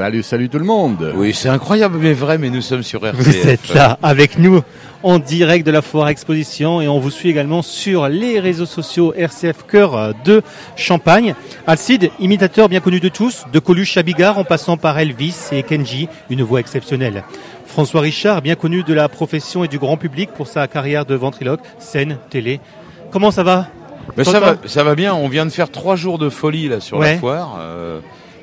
Salut, 0.00 0.22
salut 0.22 0.48
tout 0.48 0.58
le 0.58 0.64
monde. 0.64 1.12
Oui, 1.14 1.34
c'est 1.34 1.50
incroyable 1.50 1.98
mais 2.00 2.14
vrai, 2.14 2.38
mais 2.38 2.48
nous 2.48 2.62
sommes 2.62 2.82
sur 2.82 3.06
RCF. 3.06 3.20
Vous 3.22 3.46
êtes 3.46 3.74
là 3.74 3.98
avec 4.02 4.38
nous 4.38 4.62
en 5.02 5.18
direct 5.18 5.66
de 5.66 5.70
la 5.70 5.82
foire 5.82 6.08
exposition 6.08 6.80
et 6.80 6.88
on 6.88 6.98
vous 6.98 7.10
suit 7.10 7.28
également 7.28 7.60
sur 7.60 8.08
les 8.08 8.40
réseaux 8.40 8.64
sociaux 8.64 9.12
RCF 9.14 9.66
Cœur 9.68 10.14
de 10.24 10.40
Champagne. 10.74 11.34
Alcide, 11.66 12.10
imitateur 12.18 12.70
bien 12.70 12.80
connu 12.80 12.98
de 12.98 13.10
tous, 13.10 13.44
de 13.52 13.58
Coluche 13.58 13.98
à 13.98 14.02
Bigard 14.02 14.38
en 14.38 14.44
passant 14.44 14.78
par 14.78 14.98
Elvis 14.98 15.36
et 15.52 15.62
Kenji, 15.62 16.08
une 16.30 16.40
voix 16.44 16.60
exceptionnelle. 16.60 17.22
François 17.66 18.00
Richard, 18.00 18.40
bien 18.40 18.54
connu 18.54 18.82
de 18.82 18.94
la 18.94 19.06
profession 19.10 19.64
et 19.64 19.68
du 19.68 19.78
grand 19.78 19.98
public 19.98 20.30
pour 20.34 20.46
sa 20.48 20.66
carrière 20.66 21.04
de 21.04 21.14
ventriloque, 21.14 21.60
scène, 21.78 22.16
télé. 22.30 22.58
Comment 23.10 23.30
ça 23.30 23.42
va? 23.42 23.66
Mais 24.16 24.24
ça 24.24 24.40
va, 24.40 24.56
ça 24.64 24.82
va 24.82 24.94
bien. 24.94 25.12
On 25.14 25.28
vient 25.28 25.44
de 25.44 25.50
faire 25.50 25.70
trois 25.70 25.94
jours 25.96 26.18
de 26.18 26.30
folie 26.30 26.68
là 26.68 26.80
sur 26.80 26.96
Ouais. 26.96 27.12
la 27.12 27.18
foire. 27.18 27.58
euh, 27.60 28.00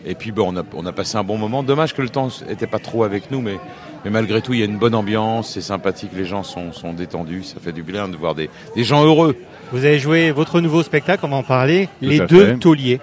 et 0.10 0.16
puis 0.16 0.32
bon, 0.32 0.54
on 0.54 0.58
a, 0.58 0.64
on 0.76 0.86
a 0.86 0.92
passé 0.92 1.18
un 1.18 1.24
bon 1.24 1.38
moment. 1.38 1.62
Dommage 1.64 1.94
que 1.94 2.02
le 2.02 2.10
temps 2.10 2.30
était 2.50 2.66
pas 2.68 2.80
trop 2.80 3.04
avec 3.04 3.30
nous, 3.30 3.42
mais, 3.42 3.58
mais 4.06 4.10
malgré 4.12 4.42
tout, 4.42 4.54
il 4.54 4.60
y 4.60 4.64
a 4.64 4.66
une 4.66 4.78
bonne 4.78 4.96
ambiance, 4.96 5.52
c'est 5.54 5.62
sympathique, 5.62 6.12
les 6.16 6.26
gens 6.26 6.44
sont, 6.44 6.72
sont 6.72 6.94
détendus. 6.94 7.44
Ça 7.44 7.58
fait 7.62 7.74
du 7.74 7.84
bien 7.84 8.08
de 8.08 8.16
voir 8.16 8.34
des, 8.34 8.50
des 8.76 8.84
gens 8.84 9.04
heureux. 9.04 9.36
Vous 9.72 9.84
avez 9.86 10.00
joué 10.00 10.32
votre 10.32 10.62
nouveau 10.62 10.82
spectacle, 10.82 11.26
on 11.26 11.30
va 11.30 11.36
en 11.38 11.44
parler, 11.44 11.90
Tout 12.02 12.10
Les 12.10 12.20
deux 12.20 12.46
fait. 12.48 12.56
tauliers. 12.58 13.00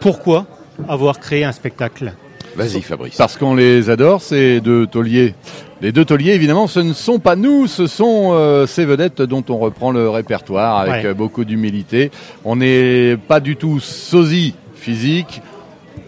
Pourquoi 0.00 0.46
avoir 0.88 1.18
créé 1.20 1.44
un 1.44 1.52
spectacle? 1.52 2.12
Vas-y, 2.56 2.82
Fabrice. 2.82 3.16
Parce 3.16 3.36
qu'on 3.36 3.54
les 3.54 3.90
adore, 3.90 4.22
ces 4.22 4.60
deux 4.60 4.86
tauliers. 4.86 5.34
Les 5.80 5.90
deux 5.92 6.04
tauliers, 6.04 6.32
évidemment, 6.32 6.68
ce 6.68 6.80
ne 6.80 6.92
sont 6.92 7.18
pas 7.18 7.34
nous, 7.36 7.66
ce 7.66 7.86
sont 7.88 8.30
euh, 8.32 8.66
ces 8.66 8.84
vedettes 8.84 9.20
dont 9.22 9.44
on 9.48 9.58
reprend 9.58 9.90
le 9.90 10.08
répertoire 10.08 10.78
avec 10.78 11.02
Ouais. 11.02 11.06
euh, 11.10 11.14
beaucoup 11.14 11.44
d'humilité. 11.44 12.10
On 12.44 12.56
n'est 12.56 13.16
pas 13.16 13.40
du 13.40 13.56
tout 13.56 13.80
sosie 13.80 14.54
physique. 14.74 15.42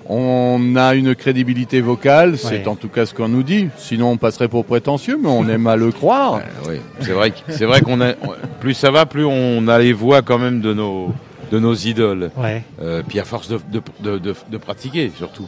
On 0.09 0.76
a 0.76 0.94
une 0.94 1.14
crédibilité 1.14 1.80
vocale, 1.80 2.38
c'est 2.38 2.48
Ouais. 2.62 2.68
en 2.68 2.76
tout 2.76 2.88
cas 2.88 3.07
ce 3.07 3.14
qu'on 3.14 3.28
nous 3.28 3.42
dit. 3.42 3.68
Sinon, 3.76 4.11
on 4.12 4.16
passerait 4.16 4.48
pour 4.48 4.64
prétentieux, 4.64 5.18
mais 5.20 5.28
on 5.28 5.48
aime 5.48 5.66
à 5.66 5.76
le 5.76 5.90
croire. 5.90 6.36
Euh, 6.36 6.68
oui, 6.70 6.76
c'est 7.00 7.11
vrai, 7.12 7.30
que- 7.32 7.36
c'est 7.48 7.64
vrai 7.64 7.80
qu'on 7.80 8.00
a, 8.00 8.12
plus 8.61 8.74
ça 8.74 8.90
va, 8.90 9.04
plus 9.07 9.24
on 9.24 9.66
a 9.68 9.78
les 9.78 9.92
voix 9.92 10.22
quand 10.22 10.38
même 10.38 10.61
de 10.61 10.72
nos, 10.74 11.12
de 11.50 11.59
nos 11.59 11.74
idoles. 11.74 12.30
Ouais. 12.36 12.62
Euh, 12.80 13.02
puis 13.07 13.18
à 13.18 13.24
force 13.24 13.48
de, 13.48 13.59
de, 13.72 13.80
de, 14.00 14.18
de- 14.18 14.34
de 14.50 14.57
pratiquer, 14.59 15.11
surtout, 15.16 15.46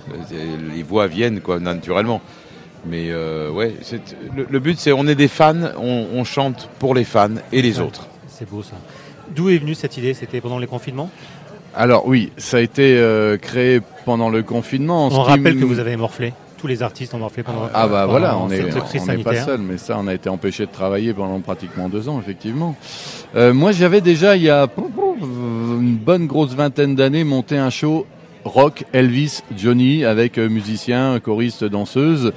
les 0.75 0.83
voix 0.83 1.07
viennent 1.07 1.41
quoi, 1.41 1.61
naturellement. 1.61 2.21
Mais 2.87 3.07
euh, 3.11 3.51
ouais, 3.51 3.75
le, 4.37 4.47
le 4.49 4.59
but 4.61 4.79
c'est 4.79 4.93
on 4.93 5.07
est 5.09 5.17
des 5.17 5.29
fans, 5.29 5.55
on, 5.81 6.07
on 6.15 6.25
chante 6.25 6.69
pour 6.79 6.95
les 6.95 7.05
fans 7.05 7.29
et 7.53 7.61
les 7.63 7.79
Ouais. 7.81 7.87
autres. 7.87 8.07
C'est 8.29 8.49
beau 8.49 8.63
ça. 8.63 8.75
D'où 9.35 9.51
est 9.51 9.59
venue 9.59 9.75
cette 9.75 9.97
idée? 9.99 10.15
C'était 10.15 10.41
pendant 10.41 10.59
les 10.59 10.67
confinements? 10.69 11.11
Alors 11.81 12.09
oui, 12.09 12.33
ça 12.37 12.57
a 12.57 12.61
été 12.61 12.97
euh, 12.99 13.37
créé 13.39 13.81
pendant 14.05 14.31
le 14.31 14.43
confinement. 14.43 15.07
On 15.07 15.23
rappelle 15.23 15.59
que 15.59 15.65
vous 15.65 15.79
avez 15.79 15.97
morflé. 15.97 16.33
Tous 16.59 16.67
les 16.67 16.83
artistes 16.83 17.15
ont 17.15 17.19
morflé 17.19 17.45
pendant, 17.45 17.69
Ah 17.73 17.87
bah 17.87 18.01
pendant 18.01 18.11
voilà, 18.11 18.37
on 18.37 18.51
est, 18.51 18.65
on 19.01 19.07
n'est 19.07 19.23
pas 19.23 19.37
seul, 19.37 19.61
mais 19.61 19.79
ça, 19.79 19.97
on 19.97 20.09
a 20.09 20.15
été 20.15 20.29
empêché 20.29 20.67
de 20.67 20.73
travailler 20.73 21.15
pendant 21.15 21.39
pratiquement 21.39 21.89
deux 21.89 22.09
ans, 22.09 22.19
effectivement. 22.21 22.75
Euh, 23.37 23.55
moi, 23.55 23.71
j'avais 23.71 24.01
déjà, 24.01 24.35
il 24.35 24.43
y 24.43 24.51
a 24.51 24.67
une 25.21 25.97
bonne 26.05 26.27
grosse 26.27 26.55
vingtaine 26.55 26.97
d'années, 26.97 27.23
monté 27.23 27.57
un 27.57 27.71
show 27.71 28.07
rock 28.45 28.83
Elvis 28.93 29.43
Johnny 29.57 30.05
avec 30.05 30.37
euh, 30.37 30.49
musiciens, 30.49 31.21
choristes, 31.21 31.63
danseuses. 31.63 32.33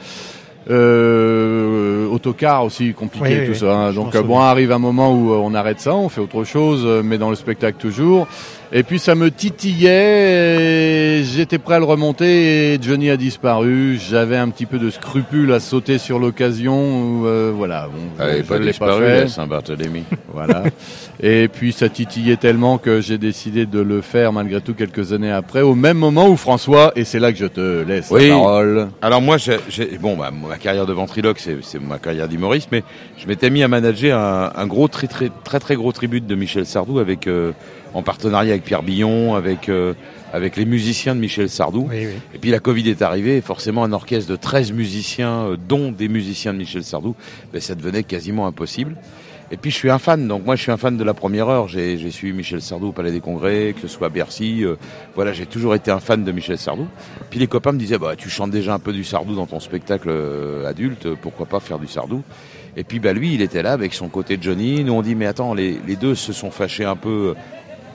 Euh, 0.70 2.08
autocar 2.10 2.64
aussi 2.64 2.94
compliqué 2.94 3.40
Oui, 3.40 3.46
tout 3.48 3.52
oui. 3.54 3.58
ça. 3.58 3.76
hein. 3.76 3.94
Donc 3.94 4.14
euh, 4.16 4.22
bon, 4.22 4.40
arrive 4.40 4.72
un 4.72 4.78
moment 4.78 5.12
où 5.12 5.32
on 5.34 5.56
arrête 5.56 5.80
ça, 5.80 5.96
on 5.96 6.08
fait 6.08 6.22
autre 6.22 6.44
chose, 6.44 6.84
euh, 6.86 7.02
mais 7.04 7.18
dans 7.18 7.32
le 7.32 7.36
spectacle 7.36 7.78
toujours. 7.80 8.28
Et 8.74 8.84
puis 8.84 9.00
ça 9.00 9.16
me 9.16 9.30
titillait, 9.32 11.24
j'étais 11.26 11.58
prêt 11.58 11.76
à 11.76 11.80
le 11.80 11.84
remonter 11.86 12.74
et 12.74 12.82
Johnny 12.82 13.10
a 13.10 13.18
disparu. 13.18 14.00
J'avais 14.00 14.38
un 14.38 14.50
petit 14.50 14.66
peu 14.66 14.80
de 14.80 14.90
scrupule 14.90 15.52
à 15.52 15.60
sauter 15.60 15.98
sur 15.98 16.20
l'occasion. 16.20 17.24
euh, 17.26 17.52
voilà, 17.54 17.88
bon, 17.94 18.00
Elle 18.24 18.38
je 18.38 18.70
est 18.70 18.80
pas 18.80 18.98
la 19.00 19.28
Saint-Barthélemy. 19.28 20.04
Voilà. 20.34 20.64
Et 21.22 21.50
puis 21.50 21.74
ça 21.74 21.90
titillait 21.90 22.38
tellement 22.38 22.78
que 22.78 23.02
j'ai 23.02 23.18
décidé 23.18 23.66
de 23.66 23.82
le 23.82 24.00
faire 24.00 24.32
malgré 24.32 24.62
tout 24.62 24.74
quelques 24.74 25.12
années 25.12 25.30
après, 25.32 25.60
au 25.62 25.76
même 25.76 25.98
moment 25.98 26.30
où 26.30 26.38
François, 26.38 26.94
et 26.96 27.04
c'est 27.04 27.20
là 27.20 27.34
que 27.34 27.38
je 27.38 27.48
te 27.48 27.84
laisse 27.84 28.08
Oui. 28.10 28.30
la 28.30 28.36
parole. 28.36 28.88
Alors 29.02 29.22
moi, 29.22 29.38
j'ai, 29.38 29.58
j'ai- 29.68 29.98
bon, 30.00 30.16
bah, 30.16 30.32
ma 30.32 30.56
carrière 30.58 30.86
de 30.86 30.94
ventriloque, 30.94 31.40
c'est, 31.40 31.58
c'est 31.64 31.82
ma 31.82 32.00
carrière 32.00 32.30
d'humoriste, 32.30 32.70
mais 32.72 32.84
je 33.18 33.28
m'étais 33.28 33.50
mis 33.50 33.62
à 33.62 33.68
manager 33.68 34.18
un, 34.18 34.54
un 34.56 34.66
gros, 34.68 34.88
très, 34.88 35.08
très, 35.08 35.30
très, 35.44 35.60
très 35.60 35.76
gros 35.76 35.92
tribut 35.92 36.22
de 36.22 36.36
Michel 36.36 36.66
Sardou 36.66 37.00
avec, 37.00 37.28
euh, 37.28 37.52
en 37.94 38.04
partenariat 38.04 38.52
avec 38.52 38.64
Pierre 38.64 38.84
Billon, 38.84 39.36
avec, 39.36 39.70
euh, 39.70 39.94
avec 40.34 40.56
les 40.56 40.66
musiciens 40.66 41.16
de 41.16 41.20
Michel 41.20 41.50
Sardou. 41.50 41.88
Oui, 41.90 42.06
oui. 42.08 42.14
Et 42.34 42.38
puis 42.38 42.52
la 42.52 42.60
Covid 42.60 42.90
est 42.90 43.02
arrivée, 43.02 43.38
et 43.38 43.42
forcément 43.42 43.84
un 43.84 43.92
orchestre 43.92 44.30
de 44.32 44.36
13 44.36 44.72
musiciens, 44.72 45.48
euh, 45.48 45.58
dont 45.58 45.92
des 45.92 46.08
musiciens 46.08 46.54
de 46.54 46.60
Michel 46.60 46.84
Sardou, 46.84 47.16
ben, 47.52 47.62
ça 47.62 47.76
devenait 47.76 48.04
quasiment 48.04 48.48
impossible. 48.48 48.96
Et 49.54 49.58
puis 49.58 49.70
je 49.70 49.76
suis 49.76 49.90
un 49.90 50.00
fan, 50.00 50.30
donc 50.30 50.46
moi 50.46 50.56
je 50.56 50.62
suis 50.62 50.72
un 50.72 50.78
fan 50.78 50.96
de 50.96 51.04
la 51.04 51.14
première 51.14 51.50
heure. 51.50 51.68
J'ai, 51.68 51.98
j'ai 51.98 52.10
suivi 52.10 52.32
Michel 52.32 52.62
Sardou 52.62 52.88
au 52.88 52.92
Palais 52.94 53.12
des 53.12 53.20
Congrès, 53.20 53.74
que 53.76 53.82
ce 53.82 53.90
soit 53.90 54.08
à 54.08 54.10
Bercy. 54.10 54.64
euh, 54.64 54.78
voilà, 55.14 55.34
j'ai 55.34 55.46
toujours 55.46 55.76
été 55.76 55.92
un 55.92 56.00
fan 56.00 56.24
de 56.24 56.32
Michel 56.32 56.58
Sardou. 56.58 56.88
Puis 57.30 57.38
les 57.38 57.48
copains 57.48 57.74
me 57.74 57.78
disaient, 57.78 57.98
bah 57.98 58.16
tu 58.16 58.30
chantes 58.30 58.52
déjà 58.52 58.74
un 58.74 58.80
peu 58.80 58.94
du 58.94 59.04
Sardou 59.04 59.36
dans 59.36 59.48
ton 59.48 59.60
spectacle 59.60 60.08
euh, 60.10 60.66
adulte, 60.70 61.10
pourquoi 61.22 61.48
pas 61.48 61.60
faire 61.60 61.80
du 61.80 61.88
Sardou? 61.88 62.24
Et 62.78 62.86
puis 62.86 63.00
bah 63.02 63.12
lui, 63.12 63.34
il 63.34 63.42
était 63.42 63.62
là 63.62 63.74
avec 63.74 63.94
son 63.94 64.08
côté 64.08 64.38
Johnny. 64.40 64.86
Nous 64.86 64.94
on 64.94 65.02
dit, 65.02 65.16
mais 65.16 65.26
attends, 65.26 65.54
les, 65.54 65.78
les 65.86 65.98
deux 65.98 66.16
se 66.16 66.32
sont 66.32 66.50
fâchés 66.50 66.86
un 66.86 66.96
peu. 66.96 67.36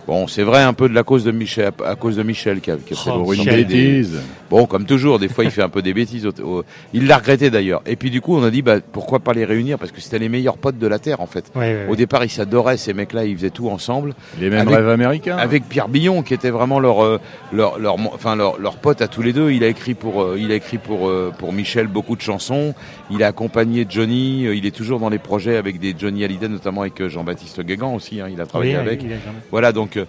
Bon, 0.06 0.28
c'est 0.28 0.44
vrai 0.44 0.62
un 0.62 0.72
peu 0.72 0.88
de 0.88 0.94
la 0.94 1.02
cause 1.02 1.24
de 1.24 1.32
Michel, 1.32 1.72
à 1.84 1.96
cause 1.96 2.14
de 2.16 2.22
Michel 2.22 2.60
qui 2.60 2.70
a, 2.70 2.76
qui 2.76 2.94
a 2.94 2.96
Oh, 3.08 3.18
Pour 3.22 3.32
une 3.32 3.44
bêtise. 3.44 4.20
Bon, 4.48 4.64
comme 4.66 4.84
toujours, 4.86 5.18
des 5.18 5.26
fois 5.28 5.42
il 5.42 5.50
fait 5.50 5.62
un 5.62 5.68
peu 5.68 5.82
des 5.82 5.92
bêtises. 5.92 6.26
au- 6.26 6.40
au- 6.42 6.64
Il 6.94 7.08
l'a 7.08 7.16
regretté 7.18 7.50
d'ailleurs. 7.50 7.82
Et 7.86 7.96
puis 7.96 8.10
du 8.10 8.20
coup, 8.20 8.36
on 8.36 8.44
a 8.44 8.50
dit 8.52 8.62
bah, 8.62 8.76
pourquoi 8.80 9.18
pas 9.18 9.32
les 9.32 9.44
réunir? 9.44 9.78
Parce 9.78 9.90
que 9.90 10.00
c'était 10.00 10.20
les 10.20 10.28
meilleurs 10.28 10.58
potes 10.58 10.78
de 10.78 10.86
la 10.86 11.00
terre 11.00 11.20
en 11.20 11.26
fait. 11.26 11.50
Ouais, 11.56 11.60
ouais, 11.74 11.84
Au 11.88 11.90
ouais. 11.90 11.96
départ, 11.96 12.24
ils 12.24 12.30
s'adoraient 12.30 12.76
ces 12.76 12.94
mecs-là, 12.94 13.24
ils 13.24 13.36
faisaient 13.36 13.50
tout 13.50 13.68
ensemble. 13.68 14.14
Les 14.40 14.48
mêmes 14.48 14.60
Avec- 14.68 14.76
rêves 14.76 14.88
américains. 14.88 15.36
Avec 15.38 15.64
Pierre 15.68 15.88
Billon, 15.88 16.22
qui 16.22 16.34
était 16.34 16.50
vraiment 16.50 16.78
leur 16.78 17.02
euh, 17.04 17.18
leur 17.52 17.80
leur 17.80 17.96
enfin 18.14 18.36
leur, 18.36 18.60
leur 18.60 18.76
pote 18.76 19.02
à 19.02 19.08
tous 19.08 19.22
les 19.22 19.32
deux. 19.32 19.50
Il 19.50 19.64
a 19.64 19.66
écrit 19.68 19.94
pour 19.94 20.22
euh, 20.22 20.36
il 20.38 20.52
a 20.52 20.54
écrit 20.54 20.78
pour 20.78 21.08
euh, 21.08 21.32
pour 21.36 21.52
Michel 21.52 21.88
beaucoup 21.88 22.14
de 22.14 22.22
chansons. 22.22 22.74
Il 23.10 23.24
a 23.24 23.26
accompagné 23.26 23.84
Johnny. 23.88 24.42
Il 24.54 24.66
est 24.66 24.70
toujours 24.74 25.00
dans 25.00 25.08
les 25.08 25.18
projets 25.18 25.56
avec 25.56 25.80
des 25.80 25.94
Johnny 25.98 26.22
Hallyday, 26.24 26.46
notamment 26.48 26.82
avec 26.82 27.04
Jean-Baptiste 27.08 27.60
Guégan 27.62 27.92
aussi. 27.94 28.20
hein, 28.20 28.28
il 28.32 28.40
a 28.40 28.46
travaillé 28.46 28.74
Oui, 28.74 28.78
avec. 28.78 29.02
il 29.02 29.12
a 29.12 29.16
Voilà, 29.50 29.72
donc 29.72 29.95
euh, 29.96 30.04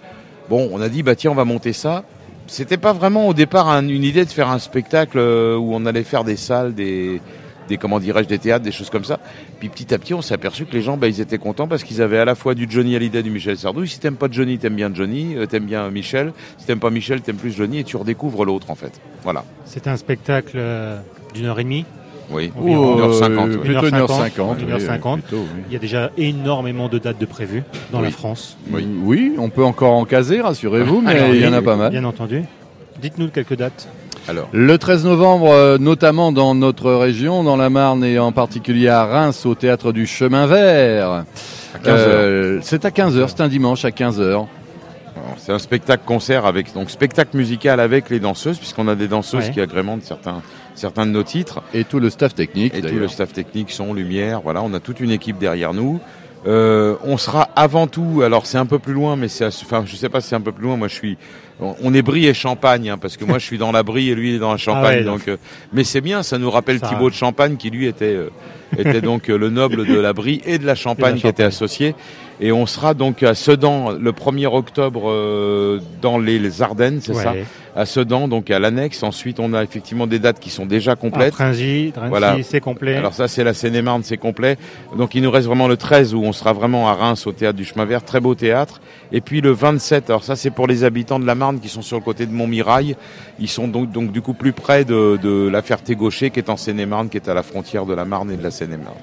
bon, 0.50 0.70
on 0.72 0.82
a 0.82 0.90
dit 0.90 1.04
bah 1.04 1.16
tiens, 1.16 1.32
on 1.32 1.36
va 1.36 1.46
monter 1.46 1.74
ça. 1.74 2.04
C'était 2.48 2.78
pas 2.78 2.94
vraiment 2.94 3.28
au 3.28 3.34
départ 3.34 3.68
un- 3.70 3.88
une 3.88 4.04
idée 4.04 4.24
de 4.26 4.30
faire 4.30 4.50
un 4.50 4.60
spectacle 4.60 5.18
euh, 5.20 5.58
où 5.58 5.74
on 5.74 5.86
allait 5.86 6.04
faire 6.04 6.24
des 6.24 6.38
salles, 6.38 6.74
des 6.74 7.22
des 7.68 7.76
comment 7.76 8.00
dirais-je 8.00 8.30
des 8.30 8.40
théâtres, 8.40 8.64
des 8.64 8.72
choses 8.72 8.90
comme 8.90 9.04
ça. 9.04 9.20
Puis 9.60 9.68
petit 9.68 9.94
à 9.94 9.98
petit, 10.00 10.14
on 10.14 10.22
s'est 10.22 10.34
aperçu 10.34 10.66
que 10.66 10.72
les 10.72 10.82
gens, 10.82 10.96
bah, 10.96 11.10
étaient 11.10 11.38
contents 11.38 11.68
parce 11.68 11.84
qu'ils 11.84 12.02
avaient 12.02 12.18
à 12.20 12.24
la 12.24 12.34
fois 12.34 12.54
du 12.56 12.66
Johnny 12.70 12.96
Hallyday, 12.96 13.22
du 13.24 13.30
Michel 13.30 13.58
Sardou. 13.58 13.86
Si 13.86 14.00
t'aimes 14.00 14.16
pas 14.16 14.28
Johnny, 14.32 14.58
t'aimes 14.58 14.76
bien 14.78 14.90
Johnny, 14.94 15.36
euh, 15.36 15.48
t'aimes 15.48 15.66
bien 15.66 15.90
Michel. 15.90 16.32
Si 16.58 16.66
t'aimes 16.66 16.80
pas 16.80 16.92
Michel, 16.92 17.20
t'aimes 17.20 17.36
plus 17.36 17.52
Johnny, 17.52 17.80
et 17.80 17.84
tu 17.84 17.98
redécouvres 17.98 18.46
l'autre 18.46 18.72
en 18.72 18.76
fait. 18.76 19.02
Voilà. 19.24 19.44
C'était 19.66 19.90
un 19.90 19.98
spectacle 19.98 20.54
euh, 20.56 20.98
d'une 21.34 21.48
heure 21.48 21.60
et 21.60 21.66
demie. 21.66 21.84
Oui. 22.30 22.52
Environ. 22.60 22.98
Oh, 23.00 23.08
1h50, 23.12 23.40
euh, 23.50 23.58
oui. 23.62 23.70
Plutôt 23.70 23.88
1h50. 23.88 24.30
1h50. 24.60 25.16
oui, 25.16 25.22
plutôt, 25.22 25.38
oui. 25.38 25.62
Il 25.70 25.74
y 25.74 25.76
a 25.76 25.80
déjà 25.80 26.12
énormément 26.18 26.90
de 26.90 26.98
dates 27.00 27.20
de 27.20 27.26
prévues 27.26 27.64
dans 27.92 28.00
Oui. 28.00 28.06
la 28.06 28.12
France. 28.12 28.58
Oui. 28.72 28.88
oui, 29.04 29.34
on 29.38 29.50
peut 29.50 29.64
encore 29.64 29.94
en 29.94 30.06
caser, 30.06 30.42
rassurez-vous, 30.42 31.02
mais 31.02 31.12
Alors, 31.12 31.30
il 31.34 31.42
y 31.42 31.48
en 31.48 31.54
a 31.54 31.62
pas 31.62 31.76
mal. 31.76 31.92
Bien 31.92 32.04
entendu. 32.04 32.44
Dites-nous 33.02 33.30
quelques 33.30 33.56
dates. 33.56 33.88
Alors. 34.28 34.50
Le 34.52 34.78
13 34.78 35.06
novembre, 35.06 35.50
euh, 35.52 35.78
notamment 35.78 36.34
dans 36.34 36.54
notre 36.54 36.92
région, 36.92 37.44
dans 37.46 37.56
la 37.56 37.70
Marne 37.70 38.04
et 38.04 38.20
en 38.20 38.34
particulier 38.34 38.90
à 38.90 39.06
Reims, 39.06 39.46
au 39.46 39.56
théâtre 39.56 39.94
du 39.94 40.06
Chemin 40.06 40.48
Vert. 40.48 41.10
À 41.12 41.26
15 41.82 41.94
Euh, 41.98 42.60
c'est 42.62 42.84
à 42.84 42.90
15h, 42.90 43.28
c'est 43.30 43.40
un 43.42 43.48
dimanche 43.48 43.86
à 43.86 43.92
15h. 43.92 44.22
Alors, 44.32 44.48
C'est 45.38 45.54
un 45.54 45.60
spectacle 45.60 46.04
concert 46.06 46.46
avec 46.46 46.74
donc 46.74 46.90
spectacle 46.90 47.38
musical 47.38 47.80
avec 47.80 48.10
les 48.10 48.20
danseuses 48.20 48.58
puisqu'on 48.58 48.88
a 48.90 48.96
des 48.96 49.08
danseuses 49.08 49.46
Ouais. 49.46 49.52
qui 49.52 49.62
agrémentent 49.62 50.04
certains 50.04 50.42
certains 50.78 51.06
de 51.06 51.12
nos 51.12 51.24
titres. 51.24 51.62
Et 51.74 51.84
tout 51.84 52.00
le 52.00 52.10
staff 52.10 52.36
technique. 52.36 52.74
Et 52.74 52.82
tout 52.82 52.96
le 52.96 53.08
staff 53.08 53.34
technique, 53.34 53.72
son, 53.72 53.94
lumière, 53.94 54.42
voilà, 54.42 54.62
on 54.62 54.74
a 54.74 54.80
toute 54.80 55.00
une 55.00 55.12
équipe 55.12 55.38
derrière 55.38 55.74
nous. 55.74 56.00
Euh, 56.46 56.96
on 57.04 57.18
sera 57.18 57.50
avant 57.56 57.88
tout, 57.88 58.22
alors 58.24 58.46
c'est 58.46 58.58
un 58.58 58.66
peu 58.66 58.80
plus 58.80 58.94
loin, 58.94 59.16
mais 59.16 59.28
c'est, 59.28 59.48
enfin, 59.48 59.84
je 59.86 59.96
sais 59.96 60.08
pas 60.08 60.22
si 60.22 60.30
c'est 60.30 60.36
un 60.36 60.42
peu 60.42 60.52
plus 60.52 60.64
loin. 60.64 60.78
Moi, 60.78 60.88
je 60.88 60.94
suis, 60.94 61.18
on 61.60 61.94
est 61.94 62.02
Brie 62.02 62.28
et 62.28 62.34
Champagne, 62.34 62.90
hein, 62.90 62.98
parce 62.98 63.18
que 63.18 63.26
moi, 63.26 63.40
je 63.40 63.46
suis 63.46 63.58
dans 63.58 63.72
la 63.72 63.84
Brie 63.84 64.10
et 64.10 64.16
lui 64.16 64.30
il 64.30 64.36
est 64.36 64.40
dans 64.40 64.52
la 64.52 64.58
Champagne. 64.58 65.00
ouais, 65.00 65.04
donc, 65.04 65.28
euh, 65.28 65.38
mais 65.74 65.84
c'est 65.84 66.02
bien, 66.02 66.22
ça 66.24 66.38
nous 66.38 66.52
rappelle 66.52 66.80
Ça- 66.80 66.88
Thibaut 66.88 67.10
de 67.10 67.16
Champagne, 67.16 67.58
qui 67.58 67.70
lui 67.70 67.88
était, 67.88 68.06
euh, 68.16 68.30
était 68.78 69.02
donc 69.02 69.30
euh, 69.30 69.38
le 69.38 69.50
noble 69.50 69.86
de 69.86 70.00
la 70.00 70.14
Brie 70.14 70.42
et 70.46 70.58
de 70.60 70.66
la 70.66 70.76
Champagne, 70.76 71.16
qui 71.18 71.28
était 71.28 71.44
associé. 71.44 71.96
Et 72.40 72.52
on 72.52 72.68
sera 72.68 72.94
donc 72.94 73.24
à 73.24 73.34
Sedan 73.34 73.94
le 74.00 74.12
1er 74.12 74.46
octobre 74.46 75.10
euh, 75.10 75.80
dans 76.04 76.20
les, 76.20 76.38
les 76.38 76.62
Ardennes, 76.62 77.00
c'est 77.02 77.16
Ouais. 77.16 77.24
ça 77.24 77.34
À 77.76 77.88
Sedan, 77.88 78.28
donc 78.28 78.52
à 78.52 78.60
l'annexe. 78.60 79.02
Ensuite, 79.02 79.40
on 79.40 79.54
a 79.56 79.64
effectivement 79.64 80.06
des 80.06 80.20
dates 80.20 80.40
qui 80.40 80.52
sont 80.52 80.68
déjà 80.68 80.96
complètes. 80.96 81.34
Pringy, 81.34 81.92
Drancy, 81.96 82.44
c'est 82.44 82.60
complet. 82.60 82.96
Alors 82.96 83.16
ça, 83.16 83.28
c'est 83.28 83.44
la 83.44 83.56
Seine-et-Marne, 83.56 84.04
c'est 84.04 84.18
complet. 84.18 84.58
Donc 84.96 85.16
il 85.16 85.24
nous 85.24 85.32
reste 85.32 85.48
vraiment 85.48 85.68
le 85.68 85.78
13 85.78 86.14
où 86.14 86.22
on 86.22 86.32
sera 86.32 86.54
vraiment 86.54 86.88
à 86.88 86.94
Reims 86.94 87.26
au 87.26 87.32
théâtre 87.32 87.58
du 87.58 87.66
Chemin 87.66 87.86
Vert, 87.86 88.04
très 88.04 88.20
beau 88.20 88.36
théâtre. 88.36 88.82
Et 89.12 89.22
puis 89.22 89.42
le 89.42 89.50
27, 89.52 90.10
alors 90.12 90.24
ça 90.24 90.36
c'est 90.36 90.52
pour 90.52 90.68
les 90.68 90.84
habitants 90.84 91.18
de 91.20 91.26
la 91.26 91.34
Marne 91.34 91.47
qui 91.56 91.70
sont 91.70 91.82
sur 91.82 91.98
le 91.98 92.04
côté 92.04 92.26
de 92.26 92.32
Montmirail. 92.32 92.96
Ils 93.40 93.50
sont 93.50 93.68
donc, 93.68 94.12
du 94.12 94.22
coup 94.22 94.34
plus 94.34 94.54
près 94.54 94.86
de, 94.86 95.18
de 95.22 95.48
la 95.48 95.62
Ferté-Gaucher 95.62 96.30
qui 96.30 96.40
est 96.40 96.50
en 96.50 96.58
Seine-et-Marne, 96.58 97.10
qui 97.10 97.18
est 97.18 97.28
à 97.28 97.34
la 97.34 97.44
frontière 97.44 97.86
de 97.86 97.94
la 97.94 98.06
Marne 98.06 98.32
et 98.32 98.38
de 98.38 98.44
la 98.44 98.52
Seine-et-Marne. 98.52 98.98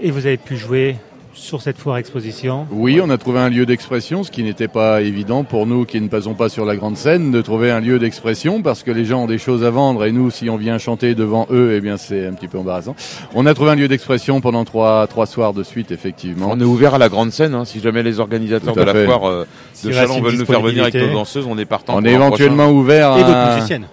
Et 0.00 0.10
vous 0.10 0.26
avez 0.26 0.36
pu 0.36 0.56
jouer 0.56 0.96
sur 1.34 1.60
cette 1.60 1.78
foire 1.78 1.98
exposition. 1.98 2.66
Oui, 2.70 3.00
on 3.02 3.10
a 3.10 3.18
trouvé 3.18 3.40
un 3.40 3.48
lieu 3.48 3.66
d'expression, 3.66 4.22
ce 4.22 4.30
qui 4.30 4.42
n'était 4.42 4.68
pas 4.68 5.02
évident 5.02 5.44
pour 5.44 5.66
nous 5.66 5.84
qui 5.84 6.00
ne 6.00 6.08
passons 6.08 6.34
pas 6.34 6.48
sur 6.48 6.64
la 6.64 6.76
grande 6.76 6.96
scène, 6.96 7.30
de 7.30 7.42
trouver 7.42 7.70
un 7.70 7.80
lieu 7.80 7.98
d'expression 7.98 8.62
parce 8.62 8.82
que 8.82 8.90
les 8.90 9.04
gens 9.04 9.24
ont 9.24 9.26
des 9.26 9.38
choses 9.38 9.64
à 9.64 9.70
vendre 9.70 10.04
et 10.04 10.12
nous, 10.12 10.30
si 10.30 10.48
on 10.48 10.56
vient 10.56 10.78
chanter 10.78 11.14
devant 11.14 11.46
eux, 11.50 11.74
eh 11.76 11.80
bien 11.80 11.96
c'est 11.96 12.26
un 12.26 12.32
petit 12.32 12.48
peu 12.48 12.58
embarrassant. 12.58 12.94
On 13.34 13.46
a 13.46 13.54
trouvé 13.54 13.72
un 13.72 13.74
lieu 13.74 13.88
d'expression 13.88 14.40
pendant 14.40 14.64
trois, 14.64 15.06
trois 15.06 15.26
soirs 15.26 15.52
de 15.52 15.62
suite, 15.62 15.90
effectivement. 15.90 16.48
On 16.50 16.60
est 16.60 16.64
ouvert 16.64 16.94
à 16.94 16.98
la 16.98 17.08
grande 17.08 17.32
scène, 17.32 17.54
hein, 17.54 17.64
si 17.64 17.80
jamais 17.80 18.02
les 18.02 18.20
organisateurs 18.20 18.74
de 18.74 18.82
la 18.82 19.04
foire 19.04 19.28
euh, 19.28 19.46
de 19.84 19.92
Chalon 19.92 20.20
veulent 20.20 20.38
nous 20.38 20.46
faire 20.46 20.62
venir 20.62 20.84
avec 20.84 20.94
nos 20.94 21.12
danseuses, 21.12 21.46
on 21.48 21.58
est 21.58 21.64
partant. 21.64 21.94
On 21.94 22.00
pour 22.00 22.08
est 22.08 22.12
éventuellement 22.14 22.64
prochain. 22.64 22.78
ouvert 22.78 23.12
à... 23.12 23.20
Et 23.20 23.24
d'autres 23.24 23.54
musiciennes. 23.54 23.86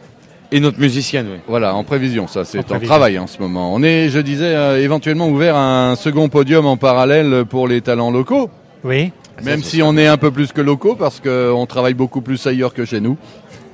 Et 0.54 0.60
notre 0.60 0.80
musicienne, 0.80 1.28
oui. 1.32 1.40
Voilà, 1.48 1.74
en 1.76 1.84
prévision, 1.84 2.28
ça 2.28 2.44
c'est 2.44 2.60
En 2.72 2.80
travail 2.80 3.18
en 3.18 3.28
ce 3.28 3.40
moment. 3.40 3.74
On 3.74 3.82
est, 3.84 4.10
je 4.10 4.20
disais, 4.20 4.54
euh, 4.56 4.82
éventuellement 4.84 5.28
ouvert 5.30 5.56
à 5.56 5.92
un 5.92 5.96
second 5.96 6.28
podium 6.30 6.66
en 6.66 6.76
parallèle 6.78 7.46
pour 7.50 7.68
les 7.68 7.82
talents 7.82 8.12
locaux. 8.12 8.50
Oui. 8.84 9.12
Même 9.44 9.64
si 9.64 9.82
on 9.82 9.96
est 9.98 10.08
un 10.08 10.18
peu 10.18 10.30
plus 10.30 10.52
que 10.52 10.62
locaux 10.62 10.96
parce 10.96 11.20
qu'on 11.22 11.66
travaille 11.66 11.94
beaucoup 11.94 12.22
plus 12.22 12.46
ailleurs 12.48 12.74
que 12.74 12.84
chez 12.86 13.00
nous, 13.00 13.18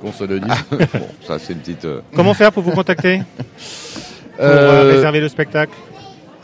qu'on 0.00 0.12
se 0.12 0.24
le 0.24 0.38
dise. 0.40 0.52
bon, 0.70 0.78
ça 1.26 1.38
c'est 1.38 1.52
une 1.52 1.58
petite... 1.58 1.84
euh, 1.84 2.00
Comment 2.14 2.32
faire 2.34 2.52
pour 2.52 2.62
vous 2.62 2.70
contacter 2.70 3.22
Pour 4.36 4.46
Euh, 4.46 4.92
réserver 4.94 5.20
le 5.20 5.28
spectacle 5.28 5.72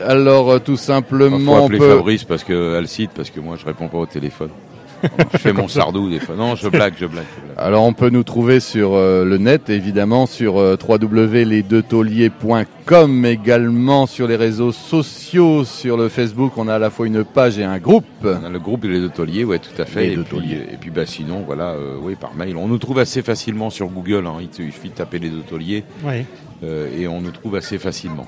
Alors 0.01 0.51
euh, 0.51 0.59
tout 0.59 0.75
simplement, 0.75 1.39
faut 1.39 1.61
on 1.61 1.65
appeler 1.65 1.79
peut- 1.79 1.95
Fabrice 1.95 2.23
parce 2.25 2.43
qu'elle 2.43 2.87
cite, 2.89 3.11
parce 3.15 3.29
que 3.29 3.39
moi 3.39 3.55
je 3.57 3.65
réponds 3.65 3.87
pas 3.87 3.99
au 3.99 4.05
téléphone. 4.05 4.49
Je 5.33 5.37
fais 5.37 5.53
mon 5.53 5.67
sardou 5.67 6.09
des 6.09 6.19
fois. 6.19 6.35
Non, 6.35 6.55
je 6.55 6.67
blague, 6.67 6.93
je 6.99 7.05
blague. 7.05 7.25
je 7.39 7.45
blague. 7.45 7.57
Alors 7.57 7.83
on 7.83 7.93
peut 7.93 8.09
nous 8.09 8.23
trouver 8.23 8.59
sur 8.59 8.93
euh, 8.93 9.23
le 9.25 9.37
net, 9.37 9.69
évidemment, 9.69 10.25
sur 10.25 10.59
euh, 10.59 10.75
également 13.25 14.05
sur 14.05 14.27
les 14.27 14.35
réseaux 14.35 14.71
sociaux, 14.71 15.63
sur 15.63 15.97
le 15.97 16.09
Facebook, 16.09 16.53
on 16.57 16.67
a 16.67 16.75
à 16.75 16.79
la 16.79 16.89
fois 16.89 17.07
une 17.07 17.23
page 17.23 17.57
et 17.57 17.63
un 17.63 17.79
groupe. 17.79 18.05
On 18.23 18.43
a 18.45 18.49
le 18.49 18.59
groupe 18.59 18.83
Les 18.83 18.99
Deux 18.99 19.09
Tauliers, 19.09 19.43
ouais, 19.43 19.59
tout 19.59 19.79
à 19.81 19.85
fait. 19.85 20.07
Les 20.07 20.13
et, 20.13 20.15
Deux 20.15 20.23
puis, 20.23 20.37
Tauliers. 20.37 20.65
et 20.71 20.77
puis, 20.79 20.89
bah, 20.91 21.05
sinon, 21.05 21.43
voilà, 21.45 21.69
euh, 21.71 21.95
oui, 22.01 22.15
par 22.15 22.35
mail. 22.35 22.55
On 22.57 22.67
nous 22.67 22.77
trouve 22.77 22.99
assez 22.99 23.21
facilement 23.21 23.69
sur 23.69 23.87
Google. 23.87 24.25
Hein. 24.27 24.37
Il 24.41 24.47
te- 24.49 24.61
il 24.61 24.71
suffit 24.71 24.89
de 24.89 24.95
taper 24.95 25.19
Les 25.19 25.29
Deux 25.29 25.41
Tauliers. 25.41 25.83
Oui. 26.03 26.25
Euh, 26.63 26.87
et 26.97 27.07
on 27.07 27.21
nous 27.21 27.31
trouve 27.31 27.55
assez 27.55 27.77
facilement. 27.77 28.27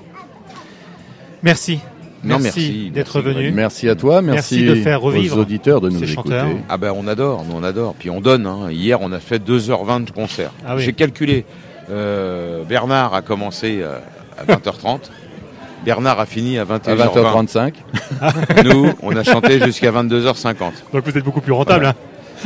Merci. 1.43 1.79
Non, 2.23 2.39
merci, 2.39 2.43
merci 2.59 2.89
d'être 2.91 3.21
merci, 3.21 3.35
venu. 3.39 3.51
Merci 3.51 3.89
à 3.89 3.95
toi, 3.95 4.21
merci, 4.21 4.65
de 4.65 4.75
faire 4.75 4.99
revivre 5.01 5.37
aux 5.37 5.41
auditeurs 5.41 5.81
de 5.81 5.89
nous 5.89 5.99
ces 5.99 6.11
écouter. 6.11 6.31
chanteurs. 6.31 6.47
Ah 6.67 6.77
ben 6.77 6.91
on 6.95 7.07
adore, 7.07 7.45
nous 7.47 7.55
on 7.55 7.63
adore. 7.63 7.93
Puis 7.97 8.09
on 8.09 8.21
donne. 8.21 8.45
Hein. 8.47 8.71
Hier 8.71 8.99
on 9.01 9.11
a 9.11 9.19
fait 9.19 9.37
2h20 9.43 10.05
de 10.05 10.11
concert. 10.11 10.51
Ah 10.65 10.75
oui. 10.75 10.83
J'ai 10.83 10.93
calculé. 10.93 11.45
Euh, 11.89 12.63
Bernard 12.63 13.13
a 13.13 13.21
commencé 13.21 13.79
euh, 13.81 13.97
à 14.37 14.45
20h30. 14.45 14.99
Bernard 15.85 16.19
a 16.19 16.25
fini 16.25 16.57
à 16.57 16.65
21h20. 16.65 16.89
À 16.89 17.43
20h35. 17.43 17.73
Nous, 18.65 18.89
on 19.03 19.15
a 19.15 19.23
chanté 19.23 19.59
jusqu'à 19.63 19.91
22h50. 19.91 20.55
Donc 20.93 21.03
vous 21.05 21.17
êtes 21.17 21.23
beaucoup 21.23 21.41
plus 21.41 21.53
rentable. 21.53 21.85
hein. 21.85 21.93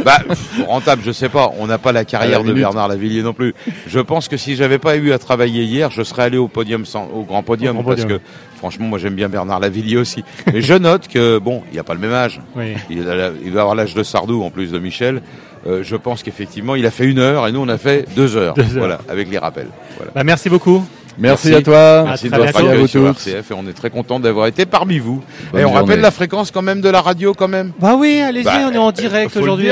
Bah, 0.05 0.19
pff, 0.25 0.61
rentable, 0.67 1.01
je 1.05 1.11
sais 1.11 1.27
pas. 1.27 1.51
On 1.59 1.67
n'a 1.67 1.77
pas 1.77 1.91
la 1.91 2.05
carrière 2.05 2.37
la 2.39 2.43
de 2.43 2.49
minute. 2.49 2.59
Bernard 2.61 2.87
Lavillier 2.87 3.23
non 3.23 3.33
plus. 3.33 3.53
Je 3.87 3.99
pense 3.99 4.27
que 4.29 4.37
si 4.37 4.55
j'avais 4.55 4.77
pas 4.79 4.95
eu 4.95 5.11
à 5.11 5.19
travailler 5.19 5.63
hier, 5.63 5.91
je 5.91 6.01
serais 6.03 6.23
allé 6.23 6.37
au 6.37 6.47
podium, 6.47 6.85
sans- 6.85 7.09
au 7.13 7.23
grand 7.23 7.43
podium, 7.43 7.77
Au 7.77 7.81
grand 7.81 7.89
parce 7.91 8.01
podium. 8.03 8.19
que 8.19 8.23
franchement, 8.61 8.85
moi 8.85 8.99
j'aime 8.99 9.15
bien 9.15 9.27
Bernard 9.27 9.59
Lavillier 9.59 9.97
aussi. 9.97 10.23
Mais 10.53 10.61
je 10.61 10.75
note 10.75 11.07
que 11.07 11.39
bon, 11.39 11.63
il 11.73 11.79
a 11.79 11.83
pas 11.83 11.95
le 11.95 11.99
même 11.99 12.13
âge. 12.13 12.39
Oui. 12.55 12.75
Il, 12.91 13.09
a 13.09 13.31
il 13.43 13.51
va 13.51 13.61
avoir 13.61 13.73
l'âge 13.73 13.95
de 13.95 14.03
Sardou 14.03 14.43
en 14.43 14.51
plus 14.51 14.71
de 14.71 14.77
Michel. 14.77 15.23
Euh, 15.65 15.81
je 15.83 15.95
pense 15.95 16.21
qu'effectivement, 16.21 16.75
il 16.75 16.85
a 16.85 16.91
fait 16.91 17.05
une 17.05 17.17
heure 17.17 17.47
et 17.47 17.51
nous 17.51 17.59
on 17.59 17.67
a 17.69 17.79
fait 17.79 18.05
deux 18.15 18.37
heures. 18.37 18.53
Deux 18.53 18.61
heures. 18.61 18.69
Voilà, 18.77 18.99
avec 19.09 19.31
les 19.31 19.39
rappels. 19.39 19.69
Voilà. 19.97 20.11
Bah, 20.13 20.23
merci 20.23 20.47
beaucoup. 20.47 20.85
Merci 21.17 21.55
à 21.55 21.61
toi. 21.63 22.03
Merci 22.05 22.27
À 22.27 22.29
de 22.29 22.35
votre 22.37 22.55
accueil 22.55 22.69
À 22.69 22.75
vous 22.77 22.87
sur 22.87 23.01
tous. 23.01 23.27
RCF 23.27 23.49
et 23.49 23.53
on 23.57 23.67
est 23.67 23.73
très 23.73 23.89
content 23.89 24.19
d'avoir 24.19 24.45
été 24.45 24.67
parmi 24.67 24.99
vous. 24.99 25.23
Bonne 25.51 25.61
et 25.61 25.65
on 25.65 25.71
rappelle 25.71 26.01
la 26.01 26.11
fréquence 26.11 26.51
quand 26.51 26.61
même 26.61 26.81
de 26.81 26.89
la 26.89 27.01
radio 27.01 27.33
quand 27.33 27.47
même. 27.47 27.71
Bah 27.79 27.95
oui, 27.97 28.21
allez-y, 28.21 28.43
Bah, 28.43 28.59
on 28.67 28.71
est 28.71 28.77
en 28.77 28.91
direct 28.91 29.31
faut 29.31 29.39
le 29.39 29.45
aujourd'hui. 29.45 29.71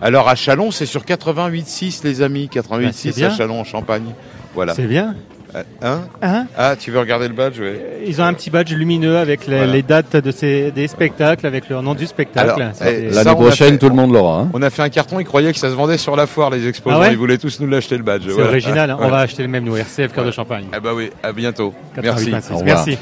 Alors 0.00 0.28
à 0.28 0.36
Chalon, 0.36 0.70
c'est 0.70 0.86
sur 0.86 1.02
88.6 1.02 2.04
les 2.04 2.22
amis, 2.22 2.48
Bah, 2.54 2.60
88.6 2.62 2.92
c'est 2.92 3.14
bien. 3.16 3.28
à 3.28 3.36
Chalon 3.36 3.60
en 3.60 3.64
Champagne. 3.64 4.14
Voilà. 4.54 4.74
C'est 4.74 4.86
bien. 4.86 5.14
Euh, 5.54 5.62
Hein 5.82 6.00
Hein 6.22 6.46
Ah, 6.56 6.76
tu 6.76 6.90
veux 6.90 6.98
regarder 7.00 7.26
le 7.28 7.34
badge 7.34 7.58
ouais. 7.60 8.02
Ils 8.06 8.20
ont 8.20 8.24
un 8.24 8.32
petit 8.34 8.50
badge 8.50 8.72
lumineux 8.72 9.16
avec 9.18 9.46
les, 9.46 9.56
Voilà. 9.58 9.72
les 9.72 9.82
dates 9.82 10.16
de 10.16 10.30
ces, 10.30 10.70
des 10.70 10.86
spectacles, 10.88 11.46
avec 11.46 11.68
le 11.68 11.80
nom 11.80 11.94
du 11.94 12.06
spectacle. 12.06 12.70
Eh, 12.80 13.10
L'année 13.10 13.30
on 13.30 13.32
a 13.32 13.34
prochaine, 13.34 13.72
fait- 13.72 13.78
tout 13.78 13.88
le 13.88 13.94
monde 13.94 14.12
l'aura. 14.12 14.40
hein. 14.42 14.50
On 14.54 14.62
a 14.62 14.70
fait 14.70 14.82
un 14.82 14.88
carton, 14.88 15.18
ils 15.20 15.24
croyaient 15.26 15.52
que 15.52 15.58
ça 15.58 15.70
se 15.70 15.74
vendait 15.74 15.98
sur 15.98 16.14
la 16.16 16.26
foire 16.26 16.50
les 16.50 16.66
exposants, 16.68 16.96
Ah 16.96 17.00
ouais 17.00 17.12
ils 17.12 17.18
voulaient 17.18 17.38
tous 17.38 17.58
nous 17.60 17.66
l'acheter 17.68 17.96
le 17.96 18.02
badge. 18.04 18.22
c'est 18.26 18.32
Voilà. 18.32 18.48
original. 18.50 18.90
hein. 18.90 18.98
On 19.00 19.08
va 19.08 19.18
acheter 19.18 19.42
le 19.42 19.48
même, 19.48 19.64
nous, 19.64 19.76
RCF 19.76 20.12
Cœur 20.12 20.24
de 20.24 20.30
Champagne. 20.30 20.66
Ah 20.72 20.80
bah 20.80 20.90
oui, 20.94 21.10
à 21.22 21.32
bientôt. 21.32 21.74
88.6. 21.96 22.30
Merci. 22.30 22.64
Merci. 22.64 22.98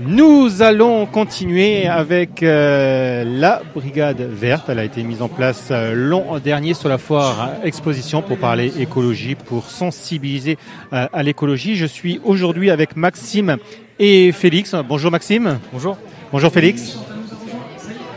Nous 0.00 0.62
allons 0.62 1.06
continuer 1.06 1.86
avec 1.86 2.42
euh, 2.42 3.24
la 3.26 3.62
Brigade 3.74 4.20
Verte. 4.20 4.68
Elle 4.68 4.78
a 4.78 4.84
été 4.84 5.02
mise 5.02 5.22
en 5.22 5.28
place 5.28 5.68
euh, 5.70 5.94
l'an 5.94 6.38
dernier 6.38 6.74
sur 6.74 6.88
la 6.88 6.98
foire 6.98 7.50
exposition 7.62 8.22
pour 8.22 8.38
parler 8.38 8.72
écologie, 8.80 9.34
pour 9.34 9.70
sensibiliser 9.70 10.58
euh, 10.92 11.06
à 11.12 11.22
l'écologie. 11.22 11.76
Je 11.76 11.86
suis 11.86 12.20
aujourd'hui 12.24 12.70
avec 12.70 12.96
Maxime 12.96 13.58
et 13.98 14.32
Félix. 14.32 14.74
Bonjour 14.88 15.10
Maxime. 15.10 15.58
Bonjour. 15.72 15.96
Bonjour 16.32 16.50
Félix. 16.50 16.98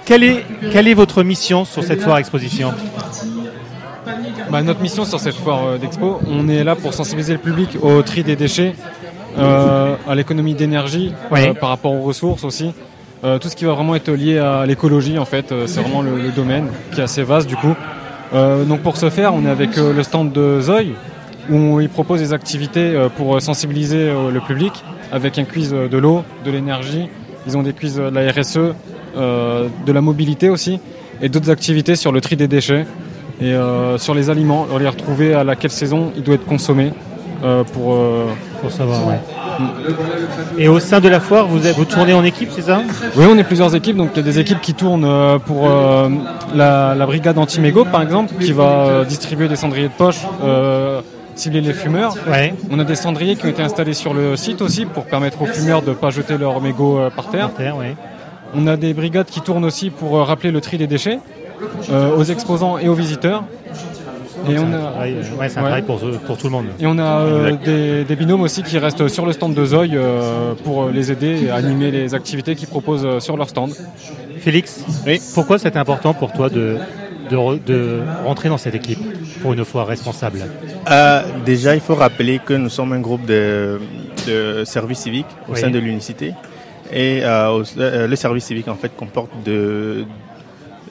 Quelle 0.06 0.24
est, 0.24 0.46
quelle 0.72 0.88
est 0.88 0.94
votre 0.94 1.24
mission 1.24 1.66
sur 1.66 1.84
cette 1.84 2.02
foire 2.02 2.18
exposition? 2.18 2.74
Bah, 4.50 4.62
notre 4.62 4.82
mission 4.82 5.06
sur 5.06 5.20
cette 5.20 5.36
foire 5.36 5.66
euh, 5.66 5.78
d'expo, 5.78 6.20
on 6.28 6.48
est 6.48 6.64
là 6.64 6.76
pour 6.76 6.94
sensibiliser 6.94 7.34
le 7.34 7.40
public 7.40 7.78
au 7.82 8.02
tri 8.04 8.24
des 8.24 8.36
déchets, 8.36 8.76
à 9.38 10.16
l'économie 10.16 10.54
d'énergie, 10.54 11.14
Oui. 11.32 11.48
euh, 11.48 11.54
par 11.54 11.70
rapport 11.70 11.94
aux 11.94 12.02
ressources 12.02 12.44
aussi. 12.44 12.72
Euh, 13.24 13.40
tout 13.40 13.48
ce 13.50 13.56
qui 13.56 13.66
va 13.66 13.74
vraiment 13.74 13.96
être 13.96 14.12
lié 14.12 14.38
à 14.38 14.66
l'écologie 14.66 15.18
en 15.18 15.26
fait, 15.26 15.52
euh, 15.52 15.64
c'est 15.68 15.82
vraiment 15.82 16.02
le, 16.02 16.16
le 16.18 16.30
domaine 16.30 16.68
qui 16.92 17.00
est 17.00 17.04
assez 17.04 17.24
vaste 17.24 17.48
du 17.48 17.56
coup. 17.56 17.74
Euh, 18.34 18.64
donc 18.66 18.82
pour 18.82 18.98
ce 18.98 19.10
faire, 19.10 19.34
on 19.34 19.46
est 19.46 19.50
avec 19.50 19.78
euh, 19.78 19.94
le 19.94 20.04
stand 20.04 20.32
de 20.32 20.60
Zoï 20.62 20.94
où 21.50 21.56
on 21.56 21.80
y 21.80 21.88
propose 21.88 22.20
des 22.20 22.34
activités 22.34 22.94
euh, 22.96 23.08
pour 23.10 23.42
sensibiliser 23.42 23.98
euh, 24.10 24.32
le 24.32 24.40
public 24.42 24.74
avec 25.12 25.38
un 25.40 25.44
quiz 25.46 25.74
euh, 25.74 25.88
de 25.88 25.98
l'eau, 25.98 26.24
de 26.44 26.52
l'énergie. 26.52 27.08
Ils 27.48 27.58
ont 27.58 27.64
des 27.64 27.74
quiz 27.74 28.00
euh, 28.00 28.10
de 28.12 28.16
la 28.16 28.32
RSE, 28.32 28.60
euh, 29.18 29.68
de 29.86 29.92
la 29.92 30.02
mobilité 30.02 30.50
aussi 30.50 30.80
et 31.22 31.30
d'autres 31.30 31.50
activités 31.50 31.96
sur 31.96 32.12
le 32.12 32.20
tri 32.22 32.36
des 32.36 32.48
déchets 32.48 32.86
et 33.42 33.54
euh, 33.54 33.98
sur 33.98 34.14
les 34.14 34.30
aliments, 34.30 34.68
on 34.72 34.78
les 34.78 34.88
retrouver 34.88 35.34
à 35.34 35.44
laquelle 35.44 35.72
saison 35.72 36.12
il 36.16 36.24
doit 36.24 36.36
être 36.36 36.46
consommé 36.46 36.88
euh, 36.88 36.92
pour, 37.74 37.94
euh, 37.94 38.26
Pour 38.62 38.72
savoir, 38.72 39.06
ouais. 39.08 39.20
Et 40.58 40.68
au 40.68 40.80
sein 40.80 41.00
de 41.00 41.08
la 41.10 41.20
foire, 41.20 41.48
vous, 41.48 41.66
êtes- 41.68 41.76
vous 41.76 41.86
tournez 41.86 42.14
en 42.14 42.24
équipe, 42.24 42.50
c'est 42.52 42.64
ça? 42.64 42.82
Oui, 43.16 43.26
on 43.30 43.38
est 43.38 43.44
plusieurs 43.44 43.74
équipes, 43.76 43.98
donc 43.98 44.10
il 44.14 44.18
y 44.18 44.20
a 44.20 44.24
des 44.24 44.40
équipes 44.40 44.62
qui 44.62 44.74
tournent 44.74 45.06
euh, 45.06 45.38
pour 45.40 45.68
euh, 45.70 46.10
la, 46.54 46.96
la 46.96 47.06
brigade 47.06 47.38
anti-mégot 47.38 47.86
par 47.86 48.02
exemple, 48.02 48.34
qui 48.40 48.52
va 48.52 48.64
euh, 48.88 49.06
distribuer 49.06 49.48
des 49.48 49.56
cendriers 49.56 49.88
de 49.88 49.94
poche, 49.94 50.20
euh, 50.44 51.02
cibler 51.36 51.62
les 51.62 51.74
fumeurs. 51.74 52.16
Ouais. 52.30 52.54
On 52.72 52.80
a 52.80 52.84
des 52.84 52.96
cendriers 52.96 53.36
qui 53.36 53.46
ont 53.46 53.50
été 53.50 53.62
installés 53.62 53.94
sur 53.94 54.14
le 54.14 54.36
site 54.36 54.62
aussi 54.62 54.86
pour 54.86 55.06
permettre 55.06 55.42
aux 55.42 55.46
fumeurs 55.46 55.82
de 55.82 55.90
ne 55.90 55.96
pas 55.96 56.10
jeter 56.10 56.38
leurs 56.38 56.60
mégots 56.62 56.98
euh, 56.98 57.10
par 57.10 57.30
terre. 57.30 57.50
Par 57.50 57.58
terre, 57.58 57.78
ouais. 57.78 57.96
On 58.56 58.68
a 58.68 58.78
des 58.78 58.94
brigades 58.94 59.28
qui 59.28 59.42
tournent 59.42 59.66
aussi 59.66 59.90
pour 59.90 60.18
euh, 60.18 60.24
rappeler 60.24 60.52
le 60.52 60.62
tri 60.62 60.78
des 60.78 60.88
déchets 60.88 61.20
euh, 61.92 62.16
aux 62.18 62.24
exposants 62.24 62.78
et 62.78 62.88
aux 62.88 62.94
visiteurs. 62.94 63.44
Et 64.50 64.58
C'est 64.58 64.60
on 64.60 64.68
un 64.68 64.74
a, 64.74 64.80
travail, 64.92 65.14
euh, 65.16 65.40
ouais, 65.40 65.50
c'est 65.50 65.58
un 65.60 65.64
Ouais. 65.64 65.68
travail 65.70 65.82
pour, 65.84 66.00
pour 66.26 66.38
tout 66.38 66.48
le 66.48 66.52
monde. 66.52 66.66
Et 66.80 66.86
on 66.88 66.98
a 66.98 67.20
euh, 67.22 67.52
des, 67.64 68.04
des 68.04 68.16
binômes 68.16 68.42
aussi 68.42 68.64
qui 68.64 68.78
restent 68.78 69.08
sur 69.08 69.26
le 69.26 69.34
stand 69.34 69.54
de 69.54 69.66
Zoï 69.66 69.92
euh, 69.94 70.54
pour 70.64 70.90
les 70.90 71.12
aider 71.12 71.46
et 71.46 71.50
animer 71.52 71.92
les 71.92 72.14
activités 72.14 72.56
qu'ils 72.56 72.68
proposent 72.68 73.20
sur 73.20 73.38
leur 73.38 73.50
stand. 73.50 73.72
Félix, 74.40 74.84
pourquoi 75.34 75.58
c'est 75.58 75.76
important 75.78 76.14
pour 76.14 76.32
toi 76.32 76.50
de, 76.50 76.78
de, 77.30 77.36
re- 77.36 77.64
de 77.64 78.02
rentrer 78.24 78.50
dans 78.50 78.58
cette 78.58 78.76
équipe 78.76 79.00
pour 79.42 79.54
une 79.54 79.66
foire 79.66 79.88
responsable? 79.88 80.40
Euh, 80.92 81.22
déjà, 81.46 81.74
il 81.74 81.82
faut 81.82 81.96
rappeler 81.96 82.40
que 82.46 82.54
nous 82.54 82.70
sommes 82.70 82.94
un 82.94 83.00
groupe 83.00 83.26
de, 83.26 83.80
de 84.28 84.64
services 84.66 85.00
civiques 85.00 85.26
au 85.50 85.54
Oui. 85.54 85.60
sein 85.60 85.70
de 85.72 85.80
l'unicité. 85.80 86.34
Et 86.94 87.22
euh, 87.24 87.64
euh, 87.80 88.06
le 88.08 88.16
service 88.16 88.46
civique, 88.46 88.68
en 88.68 88.76
fait, 88.76 88.96
comporte 88.96 89.32
deux, 89.44 90.06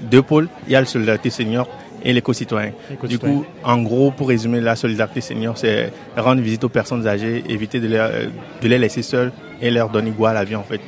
deux 0.01 0.23
pôles. 0.23 0.49
Il 0.67 0.73
y 0.73 0.77
a 0.77 0.81
le 0.81 0.87
Solidarité 0.87 1.31
Senior 1.31 1.69
et 2.05 2.13
l'éco-citoyen. 2.13 2.73
Du 3.09 3.19
coup, 3.19 3.45
en 3.63 3.79
gros, 3.83 4.11
pour 4.11 4.29
résumer, 4.29 4.61
la 4.61 4.77
Solidarité 4.77 5.21
Senior, 5.21 5.57
c'est 5.57 5.93
rendre 6.17 6.43
visite 6.43 6.65
aux 6.65 6.69
personnes 6.69 7.07
âgées, 7.07 7.43
éviter 7.49 7.81
de 7.81 7.89
les, 7.89 8.29
de 8.63 8.69
les 8.69 8.79
laisser 8.79 9.03
seules 9.03 9.33
et 9.61 9.71
leur 9.71 9.89
donner 9.89 10.11
goût 10.11 10.27
à 10.27 10.33
la 10.35 10.45
vie, 10.45 10.57
en 10.57 10.63
fait. 10.63 10.81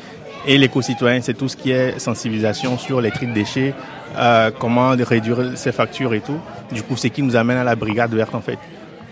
Et 0.47 0.59
l'éco-citoyen, 0.59 1.21
c'est 1.23 1.35
tout 1.35 1.49
ce 1.49 1.57
qui 1.57 1.73
est 1.73 1.99
sensibilisation 1.99 2.79
sur 2.79 3.01
les 3.01 3.11
tri 3.11 3.27
de 3.27 3.33
déchets, 3.33 3.75
euh, 4.17 4.51
comment 4.57 4.91
réduire 4.91 5.57
ses 5.57 5.73
factures 5.73 6.15
et 6.15 6.21
tout. 6.21 6.39
Du 6.73 6.83
coup, 6.83 6.97
c'est 6.97 7.11
qui 7.11 7.23
nous 7.23 7.35
amène 7.35 7.57
à 7.57 7.65
la 7.65 7.75
brigade 7.75 8.13
verte, 8.15 8.35
en 8.35 8.41
fait, 8.41 8.59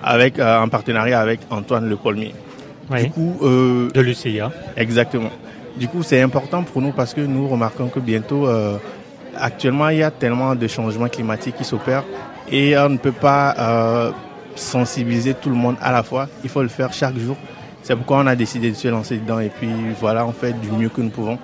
avec, 0.03 0.39
euh, 0.39 0.61
en 0.61 0.69
partenariat 0.69 1.21
avec 1.21 1.41
Antoine 1.51 1.89
Le 1.89 1.97
Polmier. 1.97 2.35
Oui. 2.91 3.05
Du 3.05 3.11
coup, 3.11 3.39
euh, 3.43 3.91
de 3.91 4.01
l'UCIA. 4.01 4.53
Exactement. 4.77 5.31
Du 5.77 5.89
coup, 5.89 6.03
c'est 6.03 6.21
important 6.21 6.63
pour 6.63 6.81
nous 6.81 6.93
parce 6.93 7.15
que 7.15 7.21
nous 7.21 7.49
remarquons 7.49 7.89
que 7.89 7.99
bientôt, 7.99 8.47
euh, 8.47 8.77
actuellement, 9.37 9.89
il 9.89 9.99
y 9.99 10.03
a 10.03 10.11
tellement 10.11 10.55
de 10.55 10.67
changements 10.67 11.09
climatiques 11.09 11.57
qui 11.57 11.65
s'opèrent 11.65 12.05
et 12.51 12.77
on 12.79 12.89
ne 12.89 12.99
peut 12.99 13.13
pas 13.13 13.55
euh, 13.59 14.11
sensibiliser 14.55 15.35
tout 15.35 15.51
le 15.51 15.57
monde 15.57 15.77
à 15.81 15.93
la 15.93 16.03
fois. 16.03 16.29
Il 16.43 16.51
faut 16.51 16.63
le 16.63 16.69
faire 16.69 16.93
chaque 16.93 17.17
jour. 17.17 17.37
C'est 17.83 17.97
pourquoi 17.97 18.19
on 18.19 18.27
a 18.27 18.37
décidé 18.37 18.71
de 18.71 18.77
se 18.77 18.89
lancer 18.89 19.19
dedans 19.19 19.41
et 19.41 19.51
puis 19.51 19.71
voilà, 20.01 20.27
on 20.27 20.33
fait 20.33 20.53
du 20.53 20.71
mieux 20.71 20.89
que 20.89 21.01
nous 21.01 21.11
pouvons 21.11 21.39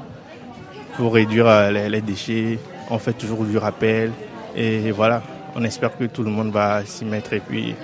pour 0.97 1.15
réduire 1.15 1.47
euh, 1.47 1.89
les, 1.89 2.01
déchets. 2.01 2.59
On 2.91 2.99
fait 2.99 3.13
toujours 3.13 3.45
du 3.45 3.59
rappel 3.59 4.13
et 4.57 4.91
voilà, 4.91 5.23
on 5.55 5.63
espère 5.65 5.97
que 5.97 6.05
tout 6.05 6.23
le 6.23 6.31
monde 6.31 6.51
va 6.51 6.85
s'y 6.85 7.05
mettre 7.05 7.33
et 7.35 7.41
puis 7.41 7.75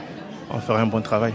on 0.50 0.58
fera 0.58 0.80
un 0.80 0.86
bon 0.86 1.00
travail. 1.00 1.34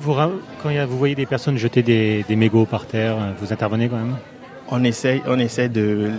Vous, 0.00 0.14
quand 0.62 0.86
vous 0.86 0.98
voyez 0.98 1.14
des 1.14 1.26
personnes 1.26 1.56
jeter 1.56 1.82
des, 1.82 2.36
mégots 2.36 2.66
par 2.66 2.86
terre, 2.86 3.16
vous 3.40 3.52
intervenez 3.52 3.88
quand 3.88 3.96
même? 3.96 4.16
On 4.70 4.82
essaie, 4.84 5.22
on 5.26 5.38
essaie 5.38 5.68
de, 5.68 6.10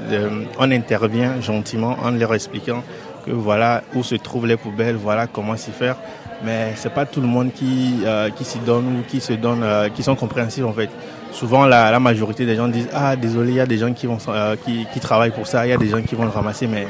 on 0.60 0.72
intervient 0.72 1.42
gentiment 1.42 1.98
en 2.04 2.12
leur 2.12 2.34
expliquant 2.34 2.84
que 3.26 3.32
voilà 3.32 3.82
où 3.96 4.04
se 4.04 4.16
trouvent 4.16 4.46
les 4.46 4.58
poubelles, 4.58 4.96
voilà 4.96 5.28
comment 5.28 5.58
s'y 5.58 5.72
faire. 5.72 5.98
Mais 6.44 6.74
c'est 6.76 6.94
pas 6.94 7.06
tout 7.06 7.22
le 7.22 7.28
monde 7.28 7.52
qui, 7.54 8.02
euh, 8.06 8.30
qui 8.30 8.44
s'y 8.44 8.60
donne 8.60 9.00
ou 9.00 9.04
qui 9.08 9.20
se 9.22 9.34
donne, 9.34 9.64
euh, 9.64 9.90
qui 9.90 10.04
sont 10.04 10.16
compréhensifs 10.16 10.66
en 10.66 10.74
fait. 10.74 10.90
Souvent 11.32 11.66
la, 11.66 12.00
majorité 12.00 12.46
des 12.46 12.56
gens 12.56 12.68
disent 12.68 12.90
ah 12.94 13.16
désolé, 13.16 13.52
il 13.52 13.56
y 13.56 13.60
a 13.60 13.66
des 13.66 13.78
gens 13.78 13.92
qui 13.94 14.06
vont, 14.06 14.18
euh, 14.28 14.56
qui, 14.64 14.86
qui 14.94 15.00
travaillent 15.00 15.32
pour 15.32 15.48
ça, 15.48 15.66
il 15.66 15.70
y 15.70 15.74
a 15.74 15.78
des 15.78 15.88
gens 15.88 16.02
qui 16.02 16.16
vont 16.16 16.24
le 16.26 16.30
ramasser, 16.30 16.68
mais 16.68 16.88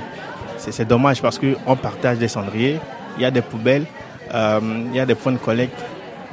c'est 0.58 0.88
dommage 0.88 1.22
parce 1.22 1.38
que 1.40 1.56
on 1.66 1.76
partage 1.76 2.18
des 2.18 2.28
cendriers, 2.28 2.80
il 3.18 3.24
y 3.24 3.26
a 3.26 3.32
des 3.32 3.42
poubelles, 3.42 3.86
euh, 4.34 4.60
il 4.90 4.96
y 4.96 5.00
a 5.00 5.06
des 5.06 5.16
points 5.16 5.32
de 5.32 5.38
collecte 5.38 5.80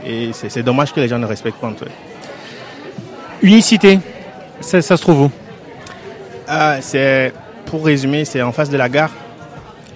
et 0.05 0.31
c'est 0.33 0.49
c'est 0.49 0.63
dommage 0.63 0.93
que 0.93 1.01
les 1.01 1.09
gens 1.09 1.19
ne 1.19 1.27
respectent 1.27 1.61
pas 1.61 1.69
en 1.69 1.75
fait. 1.75 1.91
Unicité, 3.43 3.99
ça, 4.63 4.81
ça 4.83 4.97
se 4.97 5.03
trouve 5.03 5.23
où? 5.23 5.31
Ah, 6.49 6.77
c'est 6.81 7.33
pour 7.67 7.85
résumer, 7.85 8.25
c'est 8.25 8.43
en 8.43 8.53
face 8.53 8.71
de 8.71 8.77
la 8.77 8.89
gare. 8.89 9.11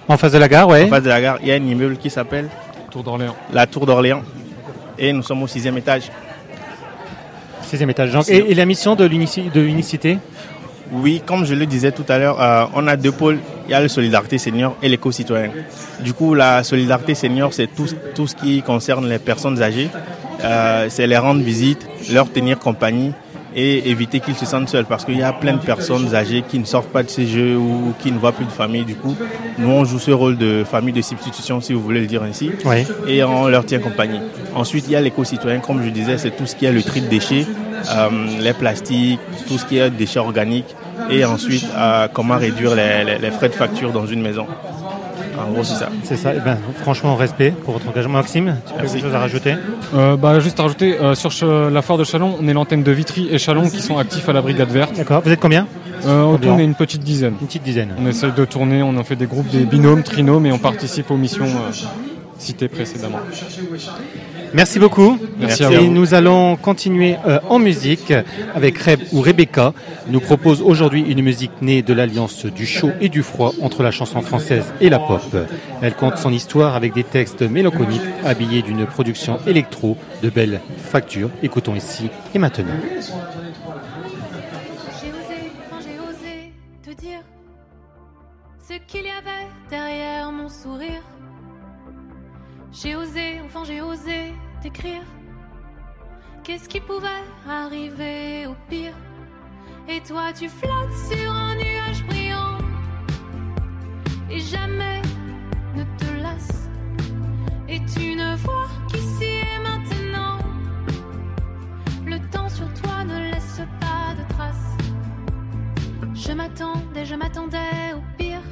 En 0.07 0.17
face 0.17 0.31
de 0.31 0.37
la 0.37 0.47
gare, 0.47 0.67
ouais. 0.67 0.85
En 0.85 0.87
face 0.89 1.03
de 1.03 1.09
la 1.09 1.21
gare, 1.21 1.37
il 1.41 1.47
y 1.49 1.51
a 1.51 1.55
un 1.55 1.63
immeuble 1.63 1.97
qui 1.97 2.09
s'appelle 2.09 2.47
Tour 2.91 3.03
d'Orléans. 3.03 3.35
la 3.51 3.67
Tour 3.67 3.85
d'Orléans. 3.85 4.21
Et 4.97 5.11
nous 5.13 5.21
sommes 5.21 5.43
au 5.43 5.47
sixième 5.47 5.77
étage. 5.77 6.03
Sixième 7.63 7.89
étage. 7.89 8.11
Donc, 8.11 8.29
et, 8.29 8.51
et 8.51 8.55
la 8.55 8.65
mission 8.65 8.95
de 8.95 9.05
l'unici- 9.05 9.49
de 9.53 9.59
l'unicité? 9.59 10.17
Oui, 10.91 11.21
comme 11.25 11.45
je 11.45 11.53
le 11.53 11.65
disais 11.65 11.91
tout 11.91 12.05
à 12.07 12.17
l'heure, 12.17 12.41
euh, 12.41 12.65
on 12.73 12.87
a 12.87 12.95
deux 12.95 13.11
pôles. 13.11 13.39
Il 13.67 13.71
y 13.71 13.73
a 13.73 13.81
le 13.81 13.89
Solidarité 13.89 14.37
Senior 14.37 14.77
et 14.81 14.87
l'éco-citoyen. 14.87 15.51
Du 15.99 16.13
coup, 16.13 16.33
la 16.33 16.63
Solidarité 16.63 17.13
Senior, 17.13 17.53
c'est 17.53 17.67
tout, 17.67 17.87
tout 18.15 18.25
ce 18.25 18.35
qui 18.35 18.61
concerne 18.61 19.07
les 19.09 19.19
personnes 19.19 19.61
âgées. 19.61 19.89
Euh, 20.43 20.85
c'est 20.89 21.05
les 21.05 21.17
rendre 21.17 21.41
visite, 21.43 21.85
leur 22.09 22.31
tenir 22.31 22.57
compagnie 22.57 23.11
et 23.59 23.89
éviter 23.89 24.19
qu'ils 24.21 24.35
se 24.35 24.45
sentent 24.45 24.69
seuls. 24.69 24.85
Parce 24.85 25.03
qu'il 25.03 25.17
y 25.17 25.23
a 25.23 25.33
plein 25.33 25.53
de 25.53 25.61
personnes 25.61 26.13
âgées 26.15 26.43
qui 26.47 26.59
ne 26.59 26.65
sortent 26.65 26.87
pas 26.89 27.01
de 27.03 27.09
ces 27.09 27.25
jeux 27.25 27.57
ou 27.57 27.93
qui 27.99 28.11
ne 28.11 28.19
voient 28.19 28.31
plus 28.31 28.45
de 28.45 28.51
famille. 28.51 28.85
Du 28.85 28.95
coup, 28.95 29.15
nous, 29.57 29.69
on 29.69 29.83
joue 29.83 29.97
ce 29.99 30.11
rôle 30.11 30.37
de 30.37 30.63
famille 30.63 30.93
de 30.93 31.01
substitution, 31.01 31.59
si 31.59 31.73
vous 31.73 31.81
voulez 31.81 32.01
le 32.01 32.07
dire 32.07 32.21
ainsi. 32.23 32.51
Oui. 32.65 32.85
Et 33.07 33.23
on 33.23 33.47
leur 33.47 33.65
tient 33.65 33.79
compagnie. 33.79 34.19
Ensuite, 34.55 34.85
il 34.87 34.91
y 34.91 34.95
a 34.95 35.01
l'éco-citoyen, 35.01 35.59
comme 35.59 35.83
je 35.83 35.89
disais, 35.89 36.17
c'est 36.19 36.31
tout 36.37 36.45
ce 36.45 36.55
qui 36.55 36.65
est 36.65 36.71
le 36.71 36.83
tri 36.83 37.01
de 37.01 37.07
déchets, 37.07 37.45
euh, 37.95 38.09
les 38.39 38.53
plastiques, 38.53 39.19
tout 39.47 39.57
ce 39.57 39.65
qui 39.65 39.77
est 39.79 39.89
déchets 39.89 40.19
organiques. 40.19 40.75
Et 41.09 41.25
ensuite, 41.25 41.65
euh, 41.75 42.07
comment 42.13 42.37
réduire 42.37 42.75
les, 42.75 43.03
les- 43.05 43.17
les 43.17 43.31
frais 43.31 43.49
de 43.49 43.53
facture 43.55 43.91
dans 43.91 44.05
une 44.05 44.21
maison. 44.21 44.45
En 45.39 45.51
gros, 45.51 45.63
c'est 45.63 45.75
ça. 45.75 45.89
C'est 46.03 46.17
ça. 46.17 46.31
Eh 46.35 46.39
ben, 46.39 46.57
franchement, 46.81 47.15
respect 47.15 47.51
pour 47.51 47.73
votre 47.73 47.87
engagement. 47.87 48.13
Maxime, 48.13 48.55
tu 48.65 48.73
as 48.73 48.83
quelque 48.87 48.99
chose 49.01 49.13
à 49.15 49.19
rajouter 49.19 49.55
Euh, 49.95 50.15
bah, 50.17 50.39
juste 50.39 50.59
à 50.59 50.63
rajouter, 50.63 50.97
euh, 50.99 51.15
sur 51.15 51.31
Ch- 51.31 51.49
la 51.71 51.81
foire 51.81 51.97
de 51.97 52.03
Chalon, 52.03 52.37
on 52.41 52.47
est 52.47 52.53
l'antenne 52.53 52.83
de 52.83 52.91
Vitry 52.91 53.27
et 53.31 53.37
Chalon 53.37 53.69
qui 53.69 53.81
sont 53.81 53.97
actifs 53.97 54.27
à 54.29 54.33
la 54.33 54.41
Brigade 54.41 54.69
Verte. 54.69 54.95
D'accord. 54.95 55.21
Vous 55.23 55.31
êtes 55.31 55.39
combien 55.39 55.67
euh, 56.05 56.21
On 56.23 56.37
tourne 56.37 56.59
une 56.59 56.75
petite 56.75 57.03
dizaine. 57.03 57.35
Une 57.39 57.47
petite 57.47 57.63
dizaine. 57.63 57.93
On 57.99 58.07
essaye 58.07 58.31
de 58.31 58.45
tourner, 58.45 58.81
on 58.83 58.95
en 58.97 59.03
fait 59.03 59.15
des 59.15 59.25
groupes, 59.27 59.49
des 59.49 59.65
binômes, 59.65 60.03
trinômes 60.03 60.45
et 60.45 60.51
on 60.51 60.59
participe 60.59 61.11
aux 61.11 61.17
missions 61.17 61.45
euh, 61.45 61.71
citées 62.37 62.67
précédemment. 62.67 63.19
Merci 64.53 64.79
beaucoup. 64.79 65.17
Merci 65.39 65.63
à 65.65 65.71
Et 65.71 65.77
vous. 65.77 65.91
nous 65.91 66.13
allons 66.13 66.55
continuer 66.55 67.15
euh, 67.27 67.39
en 67.49 67.59
musique 67.59 68.13
avec 68.55 68.77
Reb 68.77 69.01
ou 69.11 69.21
Rebecca. 69.21 69.73
nous 70.09 70.19
propose 70.19 70.61
aujourd'hui 70.61 71.01
une 71.01 71.21
musique 71.21 71.51
née 71.61 71.81
de 71.81 71.93
l'alliance 71.93 72.45
du 72.45 72.65
chaud 72.65 72.91
et 73.01 73.09
du 73.09 73.23
froid 73.23 73.53
entre 73.61 73.83
la 73.83 73.91
chanson 73.91 74.21
française 74.21 74.65
et 74.81 74.89
la 74.89 74.99
pop. 74.99 75.21
Elle 75.81 75.95
compte 75.95 76.17
son 76.17 76.31
histoire 76.31 76.75
avec 76.75 76.93
des 76.93 77.03
textes 77.03 77.41
mélancoliques 77.41 78.01
habillés 78.25 78.61
d'une 78.61 78.85
production 78.85 79.39
électro 79.45 79.97
de 80.23 80.29
belle 80.29 80.61
facture. 80.77 81.29
Écoutons 81.43 81.75
ici 81.75 82.09
et 82.33 82.39
maintenant. 82.39 82.65
J'ai 92.79 92.95
osé, 92.95 93.41
enfin 93.43 93.63
j'ai 93.63 93.81
osé 93.81 94.35
t'écrire. 94.61 95.01
Qu'est-ce 96.43 96.69
qui 96.69 96.79
pouvait 96.79 97.23
arriver 97.49 98.45
au 98.45 98.55
pire? 98.69 98.93
Et 99.89 99.99
toi 100.01 100.31
tu 100.31 100.47
flottes 100.47 100.93
sur 101.09 101.31
un 101.31 101.55
nuage 101.55 102.03
brillant 102.05 102.59
et 104.29 104.39
jamais 104.39 105.01
ne 105.75 105.83
te 105.97 106.21
lasses. 106.21 106.69
Et 107.67 107.79
tu 107.79 108.15
ne 108.15 108.35
vois 108.35 108.69
qu'ici 108.89 109.25
et 109.25 109.59
maintenant, 109.63 110.37
le 112.05 112.19
temps 112.29 112.49
sur 112.49 112.71
toi 112.73 113.03
ne 113.05 113.31
laisse 113.31 113.61
pas 113.79 114.13
de 114.13 114.33
traces. 114.33 114.77
Je 116.13 116.31
m'attendais, 116.31 117.05
je 117.05 117.15
m'attendais 117.15 117.93
au 117.95 118.03
pire. 118.19 118.43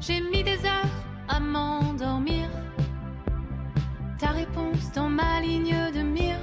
J'ai 0.00 0.22
mis 0.22 0.42
des 0.42 0.64
heures 0.64 0.94
à 1.28 1.38
m'endormir. 1.40 2.48
Ta 4.18 4.28
réponse 4.28 4.90
dans 4.94 5.10
ma 5.10 5.40
ligne 5.42 5.76
de 5.94 6.00
mire. 6.00 6.40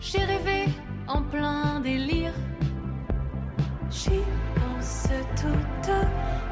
J'ai 0.00 0.24
rêvé 0.24 0.64
en 1.06 1.22
plein 1.22 1.78
délire. 1.80 2.32
J'y 3.88 4.20
pense 4.56 5.08
toute 5.36 5.92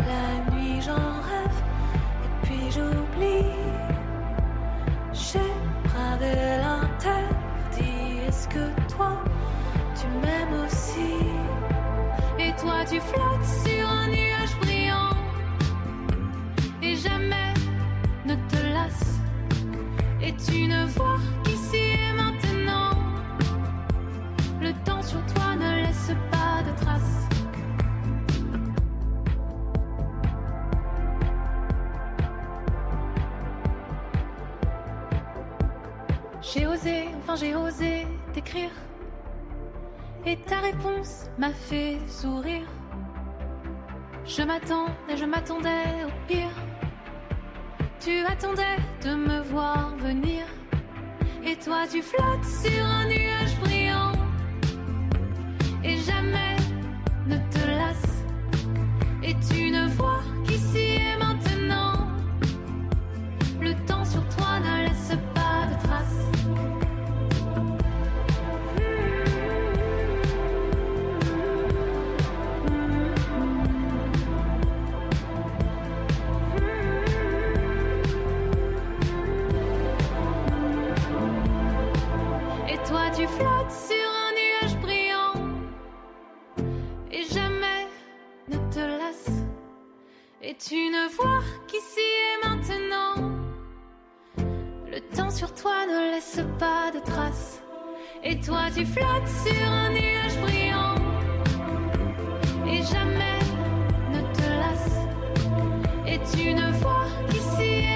la 0.06 0.54
nuit, 0.54 0.80
j'en 0.80 0.94
rêve. 0.94 1.60
Et 2.24 2.46
puis 2.46 2.70
j'oublie. 2.70 3.56
J'ai 5.12 5.50
bravé 5.88 6.32
l'interdit. 6.62 8.20
Est-ce 8.28 8.46
que 8.48 8.66
toi, 8.94 9.20
tu 9.98 10.06
m'aimes 10.22 10.64
aussi? 10.64 11.14
Et 12.38 12.52
toi, 12.60 12.84
tu 12.88 13.00
flottes 13.00 13.25
m'a 41.38 41.52
fait 41.52 41.98
sourire. 42.08 42.66
Je 44.24 44.42
m'attendais, 44.42 45.16
je 45.16 45.24
m'attendais 45.24 46.04
au 46.04 46.26
pire. 46.26 46.56
Tu 48.00 48.24
attendais 48.24 48.76
de 49.02 49.14
me 49.14 49.40
voir 49.42 49.94
venir. 49.96 50.44
Et 51.44 51.56
toi 51.56 51.84
tu 51.90 52.02
flottes 52.02 52.44
sur 52.44 52.84
un 52.84 53.04
nuage 53.06 53.56
brillant. 53.60 54.12
Et 55.84 55.96
jamais 55.98 56.56
ne 57.26 57.36
te 57.36 57.66
lasses. 57.66 58.24
Et 59.22 59.34
tu 59.48 59.70
ne 59.70 59.86
vois 59.88 60.15
Tu 90.68 90.90
ne 90.90 91.08
vois 91.14 91.44
qu'ici 91.68 92.00
et 92.00 92.44
maintenant, 92.44 93.14
le 94.36 94.98
temps 95.14 95.30
sur 95.30 95.54
toi 95.54 95.86
ne 95.86 96.10
laisse 96.10 96.40
pas 96.58 96.90
de 96.90 96.98
traces. 97.08 97.62
Et 98.24 98.40
toi, 98.40 98.62
tu 98.74 98.84
flottes 98.84 99.28
sur 99.44 99.68
un 99.68 99.90
nuage 99.90 100.36
brillant. 100.42 100.96
Et 102.66 102.82
jamais 102.82 103.38
ne 104.10 104.20
te 104.34 104.48
lasse. 104.60 104.98
Et 106.04 106.18
tu 106.34 106.52
ne 106.52 106.72
vois 106.80 107.06
qu'ici 107.28 107.62
et 107.62 107.86
maintenant. 107.86 107.95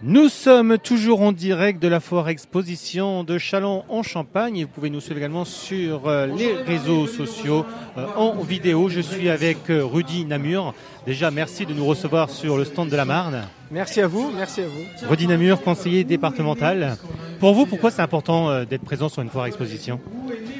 Nous 0.00 0.28
sommes 0.28 0.78
toujours 0.78 1.22
en 1.22 1.32
direct 1.32 1.82
de 1.82 1.88
la 1.88 1.98
foire 1.98 2.28
exposition 2.28 3.24
de 3.24 3.36
Chalon 3.36 3.82
en 3.88 4.04
Champagne. 4.04 4.62
Vous 4.62 4.68
pouvez 4.68 4.90
nous 4.90 5.00
suivre 5.00 5.18
également 5.18 5.44
sur 5.44 6.06
euh, 6.06 6.26
les 6.26 6.52
réseaux 6.54 7.08
sociaux 7.08 7.64
euh, 7.96 8.06
en 8.16 8.34
vidéo. 8.42 8.88
Je 8.88 9.00
suis 9.00 9.28
avec 9.28 9.70
euh, 9.70 9.84
Rudy 9.84 10.24
Namur. 10.24 10.72
Déjà, 11.04 11.32
merci 11.32 11.66
de 11.66 11.74
nous 11.74 11.84
recevoir 11.84 12.30
sur 12.30 12.56
le 12.56 12.64
stand 12.64 12.90
de 12.90 12.96
la 12.96 13.04
Marne. 13.04 13.42
Merci 13.72 14.00
à 14.00 14.06
vous, 14.06 14.30
merci 14.36 14.60
à 14.60 14.66
vous. 14.66 15.08
Rudy 15.08 15.26
Namur, 15.26 15.60
conseiller 15.62 16.04
départemental. 16.04 16.96
Pour 17.40 17.54
vous, 17.54 17.66
pourquoi 17.66 17.90
c'est 17.90 18.02
important 18.02 18.64
d'être 18.64 18.84
présent 18.84 19.08
sur 19.08 19.22
une 19.22 19.30
foire 19.30 19.46
exposition? 19.46 20.00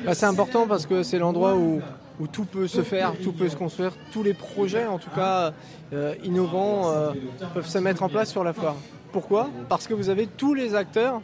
Bah, 0.05 0.14
c'est 0.14 0.26
important 0.26 0.66
parce 0.66 0.86
que 0.86 1.03
c'est 1.03 1.18
l'endroit 1.18 1.55
où, 1.55 1.80
où 2.20 2.26
tout 2.26 2.45
peut 2.45 2.66
se 2.66 2.82
faire, 2.82 3.12
tout 3.22 3.32
peut 3.32 3.49
se 3.49 3.57
construire, 3.57 3.93
tous 4.12 4.22
les 4.22 4.34
projets 4.34 4.86
en 4.86 4.99
tout 4.99 5.11
cas 5.11 5.53
euh, 5.93 6.14
innovants 6.24 6.91
euh, 6.91 7.12
peuvent 7.55 7.68
se 7.68 7.78
mettre 7.78 8.03
en 8.03 8.09
place 8.09 8.30
sur 8.30 8.45
la 8.45 8.53
foire. 8.53 8.76
Pourquoi 9.13 9.49
Parce 9.69 9.87
que 9.87 9.95
vous 9.95 10.11
avez 10.11 10.27
tous 10.27 10.55
les 10.55 10.75
acteurs 10.75 11.21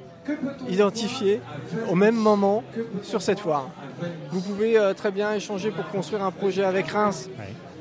identifiés 0.68 1.40
au 1.90 1.94
même 1.94 2.14
moment 2.14 2.62
sur 3.02 3.20
cette 3.20 3.40
foire. 3.40 3.68
Vous 4.30 4.40
pouvez 4.40 4.78
euh, 4.78 4.94
très 4.94 5.10
bien 5.10 5.34
échanger 5.34 5.70
pour 5.70 5.86
construire 5.88 6.24
un 6.24 6.30
projet 6.30 6.64
avec 6.64 6.88
Reims, 6.88 7.28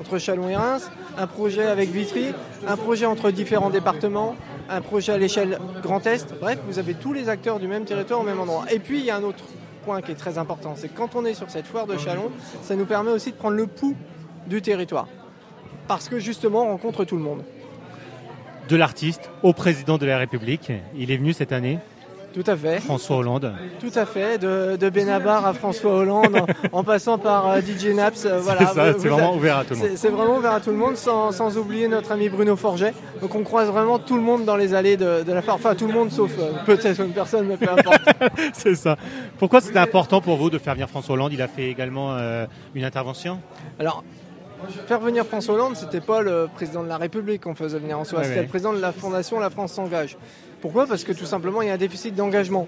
entre 0.00 0.18
Chalon 0.18 0.48
et 0.48 0.56
Reims, 0.56 0.90
un 1.16 1.26
projet 1.26 1.66
avec 1.66 1.90
Vitry, 1.90 2.26
un 2.66 2.76
projet 2.76 3.06
entre 3.06 3.30
différents 3.30 3.70
départements, 3.70 4.36
un 4.68 4.80
projet 4.82 5.12
à 5.12 5.18
l'échelle 5.18 5.58
Grand 5.82 6.06
Est. 6.06 6.34
Bref, 6.38 6.58
vous 6.68 6.78
avez 6.78 6.94
tous 6.94 7.12
les 7.12 7.28
acteurs 7.28 7.58
du 7.58 7.66
même 7.66 7.84
territoire 7.84 8.20
au 8.20 8.24
même 8.24 8.40
endroit. 8.40 8.64
Et 8.70 8.78
puis 8.78 8.98
il 8.98 9.04
y 9.04 9.10
a 9.10 9.16
un 9.16 9.22
autre 9.22 9.44
point 9.84 10.02
qui 10.02 10.12
est 10.12 10.16
très 10.16 10.38
important, 10.38 10.74
c'est 10.76 10.88
que 10.88 10.96
quand 10.96 11.14
on 11.14 11.24
est 11.24 11.34
sur 11.34 11.50
cette 11.50 11.66
foire 11.66 11.86
de 11.86 11.96
Chalon, 11.96 12.30
ça 12.62 12.74
nous 12.76 12.86
permet 12.86 13.10
aussi 13.10 13.32
de 13.32 13.36
prendre 13.36 13.56
le 13.56 13.66
pouls 13.66 13.96
du 14.46 14.62
territoire. 14.62 15.08
Parce 15.88 16.08
que 16.08 16.18
justement, 16.18 16.64
on 16.64 16.68
rencontre 16.68 17.04
tout 17.04 17.16
le 17.16 17.22
monde. 17.22 17.42
De 18.68 18.76
l'artiste 18.76 19.30
au 19.42 19.52
président 19.52 19.98
de 19.98 20.06
la 20.06 20.16
République. 20.18 20.72
Il 20.96 21.10
est 21.10 21.16
venu 21.16 21.32
cette 21.32 21.52
année. 21.52 21.78
Tout 22.32 22.42
à 22.48 22.56
fait. 22.56 22.80
François 22.80 23.18
Hollande. 23.18 23.52
Tout 23.78 23.92
à 23.94 24.06
fait, 24.06 24.38
de, 24.38 24.74
de 24.74 24.90
Benabar 24.90 25.46
à 25.46 25.52
François 25.54 25.92
Hollande, 25.98 26.34
en, 26.72 26.78
en 26.78 26.82
passant 26.82 27.16
par 27.16 27.48
euh, 27.48 27.60
DJ 27.60 27.94
Naps. 27.94 28.24
euh, 28.26 28.40
voilà. 28.40 28.66
ça, 28.66 28.90
Vous- 28.92 28.98
c'est 29.00 29.08
vous 29.08 29.14
vraiment 29.14 29.36
ouvert 29.36 29.58
à 29.58 29.64
tout 29.64 29.74
le 29.74 29.78
monde. 29.78 29.88
c'est- 29.90 29.96
C'est 29.96 30.08
vraiment 30.08 30.36
ouvert 30.38 30.52
à 30.54 30.60
tout 30.60 30.70
le 30.70 30.76
monde, 30.76 30.96
sans, 30.96 31.30
sans 31.30 31.56
oublier 31.58 31.86
notre 31.86 32.10
ami 32.10 32.28
Bruno 32.28 32.56
Forget. 32.56 32.92
Donc 33.20 33.36
on 33.36 33.44
croise 33.44 33.68
vraiment 33.68 34.00
tout 34.00 34.16
le 34.16 34.22
monde 34.22 34.44
dans 34.44 34.56
les 34.56 34.74
allées 34.74 34.96
de, 34.96 35.22
de 35.22 35.32
la 35.32 35.42
foire. 35.42 35.54
Enfin, 35.56 35.76
tout 35.76 35.86
le 35.86 35.92
monde 35.92 36.10
sauf 36.10 36.32
euh, 36.40 36.50
peut-être 36.66 37.00
une 37.02 37.12
personne, 37.12 37.46
mais 37.46 37.56
peu 37.56 37.70
importe. 37.70 38.02
c'est 38.52 38.74
ça. 38.74 38.96
Pourquoi 39.38 39.60
c'était 39.60 39.78
important 39.78 40.20
pour 40.20 40.36
vous 40.36 40.50
de 40.50 40.58
faire 40.58 40.74
venir 40.74 40.88
François 40.88 41.14
Hollande? 41.14 41.32
Il 41.34 41.42
a 41.42 41.46
fait 41.46 41.68
également 41.70 42.14
euh, 42.14 42.46
une 42.74 42.82
intervention? 42.84 43.38
Alors, 43.78 44.02
faire 44.86 45.00
venir 45.00 45.24
François 45.26 45.54
Hollande, 45.54 45.76
c'était 45.76 46.00
pas 46.00 46.22
le 46.22 46.48
président 46.54 46.82
de 46.82 46.88
la 46.88 46.96
République 46.98 47.42
qu'on 47.42 47.54
faisait 47.54 47.78
venir 47.78 47.98
en 47.98 48.04
soi, 48.04 48.18
Ouais, 48.20 48.24
c'était 48.24 48.36
ouais. 48.36 48.42
le 48.44 48.48
président 48.48 48.72
de 48.72 48.80
la 48.80 48.92
fondation 48.92 49.38
La 49.40 49.50
France 49.50 49.72
s'engage. 49.72 50.16
Pourquoi? 50.60 50.86
Parce 50.86 51.04
que 51.04 51.12
tout 51.12 51.26
simplement, 51.26 51.62
il 51.62 51.68
y 51.68 51.70
a 51.70 51.74
un 51.74 51.78
déficit 51.78 52.14
d'engagement 52.14 52.66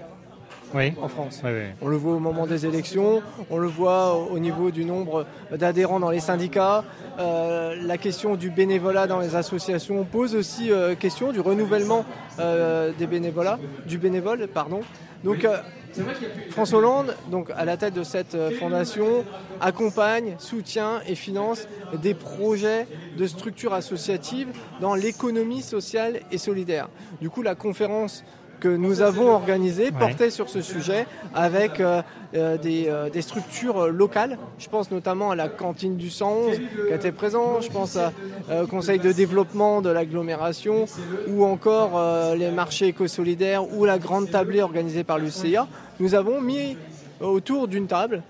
Oui. 0.73 0.93
en 1.01 1.07
France. 1.07 1.41
Oui, 1.43 1.51
oui. 1.53 1.65
On 1.81 1.87
le 1.87 1.97
voit 1.97 2.15
au 2.15 2.19
moment 2.19 2.47
des 2.47 2.65
élections, 2.65 3.21
on 3.49 3.57
le 3.57 3.67
voit 3.67 4.13
au 4.13 4.37
au 4.37 4.39
niveau 4.39 4.69
du 4.69 4.85
nombre 4.85 5.25
d'adhérents 5.51 5.99
dans 5.99 6.11
les 6.11 6.19
syndicats. 6.19 6.83
Euh, 7.19 7.75
la 7.81 7.97
question 7.97 8.35
du 8.35 8.51
bénévolat 8.51 9.07
dans 9.07 9.19
les 9.19 9.35
associations 9.35 10.03
pose 10.03 10.35
aussi 10.35 10.71
euh, 10.71 10.93
question 10.93 11.31
du 11.31 11.39
renouvellement 11.39 12.05
euh, 12.39 12.91
des 12.97 13.07
bénévolats, 13.07 13.57
du 13.87 13.97
bénévole, 13.97 14.47
pardon. 14.47 14.81
Donc 15.23 15.43
euh, 15.43 15.57
François 16.51 16.77
Hollande, 16.77 17.15
donc 17.31 17.49
à 17.57 17.65
la 17.65 17.77
tête 17.77 17.95
de 17.95 18.03
cette 18.03 18.37
fondation, 18.59 19.25
accompagne, 19.59 20.35
soutient 20.37 21.01
et 21.07 21.15
finance 21.15 21.67
des 21.99 22.13
projets 22.13 22.85
de 23.17 23.25
structures 23.25 23.73
associatives 23.73 24.49
dans 24.79 24.93
l'économie 24.93 25.63
sociale 25.63 26.19
et 26.31 26.37
solidaire. 26.37 26.89
Du 27.19 27.31
coup, 27.31 27.41
la 27.41 27.55
conférence 27.55 28.23
que 28.59 28.67
nous 28.67 29.01
avons 29.01 29.31
organisée 29.31 29.91
portait 29.91 30.29
sur 30.29 30.49
ce 30.49 30.61
sujet 30.61 31.05
avec 31.33 31.79
euh, 31.79 32.01
euh, 32.35 32.57
des, 32.57 32.87
euh, 32.89 33.09
des 33.09 33.21
structures 33.21 33.87
locales. 33.87 34.37
Je 34.59 34.67
pense 34.67 34.91
notamment 34.91 35.31
à 35.31 35.35
la 35.35 35.47
cantine 35.47 35.95
du 35.95 36.09
111 36.09 36.57
qui 36.57 36.93
était 36.93 37.13
présent, 37.13 37.61
je 37.61 37.69
pense 37.69 37.95
euh, 37.95 38.63
au 38.63 38.67
conseil 38.67 38.99
de 38.99 39.13
développement 39.13 39.81
de 39.81 39.89
l'agglomération 39.89 40.87
ou 41.29 41.45
encore 41.45 42.35
les 42.35 42.51
marchés 42.51 42.87
éco-solidaires 42.87 43.73
ou 43.73 43.85
la 43.85 43.97
grande 43.97 44.29
tablée 44.29 44.61
organisée 44.61 45.05
par 45.05 45.19
l'UCA. 45.19 45.67
Nous 46.01 46.15
avons 46.15 46.41
mis 46.41 46.75
autour 47.21 47.69
d'une 47.69 47.87
table 47.87 48.21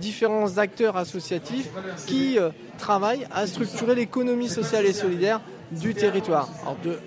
différents 0.00 0.58
acteurs 0.58 0.96
associatifs 0.96 1.70
qui 2.06 2.38
travaillent 2.78 3.26
à 3.32 3.46
structurer 3.46 3.94
l'économie 3.94 4.48
sociale 4.48 4.84
et 4.86 4.92
solidaire 4.92 5.40
du 5.70 5.94
territoire. 5.94 6.48
Alors, 6.62 6.76
de 6.84 6.98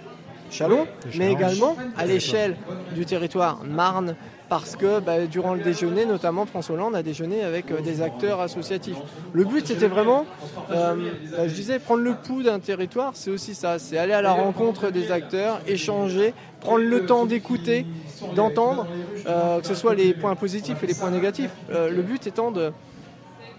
Chalon, 0.51 0.87
mais 1.17 1.31
également 1.31 1.75
à 1.97 2.05
l'échelle 2.05 2.55
du 2.93 3.05
territoire 3.05 3.59
Marne, 3.65 4.15
parce 4.47 4.75
que 4.75 4.99
bah, 4.99 5.25
durant 5.25 5.55
le 5.55 5.61
déjeuner, 5.63 6.05
notamment 6.05 6.45
François 6.45 6.75
Hollande 6.75 6.95
a 6.95 7.01
déjeuné 7.01 7.43
avec 7.43 7.71
euh, 7.71 7.81
des 7.81 8.01
acteurs 8.03 8.41
associatifs. 8.41 8.97
Le 9.33 9.43
but, 9.43 9.65
c'était 9.65 9.87
vraiment, 9.87 10.25
euh, 10.69 10.95
bah, 11.31 11.47
je 11.47 11.53
disais, 11.53 11.79
prendre 11.79 12.03
le 12.03 12.13
pouls 12.13 12.43
d'un 12.43 12.59
territoire, 12.59 13.13
c'est 13.15 13.31
aussi 13.31 13.55
ça, 13.55 13.79
c'est 13.79 13.97
aller 13.97 14.13
à 14.13 14.21
la 14.21 14.33
rencontre 14.33 14.91
des 14.91 15.11
acteurs, 15.11 15.59
échanger, 15.67 16.35
prendre 16.61 16.83
le 16.85 17.07
temps 17.07 17.25
d'écouter, 17.25 17.87
d'entendre, 18.35 18.85
euh, 19.27 19.59
que 19.61 19.65
ce 19.67 19.73
soit 19.73 19.95
les 19.95 20.13
points 20.13 20.35
positifs 20.35 20.81
et 20.83 20.87
les 20.87 20.93
points 20.95 21.11
négatifs. 21.11 21.51
Le 21.69 22.01
but 22.03 22.27
étant 22.27 22.51
de, 22.51 22.71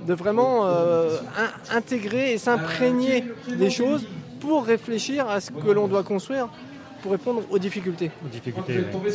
de 0.07 0.14
vraiment 0.14 0.66
in- 0.66 1.76
intégrer 1.76 2.32
et 2.32 2.39
s'imprégner 2.39 3.24
des 3.49 3.70
choses 3.70 4.07
pour 4.41 4.64
réfléchir 4.64 5.28
à 5.28 5.41
ce 5.41 5.51
que 5.51 5.70
l'on 5.70 5.89
doit 5.89 6.05
construire 6.05 6.49
pour 7.07 7.12
répondre 7.12 7.42
aux 7.50 7.59
difficultés. 7.61 8.11
Aux 8.24 8.28
difficultés, 8.28 8.78
oui. 8.78 9.11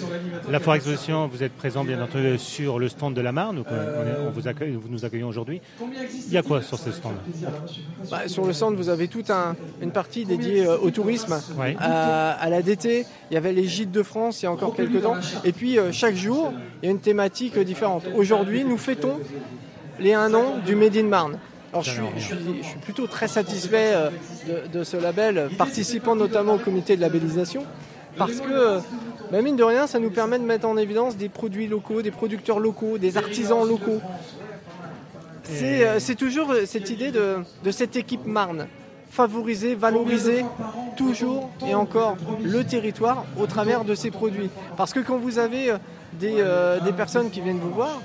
La 0.49 0.61
Foire 0.61 0.77
Exposition, 0.77 1.27
vous 1.27 1.43
êtes 1.43 1.51
présent 1.51 1.83
bien 1.83 2.01
entendu 2.01 2.37
sur 2.37 2.79
le 2.79 2.87
stand 2.87 3.13
de 3.13 3.19
la 3.19 3.33
Marne, 3.33 3.57
donc 3.57 3.65
euh, 3.69 4.01
on, 4.01 4.07
est- 4.07 4.27
on 4.27 4.31
vous 4.31 4.47
accueille, 4.47 4.71
vous 4.81 4.87
nous 4.87 5.03
accueillons 5.03 5.27
aujourd'hui. 5.27 5.59
Il 6.27 6.31
y 6.33 6.37
a 6.37 6.41
quoi 6.41 6.61
sur 6.61 6.79
ce 6.79 6.89
stand 6.91 7.15
Bah, 8.09 8.21
sur 8.27 8.45
le 8.45 8.53
centre, 8.53 8.77
vous 8.77 8.87
avez 8.87 9.09
toute 9.09 9.29
un- 9.29 9.57
une 9.81 9.91
partie 9.91 10.23
dédiée 10.23 10.65
euh, 10.65 10.77
au 10.77 10.89
tourisme, 10.89 11.37
Ouais. 11.59 11.75
à, 11.79 12.31
à 12.31 12.49
la 12.49 12.61
DT. 12.61 13.05
Il 13.29 13.33
y 13.33 13.37
avait 13.37 13.51
les 13.51 13.65
gîtes 13.65 13.91
de 13.91 14.03
France 14.03 14.41
il 14.41 14.45
y 14.45 14.47
a 14.47 14.51
encore 14.53 14.73
quelques 14.73 15.01
temps. 15.01 15.15
Et 15.43 15.51
puis 15.51 15.77
euh, 15.77 15.91
chaque 15.91 16.15
jour, 16.15 16.53
il 16.81 16.85
y 16.85 16.87
a 16.87 16.91
une 16.91 16.99
thématique 17.01 17.57
euh, 17.57 17.65
différente. 17.65 18.05
Aujourd'hui, 18.15 18.63
nous 18.63 18.77
fêtons 18.77 19.19
les 19.99 20.13
1 20.13 20.33
an 20.33 20.59
du 20.65 20.75
Made 20.77 20.95
in 20.95 21.03
Marne. 21.07 21.37
Alors 21.72 21.84
je 21.84 21.91
suis, 21.91 22.01
je 22.17 22.22
suis- 22.26 22.36
je 22.63 22.67
suis 22.67 22.80
plutôt 22.80 23.07
très 23.07 23.28
satisfait 23.28 23.93
euh, 23.93 24.09
de, 24.74 24.84
ce 24.84 24.97
label, 24.97 25.49
participant 25.57 26.15
notamment 26.15 26.55
au 26.55 26.57
comité 26.57 26.95
de 26.97 27.01
labellisation, 27.01 27.63
parce 28.17 28.41
que, 28.41 28.80
bah, 29.32 29.41
mine 29.41 29.55
de 29.55 29.63
rien, 29.63 29.88
ça 29.88 29.97
nous 29.99 30.09
permet 30.09 30.38
de 30.38 30.43
mettre 30.43 30.67
en 30.67 30.76
évidence 30.76 31.15
des 31.15 31.30
produits 31.30 31.67
locaux, 31.67 32.01
des 32.01 32.11
producteurs 32.11 32.59
locaux, 32.59 32.97
des 32.97 33.17
artisans 33.17 33.65
locaux. 33.67 34.01
C'est 35.43 35.88
euh, 35.88 36.15
toujours 36.17 36.51
euh, 36.51 36.65
cette 36.65 36.89
idée 36.89 37.11
de, 37.11 37.38
de 37.63 37.72
cette 37.72 37.95
équipe 37.95 38.26
Marne. 38.26 38.67
Favoriser, 39.09 39.76
valoriser 39.76 40.45
toujours 40.95 41.49
et 41.67 41.76
encore 41.76 42.15
le 42.41 42.63
territoire 42.63 43.26
au 43.38 43.45
travers 43.45 43.84
de 43.84 43.93
ces 43.93 44.09
produits. 44.09 44.49
Parce 44.78 44.93
que 44.93 45.01
quand 45.01 45.17
vous 45.17 45.38
avez 45.38 45.74
des, 46.13 46.41
des 46.86 46.93
personnes 46.93 47.30
qui 47.30 47.41
viennent 47.41 47.59
vous 47.59 47.72
voir, 47.74 47.99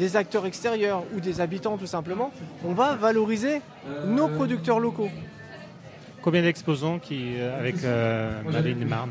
des 0.00 0.16
acteurs 0.16 0.46
extérieurs 0.46 1.02
ou 1.14 1.20
des 1.20 1.42
habitants 1.42 1.76
tout 1.76 1.86
simplement, 1.86 2.30
on 2.64 2.72
va 2.72 2.94
valoriser 2.96 3.60
nos 4.06 4.28
producteurs 4.28 4.80
locaux. 4.80 5.10
Combien 6.22 6.40
d'exposants 6.42 6.98
qui, 6.98 7.34
euh, 7.36 7.58
avec 7.60 7.84
euh, 7.84 8.40
Madeleine 8.50 8.84
Marne 8.86 9.10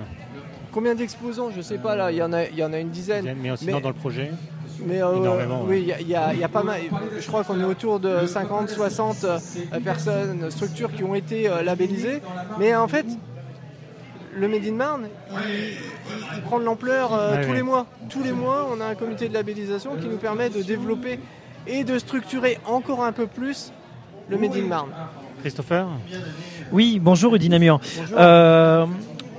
Combien 0.72 0.96
d'exposants 0.96 1.50
Je 1.56 1.62
sais 1.62 1.78
pas 1.78 1.96
là, 1.96 2.12
il 2.12 2.18
y 2.18 2.24
en 2.24 2.34
a, 2.34 2.46
il 2.46 2.56
y 2.56 2.64
en 2.64 2.74
a 2.74 2.80
une 2.80 2.90
dizaine. 2.90 3.36
Mais 3.42 3.56
sinon 3.56 3.80
dans 3.82 3.90
le 3.90 3.96
projet 3.96 4.32
Mais 4.88 5.02
euh, 5.02 5.16
Énormément, 5.16 5.64
oui, 5.68 5.86
il 6.00 6.08
y 6.08 6.10
y, 6.12 6.16
a- 6.16 6.34
il 6.34 6.40
y 6.40 6.44
a 6.44 6.48
pas 6.50 6.64
mal. 6.64 6.82
Je 7.20 7.28
crois 7.28 7.44
qu'on 7.44 7.60
est 7.60 7.64
autour 7.64 8.00
de 8.00 8.26
50, 8.26 8.70
60 8.70 9.24
euh, 9.26 9.38
personnes, 9.84 10.50
structures 10.50 10.92
qui 10.92 11.04
ont 11.04 11.14
été 11.16 11.48
euh, 11.50 11.62
labellisées. 11.62 12.22
Mais 12.60 12.76
en 12.76 12.88
fait, 12.88 13.06
le 14.36 14.48
Made 14.48 14.66
in 14.66 14.74
Marne, 14.74 15.08
il, 16.36 16.42
prend 16.44 16.60
de 16.60 16.66
l'ampleur 16.66 17.14
euh, 17.14 17.36
Ouais, 17.36 17.42
tous 17.44 17.50
ouais. 17.50 17.56
les 17.56 17.64
mois. 17.64 17.86
Tous 18.10 18.24
les 18.24 18.32
mois, 18.32 18.70
on 18.72 18.80
a 18.82 18.86
un 18.86 18.96
comité 18.96 19.30
de 19.30 19.34
labellisation 19.34 19.96
qui 19.96 20.08
nous 20.08 20.18
permet 20.18 20.50
de 20.50 20.62
développer 20.62 21.20
et 21.68 21.84
de 21.84 21.98
structurer 22.00 22.58
encore 22.66 23.04
un 23.04 23.12
peu 23.12 23.28
plus 23.28 23.72
le 24.30 24.38
Made 24.38 24.56
in 24.56 24.68
Marne. 24.68 24.90
Christopher? 25.42 25.88
Oui, 26.72 27.00
bonjour 27.00 27.38
Namur. 27.38 27.80
Bonjour. 27.98 28.18
Euh, 28.20 28.86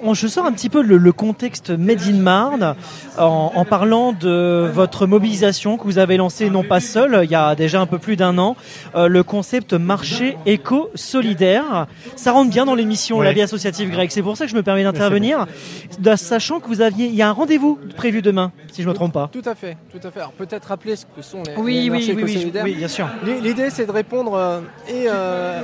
on, 0.03 0.15
je 0.15 0.27
sors 0.27 0.47
un 0.47 0.53
petit 0.53 0.69
peu 0.69 0.83
le, 0.83 0.97
le 0.97 1.13
contexte 1.13 1.71
Made 1.71 2.03
in 2.09 2.19
Marne 2.19 2.75
en, 3.19 3.53
en 3.55 3.65
parlant 3.65 4.13
de 4.13 4.71
votre 4.73 5.07
mobilisation 5.07 5.77
que 5.77 5.85
vous 5.85 5.99
avez 5.99 6.17
lancée 6.17 6.51
non 6.51 6.63
pas 6.65 6.81
seul, 6.81 7.21
il 7.25 7.31
y 7.31 7.35
a 7.35 7.55
déjà 7.55 7.81
un 7.81 7.87
peu 7.87 7.99
plus 7.99 8.17
d'un 8.17 8.39
an, 8.39 8.57
euh, 8.95 9.09
le 9.09 9.23
concept 9.23 9.73
marché 9.75 10.37
éco-solidaire. 10.47 11.87
Ça 12.17 12.33
rentre 12.33 12.51
bien 12.51 12.65
dans 12.65 12.75
l'émission 12.75 13.19
Ouais. 13.19 13.25
La 13.27 13.33
vie 13.33 13.43
associative 13.43 13.91
grecque. 13.91 14.13
C'est 14.13 14.23
pour 14.23 14.37
ça 14.37 14.45
que 14.45 14.51
je 14.51 14.57
me 14.57 14.63
permets 14.63 14.85
d'intervenir, 14.85 15.47
sachant 16.17 16.61
que 16.61 16.69
vous 16.69 16.81
aviez, 16.81 17.07
il 17.07 17.15
y 17.15 17.23
a 17.23 17.29
un 17.29 17.33
rendez-vous 17.33 17.79
prévu 17.97 18.23
demain, 18.23 18.53
si 18.73 18.83
je 18.83 18.87
ne 18.87 18.93
me 18.93 18.95
trompe 18.95 19.13
pas. 19.13 19.29
Tout 19.33 19.43
à 19.45 19.55
fait, 19.55 19.77
tout 19.93 20.07
à 20.07 20.11
fait. 20.11 20.21
Alors 20.21 20.33
peut-être 20.33 20.67
rappeler 20.67 20.97
ce 20.97 21.05
que 21.07 21.23
sont 21.23 21.43
les, 21.47 21.55
Oui, 21.57 21.75
les 21.75 21.81
oui, 21.81 21.91
marchés 21.91 22.15
oui, 22.15 22.23
oui, 22.25 22.31
éco-solidaires. 22.33 22.65
oui, 22.65 22.75
bien 22.75 22.89
sûr. 22.89 23.09
L'i- 23.25 23.41
L'idée, 23.41 23.71
c'est 23.71 23.87
de 23.87 23.91
répondre 23.93 24.35
euh, 24.35 24.61
et 24.89 25.07
euh, 25.09 25.63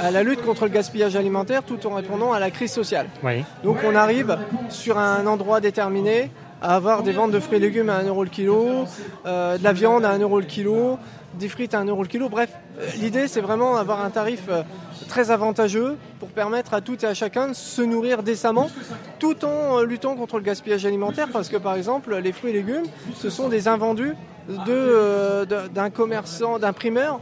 à 0.00 0.10
la 0.10 0.22
lutte 0.22 0.42
contre 0.42 0.64
le 0.64 0.70
gaspillage 0.70 1.14
alimentaire, 1.16 1.62
tout 1.62 1.86
en 1.86 1.94
répondant 1.94 2.32
à 2.32 2.38
la 2.40 2.50
crise 2.50 2.72
sociale. 2.72 3.06
Oui. 3.22 3.44
Donc 3.64 3.67
on 3.84 3.94
arrive 3.94 4.38
sur 4.68 4.98
un 4.98 5.26
endroit 5.26 5.60
déterminé 5.60 6.30
à 6.60 6.74
avoir 6.74 7.02
des 7.02 7.12
ventes 7.12 7.30
de 7.30 7.40
fruits 7.40 7.58
et 7.58 7.60
légumes 7.60 7.88
à 7.88 7.96
1 7.98 8.04
euro 8.04 8.24
le 8.24 8.30
kilo, 8.30 8.84
euh, 9.26 9.58
de 9.58 9.64
la 9.64 9.72
viande 9.72 10.04
à 10.04 10.10
1 10.10 10.18
euro 10.18 10.40
le 10.40 10.46
kilo, 10.46 10.98
des 11.38 11.48
frites 11.48 11.74
à 11.74 11.80
1 11.80 11.84
euro 11.84 12.02
le 12.02 12.08
kilo. 12.08 12.28
Bref, 12.28 12.50
euh, 12.78 12.86
l'idée 12.96 13.28
c'est 13.28 13.40
vraiment 13.40 13.76
d'avoir 13.76 14.04
un 14.04 14.10
tarif 14.10 14.42
euh, 14.48 14.62
très 15.08 15.30
avantageux 15.30 15.96
pour 16.18 16.30
permettre 16.30 16.74
à 16.74 16.80
toutes 16.80 17.04
et 17.04 17.06
à 17.06 17.14
chacun 17.14 17.48
de 17.48 17.52
se 17.52 17.82
nourrir 17.82 18.22
décemment 18.22 18.70
tout 19.18 19.44
en 19.44 19.80
luttant 19.82 20.16
contre 20.16 20.38
le 20.38 20.42
gaspillage 20.42 20.84
alimentaire 20.84 21.28
parce 21.32 21.48
que 21.48 21.56
par 21.56 21.76
exemple 21.76 22.16
les 22.16 22.32
fruits 22.32 22.50
et 22.50 22.54
légumes 22.54 22.86
ce 23.16 23.30
sont 23.30 23.48
des 23.48 23.68
invendus 23.68 24.14
d'un 24.48 25.90
commerçant, 25.90 26.58
d'un 26.58 26.72
primeur 26.72 27.20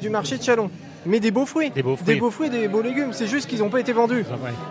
du 0.00 0.08
marché 0.08 0.38
de 0.38 0.42
Chalon. 0.42 0.70
Mais 1.06 1.20
des 1.20 1.30
beaux 1.30 1.46
fruits. 1.46 1.70
Des 1.70 1.82
beaux 1.82 1.96
fruits. 1.96 2.06
Des 2.06 2.20
beaux 2.20 2.30
fruits, 2.30 2.50
des 2.50 2.68
beaux 2.68 2.82
légumes. 2.82 3.12
C'est 3.12 3.26
juste 3.26 3.48
qu'ils 3.48 3.60
n'ont 3.60 3.70
pas 3.70 3.80
été 3.80 3.92
vendus. 3.92 4.24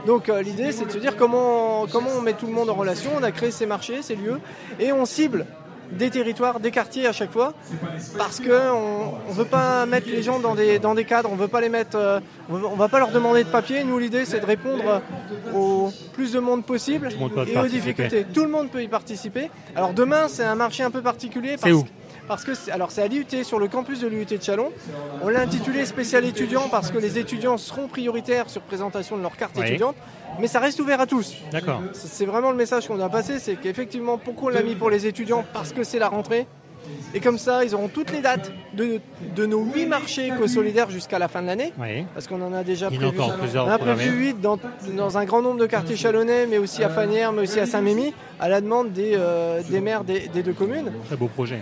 Donc 0.05 0.29
euh, 0.29 0.41
l'idée 0.41 0.71
c'est 0.71 0.85
de 0.85 0.91
se 0.91 0.97
dire 0.97 1.15
comment, 1.17 1.85
comment 1.91 2.09
on 2.17 2.21
met 2.21 2.33
tout 2.33 2.47
le 2.47 2.53
monde 2.53 2.69
en 2.69 2.75
relation. 2.75 3.11
On 3.17 3.23
a 3.23 3.31
créé 3.31 3.51
ces 3.51 3.65
marchés, 3.65 4.01
ces 4.01 4.15
lieux, 4.15 4.39
et 4.79 4.91
on 4.91 5.05
cible 5.05 5.45
des 5.91 6.09
territoires, 6.09 6.59
des 6.59 6.71
quartiers 6.71 7.05
à 7.05 7.11
chaque 7.11 7.31
fois, 7.31 7.53
parce 8.17 8.39
que 8.39 8.71
on, 8.71 9.13
on 9.29 9.31
veut 9.33 9.45
pas 9.45 9.85
mettre 9.85 10.07
les 10.09 10.23
gens 10.23 10.39
dans 10.39 10.55
des, 10.55 10.79
dans 10.79 10.95
des 10.95 11.05
cadres, 11.05 11.29
on 11.31 11.35
veut 11.35 11.47
pas 11.47 11.61
les 11.61 11.69
mettre, 11.69 11.95
euh, 11.95 12.19
on, 12.49 12.75
va 12.75 12.87
pas 12.87 12.97
leur 12.97 13.11
demander 13.11 13.43
de 13.43 13.49
papier. 13.49 13.83
Nous 13.83 13.99
l'idée 13.99 14.25
c'est 14.25 14.39
de 14.39 14.45
répondre 14.45 15.01
au 15.53 15.91
plus 16.13 16.31
de 16.31 16.39
monde 16.39 16.65
possible 16.65 17.09
et 17.47 17.57
aux 17.57 17.67
difficultés. 17.67 18.25
Tout 18.33 18.43
le 18.43 18.49
monde 18.49 18.69
peut 18.69 18.81
y 18.81 18.87
participer. 18.87 19.49
Alors 19.75 19.93
demain 19.93 20.27
c'est 20.27 20.43
un 20.43 20.55
marché 20.55 20.83
un 20.83 20.91
peu 20.91 21.01
particulier. 21.01 21.51
C'est 21.51 21.69
parce 21.69 21.73
où 21.73 21.83
que- 21.83 21.89
parce 22.27 22.43
que 22.43 22.51
alors 22.71 22.91
c'est 22.91 23.01
à 23.01 23.07
l'IUT 23.07 23.25
sur 23.43 23.59
le 23.59 23.67
campus 23.67 23.99
de 24.01 24.07
l'IUT 24.07 24.25
de 24.25 24.41
Chalon. 24.41 24.71
On 25.21 25.29
l'a 25.29 25.41
intitulé 25.41 25.85
spécial 25.85 26.25
étudiant 26.25 26.67
parce 26.69 26.91
que 26.91 26.97
les 26.97 27.17
étudiants 27.17 27.57
seront 27.57 27.87
prioritaires 27.87 28.49
sur 28.49 28.61
présentation 28.61 29.17
de 29.17 29.21
leur 29.21 29.35
carte 29.37 29.55
Oui. 29.57 29.63
étudiante, 29.67 29.95
mais 30.39 30.47
ça 30.47 30.59
reste 30.59 30.79
ouvert 30.79 30.99
à 31.01 31.05
tous. 31.07 31.35
D'accord. 31.51 31.81
C'est 31.93 32.25
vraiment 32.25 32.51
le 32.51 32.57
message 32.57 32.87
qu'on 32.87 32.99
a 32.99 33.09
passé, 33.09 33.39
c'est 33.39 33.55
qu'effectivement 33.55 34.17
pourquoi 34.17 34.51
on 34.51 34.53
l'a 34.53 34.63
mis 34.63 34.75
pour 34.75 34.89
les 34.89 35.05
étudiants? 35.07 35.45
Parce 35.53 35.71
que 35.73 35.83
c'est 35.83 35.99
la 35.99 36.09
rentrée. 36.09 36.47
Et 37.15 37.19
comme 37.19 37.39
ça, 37.39 37.65
ils 37.65 37.73
auront 37.73 37.87
toutes 37.87 38.11
les 38.11 38.21
dates 38.21 38.51
de, 38.75 38.99
de 39.35 39.45
nos 39.47 39.63
huit 39.63 39.87
marchés 39.87 40.27
éco-solidaires 40.27 40.91
jusqu'à 40.91 41.17
la 41.17 41.27
fin 41.27 41.41
de 41.41 41.47
l'année. 41.47 41.73
Oui. 41.79 42.05
Parce 42.13 42.27
qu'on 42.27 42.39
en 42.43 42.53
a 42.53 42.63
déjà 42.63 42.87
prévu. 42.89 43.07
encore 43.07 43.35
plusieurs 43.37 43.65
on 43.65 43.71
a 43.71 43.79
prévu 43.79 44.11
8 44.11 44.39
dans, 44.41 44.59
dans 44.95 45.17
un 45.17 45.25
grand 45.25 45.41
nombre 45.41 45.59
de 45.59 45.65
quartiers 45.65 45.95
chalonnais, 45.95 46.45
mais 46.45 46.59
aussi 46.59 46.83
à 46.83 46.89
Fanières, 46.89 47.31
mais 47.31 47.41
aussi 47.41 47.59
à 47.59 47.65
Saint-Mémy, 47.65 48.13
à 48.39 48.49
la 48.49 48.61
demande 48.61 48.91
des, 48.91 49.13
euh, 49.15 49.63
des 49.67 49.81
maires 49.81 50.03
des, 50.03 50.27
des 50.27 50.43
deux 50.43 50.53
communes. 50.53 50.91
Très 51.07 51.15
beau 51.15 51.27
projet. 51.27 51.55
ouais. 51.55 51.61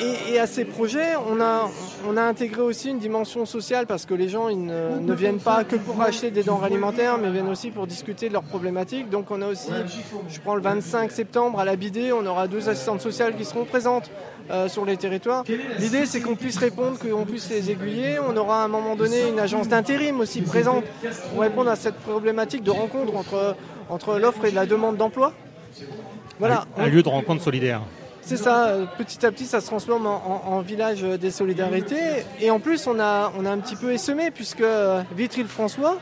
Et, 0.00 0.38
à 0.38 0.46
ces 0.46 0.64
projets, 0.64 1.14
on 1.16 1.40
a, 1.40 2.22
intégré 2.22 2.60
aussi 2.60 2.90
une 2.90 2.98
dimension 2.98 3.44
sociale 3.44 3.86
parce 3.86 4.06
que 4.06 4.14
les 4.14 4.28
gens 4.28 4.48
ne, 4.48 5.00
ne 5.00 5.14
viennent 5.14 5.40
pas 5.40 5.64
que 5.64 5.76
pour 5.76 6.00
acheter 6.00 6.30
des 6.30 6.42
denrées 6.44 6.66
alimentaires, 6.66 7.18
mais 7.18 7.30
viennent 7.30 7.48
aussi 7.48 7.70
pour 7.70 7.86
discuter 7.86 8.28
de 8.28 8.34
leurs 8.34 8.44
problématiques. 8.44 9.10
Donc 9.10 9.30
on 9.30 9.42
a 9.42 9.48
aussi, 9.48 9.70
je 10.28 10.40
prends 10.40 10.54
le 10.54 10.62
25 10.62 11.10
septembre 11.10 11.58
à 11.58 11.64
la 11.64 11.76
BIDé, 11.76 12.12
on 12.12 12.24
aura 12.24 12.46
deux 12.46 12.68
assistantes 12.68 13.00
sociales 13.00 13.36
qui 13.36 13.44
seront 13.44 13.64
présentes 13.64 14.10
euh, 14.50 14.68
sur 14.68 14.84
les 14.84 14.96
territoires. 14.96 15.44
L'idée 15.78 16.06
c'est 16.06 16.20
qu'on 16.20 16.36
puisse 16.36 16.58
répondre, 16.58 16.98
qu'on 16.98 17.24
puisse 17.24 17.50
les 17.50 17.70
aiguiller. 17.70 18.18
On 18.20 18.36
aura 18.36 18.62
à 18.62 18.64
un 18.66 18.68
moment 18.68 18.94
donné 18.94 19.28
une 19.28 19.40
agence 19.40 19.68
d'intérim 19.68 20.20
aussi 20.20 20.42
présente 20.42 20.84
pour 21.32 21.40
répondre 21.40 21.70
à 21.70 21.76
cette 21.76 21.96
problématique 21.96 22.62
de 22.62 22.70
rencontre 22.70 23.16
entre, 23.16 23.56
entre 23.88 24.18
l'offre 24.18 24.44
et 24.44 24.50
la 24.50 24.66
demande 24.66 24.96
d'emploi. 24.96 25.32
Voilà. 26.38 26.64
Un 26.76 26.86
lieu 26.86 27.02
de 27.02 27.08
rencontre 27.08 27.42
solidaire. 27.42 27.82
C'est 28.26 28.36
ça, 28.38 28.68
petit 28.96 29.24
à 29.26 29.30
petit 29.30 29.44
ça 29.44 29.60
se 29.60 29.66
transforme 29.66 30.06
en, 30.06 30.42
en- 30.46 30.52
en 30.54 30.60
village 30.60 31.02
des 31.02 31.30
solidarités. 31.30 32.24
Et 32.40 32.50
en 32.50 32.58
plus 32.58 32.86
on 32.86 32.98
a, 32.98 33.32
on 33.38 33.44
a 33.44 33.50
un 33.50 33.58
petit 33.58 33.76
peu 33.76 33.92
essemé 33.92 34.30
puisque 34.30 34.60
euh, 34.62 35.02
Vitry-le-François, 35.16 35.98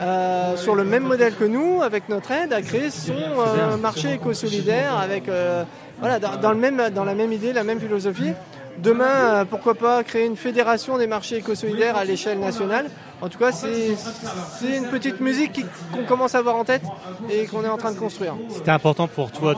euh, 0.00 0.56
sur 0.56 0.74
le 0.74 0.84
même 0.84 1.04
modèle 1.04 1.34
que 1.34 1.44
nous, 1.44 1.82
avec 1.82 2.08
notre 2.08 2.30
aide, 2.30 2.52
a 2.52 2.60
créé 2.62 2.90
son 2.90 3.12
euh, 3.14 3.76
marché 3.78 4.12
éco-solidaire 4.14 4.98
avec, 4.98 5.28
euh, 5.28 5.64
voilà, 6.00 6.18
dans, 6.18 6.36
dans 6.36 6.50
le 6.52 6.58
même, 6.58 6.90
dans 6.94 7.04
la 7.04 7.14
même 7.14 7.32
idée, 7.32 7.52
la 7.52 7.64
même 7.64 7.80
philosophie. 7.80 8.32
Demain, 8.78 9.04
euh, 9.04 9.44
pourquoi 9.44 9.74
pas 9.74 10.02
créer 10.02 10.26
une 10.26 10.36
fédération 10.36 10.98
des 10.98 11.06
marchés 11.06 11.36
éco-solidaires 11.36 11.96
à 11.96 12.04
l'échelle 12.04 12.38
nationale. 12.40 12.86
En 13.20 13.28
tout 13.28 13.38
cas, 13.38 13.52
c'est 13.52 13.94
une 14.76 14.86
petite 14.86 15.20
musique 15.20 15.64
qu'on 15.92 16.02
commence 16.02 16.34
à 16.34 16.38
avoir 16.38 16.56
en 16.56 16.64
tête 16.64 16.82
et 17.30 17.46
qu'on 17.46 17.62
est 17.64 17.68
en 17.68 17.76
train 17.76 17.92
de 17.92 17.98
construire. 17.98 18.34
C'était 18.48 18.72
important 18.72 19.06
pour 19.06 19.30
toi 19.30 19.54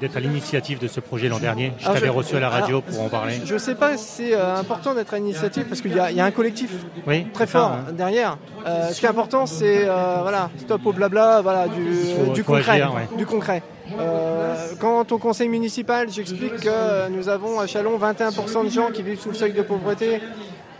d'être 0.00 0.16
à 0.16 0.20
l'initiative 0.20 0.78
de 0.78 0.86
ce 0.86 1.00
projet 1.00 1.28
l'an 1.28 1.40
dernier. 1.40 1.72
Je 1.78 1.86
t'avais 1.86 2.08
reçu 2.08 2.36
à 2.36 2.40
la 2.40 2.48
radio 2.48 2.76
alors, 2.78 2.82
pour 2.82 3.00
en 3.02 3.08
parler. 3.08 3.40
Je 3.44 3.58
sais 3.58 3.74
pas 3.74 3.96
si 3.96 4.04
c'est 4.28 4.34
euh, 4.34 4.56
important 4.56 4.94
d'être 4.94 5.12
à 5.14 5.16
l'initiative 5.16 5.64
parce 5.64 5.80
qu'il 5.80 5.90
y, 5.92 5.96
y 5.96 6.20
a 6.20 6.24
un 6.24 6.30
collectif 6.30 6.70
Oui, 7.06 7.26
très 7.32 7.46
ça, 7.46 7.58
fort 7.58 7.72
hein. 7.72 7.92
derrière. 7.92 8.38
Euh, 8.66 8.90
ce 8.92 9.00
qui 9.00 9.06
est 9.06 9.08
important, 9.08 9.46
c'est 9.46 9.88
euh, 9.88 10.18
voilà, 10.22 10.50
stop 10.58 10.86
au 10.86 10.92
blabla, 10.92 11.40
voilà, 11.40 11.66
du, 11.66 11.82
Faut- 12.26 12.32
du 12.32 12.42
faut 12.44 12.52
concret. 12.52 12.72
agir, 12.72 12.94
ouais. 12.94 13.08
Du 13.18 13.26
concret. 13.26 13.62
Euh, 13.98 14.56
quand 14.80 15.12
au 15.12 15.18
conseil 15.18 15.48
municipal, 15.48 16.08
j'explique 16.10 16.56
que 16.60 16.68
euh, 16.68 17.08
nous 17.08 17.28
avons 17.28 17.60
à 17.60 17.66
Chalon 17.66 17.98
21% 17.98 18.64
de 18.64 18.70
gens 18.70 18.88
qui 18.92 19.02
vivent 19.02 19.20
sous 19.20 19.28
le 19.30 19.34
seuil 19.34 19.52
de 19.52 19.62
pauvreté, 19.62 20.20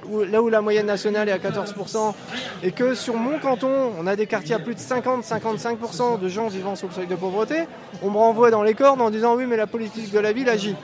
où- 0.08 0.20
là 0.22 0.42
où 0.42 0.48
la 0.48 0.60
moyenne 0.60 0.86
nationale 0.86 1.28
est 1.28 1.32
à 1.32 1.38
14%, 1.38 2.14
et 2.62 2.72
que 2.72 2.94
sur 2.94 3.14
mon 3.16 3.38
canton, 3.38 3.92
on 4.00 4.06
a 4.06 4.16
des 4.16 4.26
quartiers 4.26 4.54
à 4.54 4.58
plus 4.58 4.74
de 4.74 4.80
50-55% 4.80 6.18
de 6.20 6.28
gens 6.28 6.48
vivant 6.48 6.74
sous 6.76 6.86
le 6.88 6.92
seuil 6.92 7.06
de 7.06 7.14
pauvreté, 7.14 7.64
on 8.02 8.10
me 8.10 8.16
renvoie 8.16 8.50
dans 8.50 8.62
les 8.62 8.74
cordes 8.74 9.00
en 9.00 9.10
disant 9.10 9.34
oui, 9.36 9.44
mais 9.48 9.56
la 9.56 9.66
politique 9.66 10.12
de 10.12 10.18
la 10.18 10.32
ville 10.32 10.48
agit. 10.48 10.76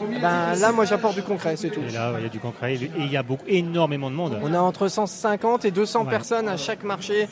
Ben, 0.00 0.54
là, 0.60 0.70
moi, 0.70 0.84
j'apporte 0.84 1.16
du 1.16 1.24
concret, 1.24 1.56
c'est 1.56 1.70
tout. 1.70 1.80
Et 1.88 1.90
là, 1.90 2.12
il 2.18 2.22
y 2.22 2.26
a 2.26 2.28
du 2.28 2.38
concret 2.38 2.74
et 2.74 2.90
il 2.98 3.10
y 3.10 3.16
a 3.16 3.24
beaucoup, 3.24 3.42
énormément 3.48 4.08
de 4.10 4.14
monde. 4.14 4.38
On 4.44 4.54
a 4.54 4.60
entre 4.60 4.86
150 4.86 5.64
et 5.64 5.72
200 5.72 6.04
Ouais. 6.04 6.10
personnes 6.10 6.48
à 6.48 6.56
chaque 6.56 6.84
marché 6.84 7.28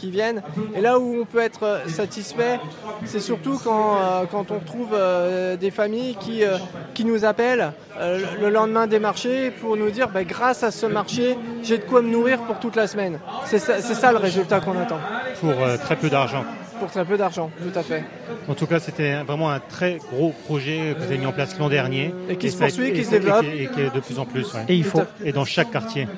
qui 0.00 0.10
viennent. 0.10 0.42
Et 0.74 0.80
là 0.80 0.98
où 0.98 1.20
on 1.20 1.24
peut 1.24 1.40
être 1.40 1.64
euh, 1.64 1.88
satisfait, 1.88 2.58
c'est 3.04 3.20
surtout 3.20 3.60
quand, 3.62 3.96
euh, 3.96 4.24
quand 4.30 4.50
on 4.50 4.54
retrouve 4.58 4.88
euh, 4.94 5.56
des 5.56 5.70
familles 5.70 6.16
qui, 6.18 6.42
euh, 6.44 6.56
qui 6.94 7.04
nous 7.04 7.24
appellent 7.24 7.72
euh, 7.98 8.20
le 8.40 8.48
lendemain 8.50 8.86
des 8.86 8.98
marchés 8.98 9.50
pour 9.50 9.76
nous 9.76 9.90
dire 9.90 10.08
bah, 10.08 10.24
grâce 10.24 10.62
à 10.62 10.70
ce 10.70 10.86
marché, 10.86 11.36
j'ai 11.62 11.78
de 11.78 11.84
quoi 11.84 12.00
me 12.02 12.08
nourrir 12.10 12.38
pour 12.40 12.58
toute 12.58 12.76
la 12.76 12.86
semaine. 12.86 13.18
C'est 13.44 13.58
ça, 13.58 13.80
c'est 13.80 13.94
ça 13.94 14.10
le 14.12 14.18
résultat 14.18 14.60
qu'on 14.60 14.78
attend. 14.78 14.98
Pour 15.40 15.50
euh, 15.50 15.76
très 15.76 15.96
peu 15.96 16.08
d'argent. 16.08 16.44
Pour 16.78 16.90
très 16.90 17.04
peu 17.04 17.18
d'argent, 17.18 17.50
tout 17.62 17.78
à 17.78 17.82
fait. 17.82 18.02
En 18.48 18.54
tout 18.54 18.66
cas, 18.66 18.80
c'était 18.80 19.22
vraiment 19.22 19.50
un 19.50 19.60
très 19.60 19.98
gros 20.10 20.32
projet 20.46 20.94
que 20.94 20.98
vous 21.00 21.04
avez 21.04 21.18
mis 21.18 21.26
en 21.26 21.32
place 21.32 21.58
l'an 21.58 21.68
dernier. 21.68 22.14
Et 22.30 22.36
qui 22.36 22.50
se 22.50 22.56
poursuit, 22.56 22.94
qui 22.94 23.04
se 23.04 23.10
développe. 23.10 23.44
Et, 23.44 23.50
qui- 23.50 23.62
et 23.64 23.66
qui 23.68 23.80
est 23.82 23.94
de 23.94 24.00
plus 24.00 24.18
en 24.18 24.24
plus. 24.24 24.54
ouais. 24.54 24.64
Et 24.66 24.76
il 24.76 24.84
faut. 24.84 25.02
Et 25.22 25.32
dans 25.32 25.44
chaque 25.44 25.70
quartier. 25.70 26.08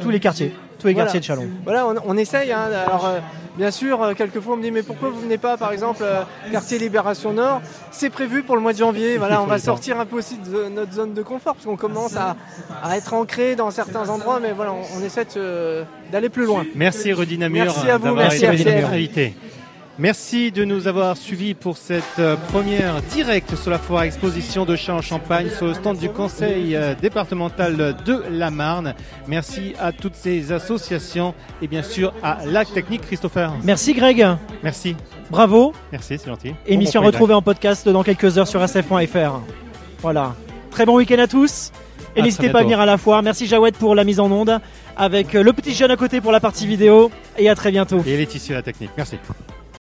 Tous 0.00 0.08
les 0.10 0.18
quartiers, 0.20 0.54
tous 0.78 0.86
les 0.88 0.92
Voilà. 0.94 1.06
quartiers 1.06 1.20
de 1.20 1.24
Chalon. 1.24 1.48
Voilà, 1.64 1.86
on, 1.86 1.94
on 2.06 2.16
essaye. 2.16 2.52
hein. 2.52 2.68
Alors, 2.86 3.06
euh, 3.06 3.18
bien 3.56 3.70
sûr, 3.70 4.02
euh, 4.02 4.14
quelquefois 4.14 4.54
on 4.54 4.56
me 4.56 4.62
dit 4.62 4.70
mais 4.70 4.82
pourquoi 4.82 5.10
vous 5.10 5.20
venez 5.20 5.38
pas, 5.38 5.56
par 5.56 5.72
exemple, 5.72 6.02
euh, 6.02 6.22
quartier 6.52 6.78
Libération 6.78 7.32
Nord? 7.32 7.60
C'est 7.90 8.10
prévu 8.10 8.42
pour 8.42 8.56
le 8.56 8.62
mois 8.62 8.72
de 8.72 8.78
janvier. 8.78 9.16
Voilà, 9.18 9.36
Il 9.36 9.44
on 9.44 9.46
va 9.46 9.58
sortir 9.58 9.98
un 10.00 10.06
peu 10.06 10.16
aussi 10.16 10.36
de 10.38 10.68
notre 10.68 10.92
zone 10.92 11.14
de 11.14 11.22
confort 11.22 11.54
parce 11.54 11.66
qu'on 11.66 11.76
commence 11.76 12.16
à, 12.16 12.36
à 12.82 12.96
être 12.96 13.14
ancré 13.14 13.56
dans 13.56 13.70
certains 13.70 14.08
endroits, 14.08 14.38
mais 14.40 14.52
voilà, 14.52 14.72
on, 14.72 14.82
on 15.00 15.04
essaie 15.04 15.26
se- 15.28 15.82
d'aller 16.12 16.28
plus 16.28 16.44
loin. 16.44 16.64
Merci 16.74 17.12
Rudy 17.12 17.38
Namur 17.38 17.64
Merci 17.64 17.90
à 17.90 17.98
vous, 17.98 18.14
merci 18.14 18.44
RCF. 18.44 18.64
notre 18.82 18.92
invité. 18.92 19.34
Merci 19.98 20.52
de 20.52 20.64
nous 20.64 20.88
avoir 20.88 21.16
suivis 21.16 21.54
pour 21.54 21.78
cette 21.78 22.18
euh, 22.18 22.36
première 22.52 23.00
directe 23.00 23.56
sur 23.56 23.70
la 23.70 23.78
foire 23.78 24.02
exposition 24.02 24.66
de 24.66 24.76
chats 24.76 24.94
en 24.94 25.00
Champagne 25.00 25.48
sur 25.48 25.64
le 25.66 25.72
stand 25.72 25.96
du 25.96 26.10
conseil 26.10 26.76
euh, 26.76 26.94
départemental 26.94 27.96
de 28.04 28.22
la 28.30 28.50
Marne. 28.50 28.94
Merci 29.26 29.72
à 29.80 29.92
toutes 29.92 30.14
ces 30.14 30.52
associations 30.52 31.34
et 31.62 31.66
bien 31.66 31.82
sûr 31.82 32.12
à 32.22 32.44
Lac 32.44 32.70
Technique 32.74 33.02
Christopher. 33.02 33.54
Merci 33.64 33.94
Greg. 33.94 34.26
Merci. 34.62 34.96
Bravo. 35.30 35.72
Merci, 35.92 36.18
c'est 36.18 36.26
gentil. 36.26 36.54
Émission 36.66 37.00
Bon, 37.00 37.06
retrouvée 37.06 37.34
en 37.34 37.40
podcast 37.40 37.88
dans 37.88 38.02
quelques 38.02 38.36
heures 38.36 38.48
sur 38.48 38.62
sf.fr. 38.68 39.40
Voilà. 40.02 40.34
Très 40.70 40.84
bon 40.84 40.96
week-end 40.96 41.20
à 41.20 41.26
tous. 41.26 41.72
Et 42.16 42.20
n'hésitez 42.22 42.50
pas 42.50 42.60
à 42.60 42.62
venir 42.62 42.80
à 42.80 42.86
la 42.86 42.98
foire. 42.98 43.22
Merci 43.22 43.46
Jawed 43.46 43.74
pour 43.76 43.94
la 43.94 44.04
mise 44.04 44.20
en 44.20 44.30
onde. 44.30 44.60
Avec 44.94 45.34
euh, 45.34 45.42
le 45.42 45.54
petit 45.54 45.72
jeune 45.72 45.90
à 45.90 45.96
côté 45.96 46.20
pour 46.20 46.32
la 46.32 46.40
partie 46.40 46.66
vidéo. 46.66 47.10
Et 47.38 47.48
à 47.48 47.54
très 47.54 47.70
bientôt. 47.70 48.02
Et 48.06 48.16
Laetitia 48.18 48.56
la 48.56 48.62
technique. 48.62 48.90
Merci. 48.98 49.16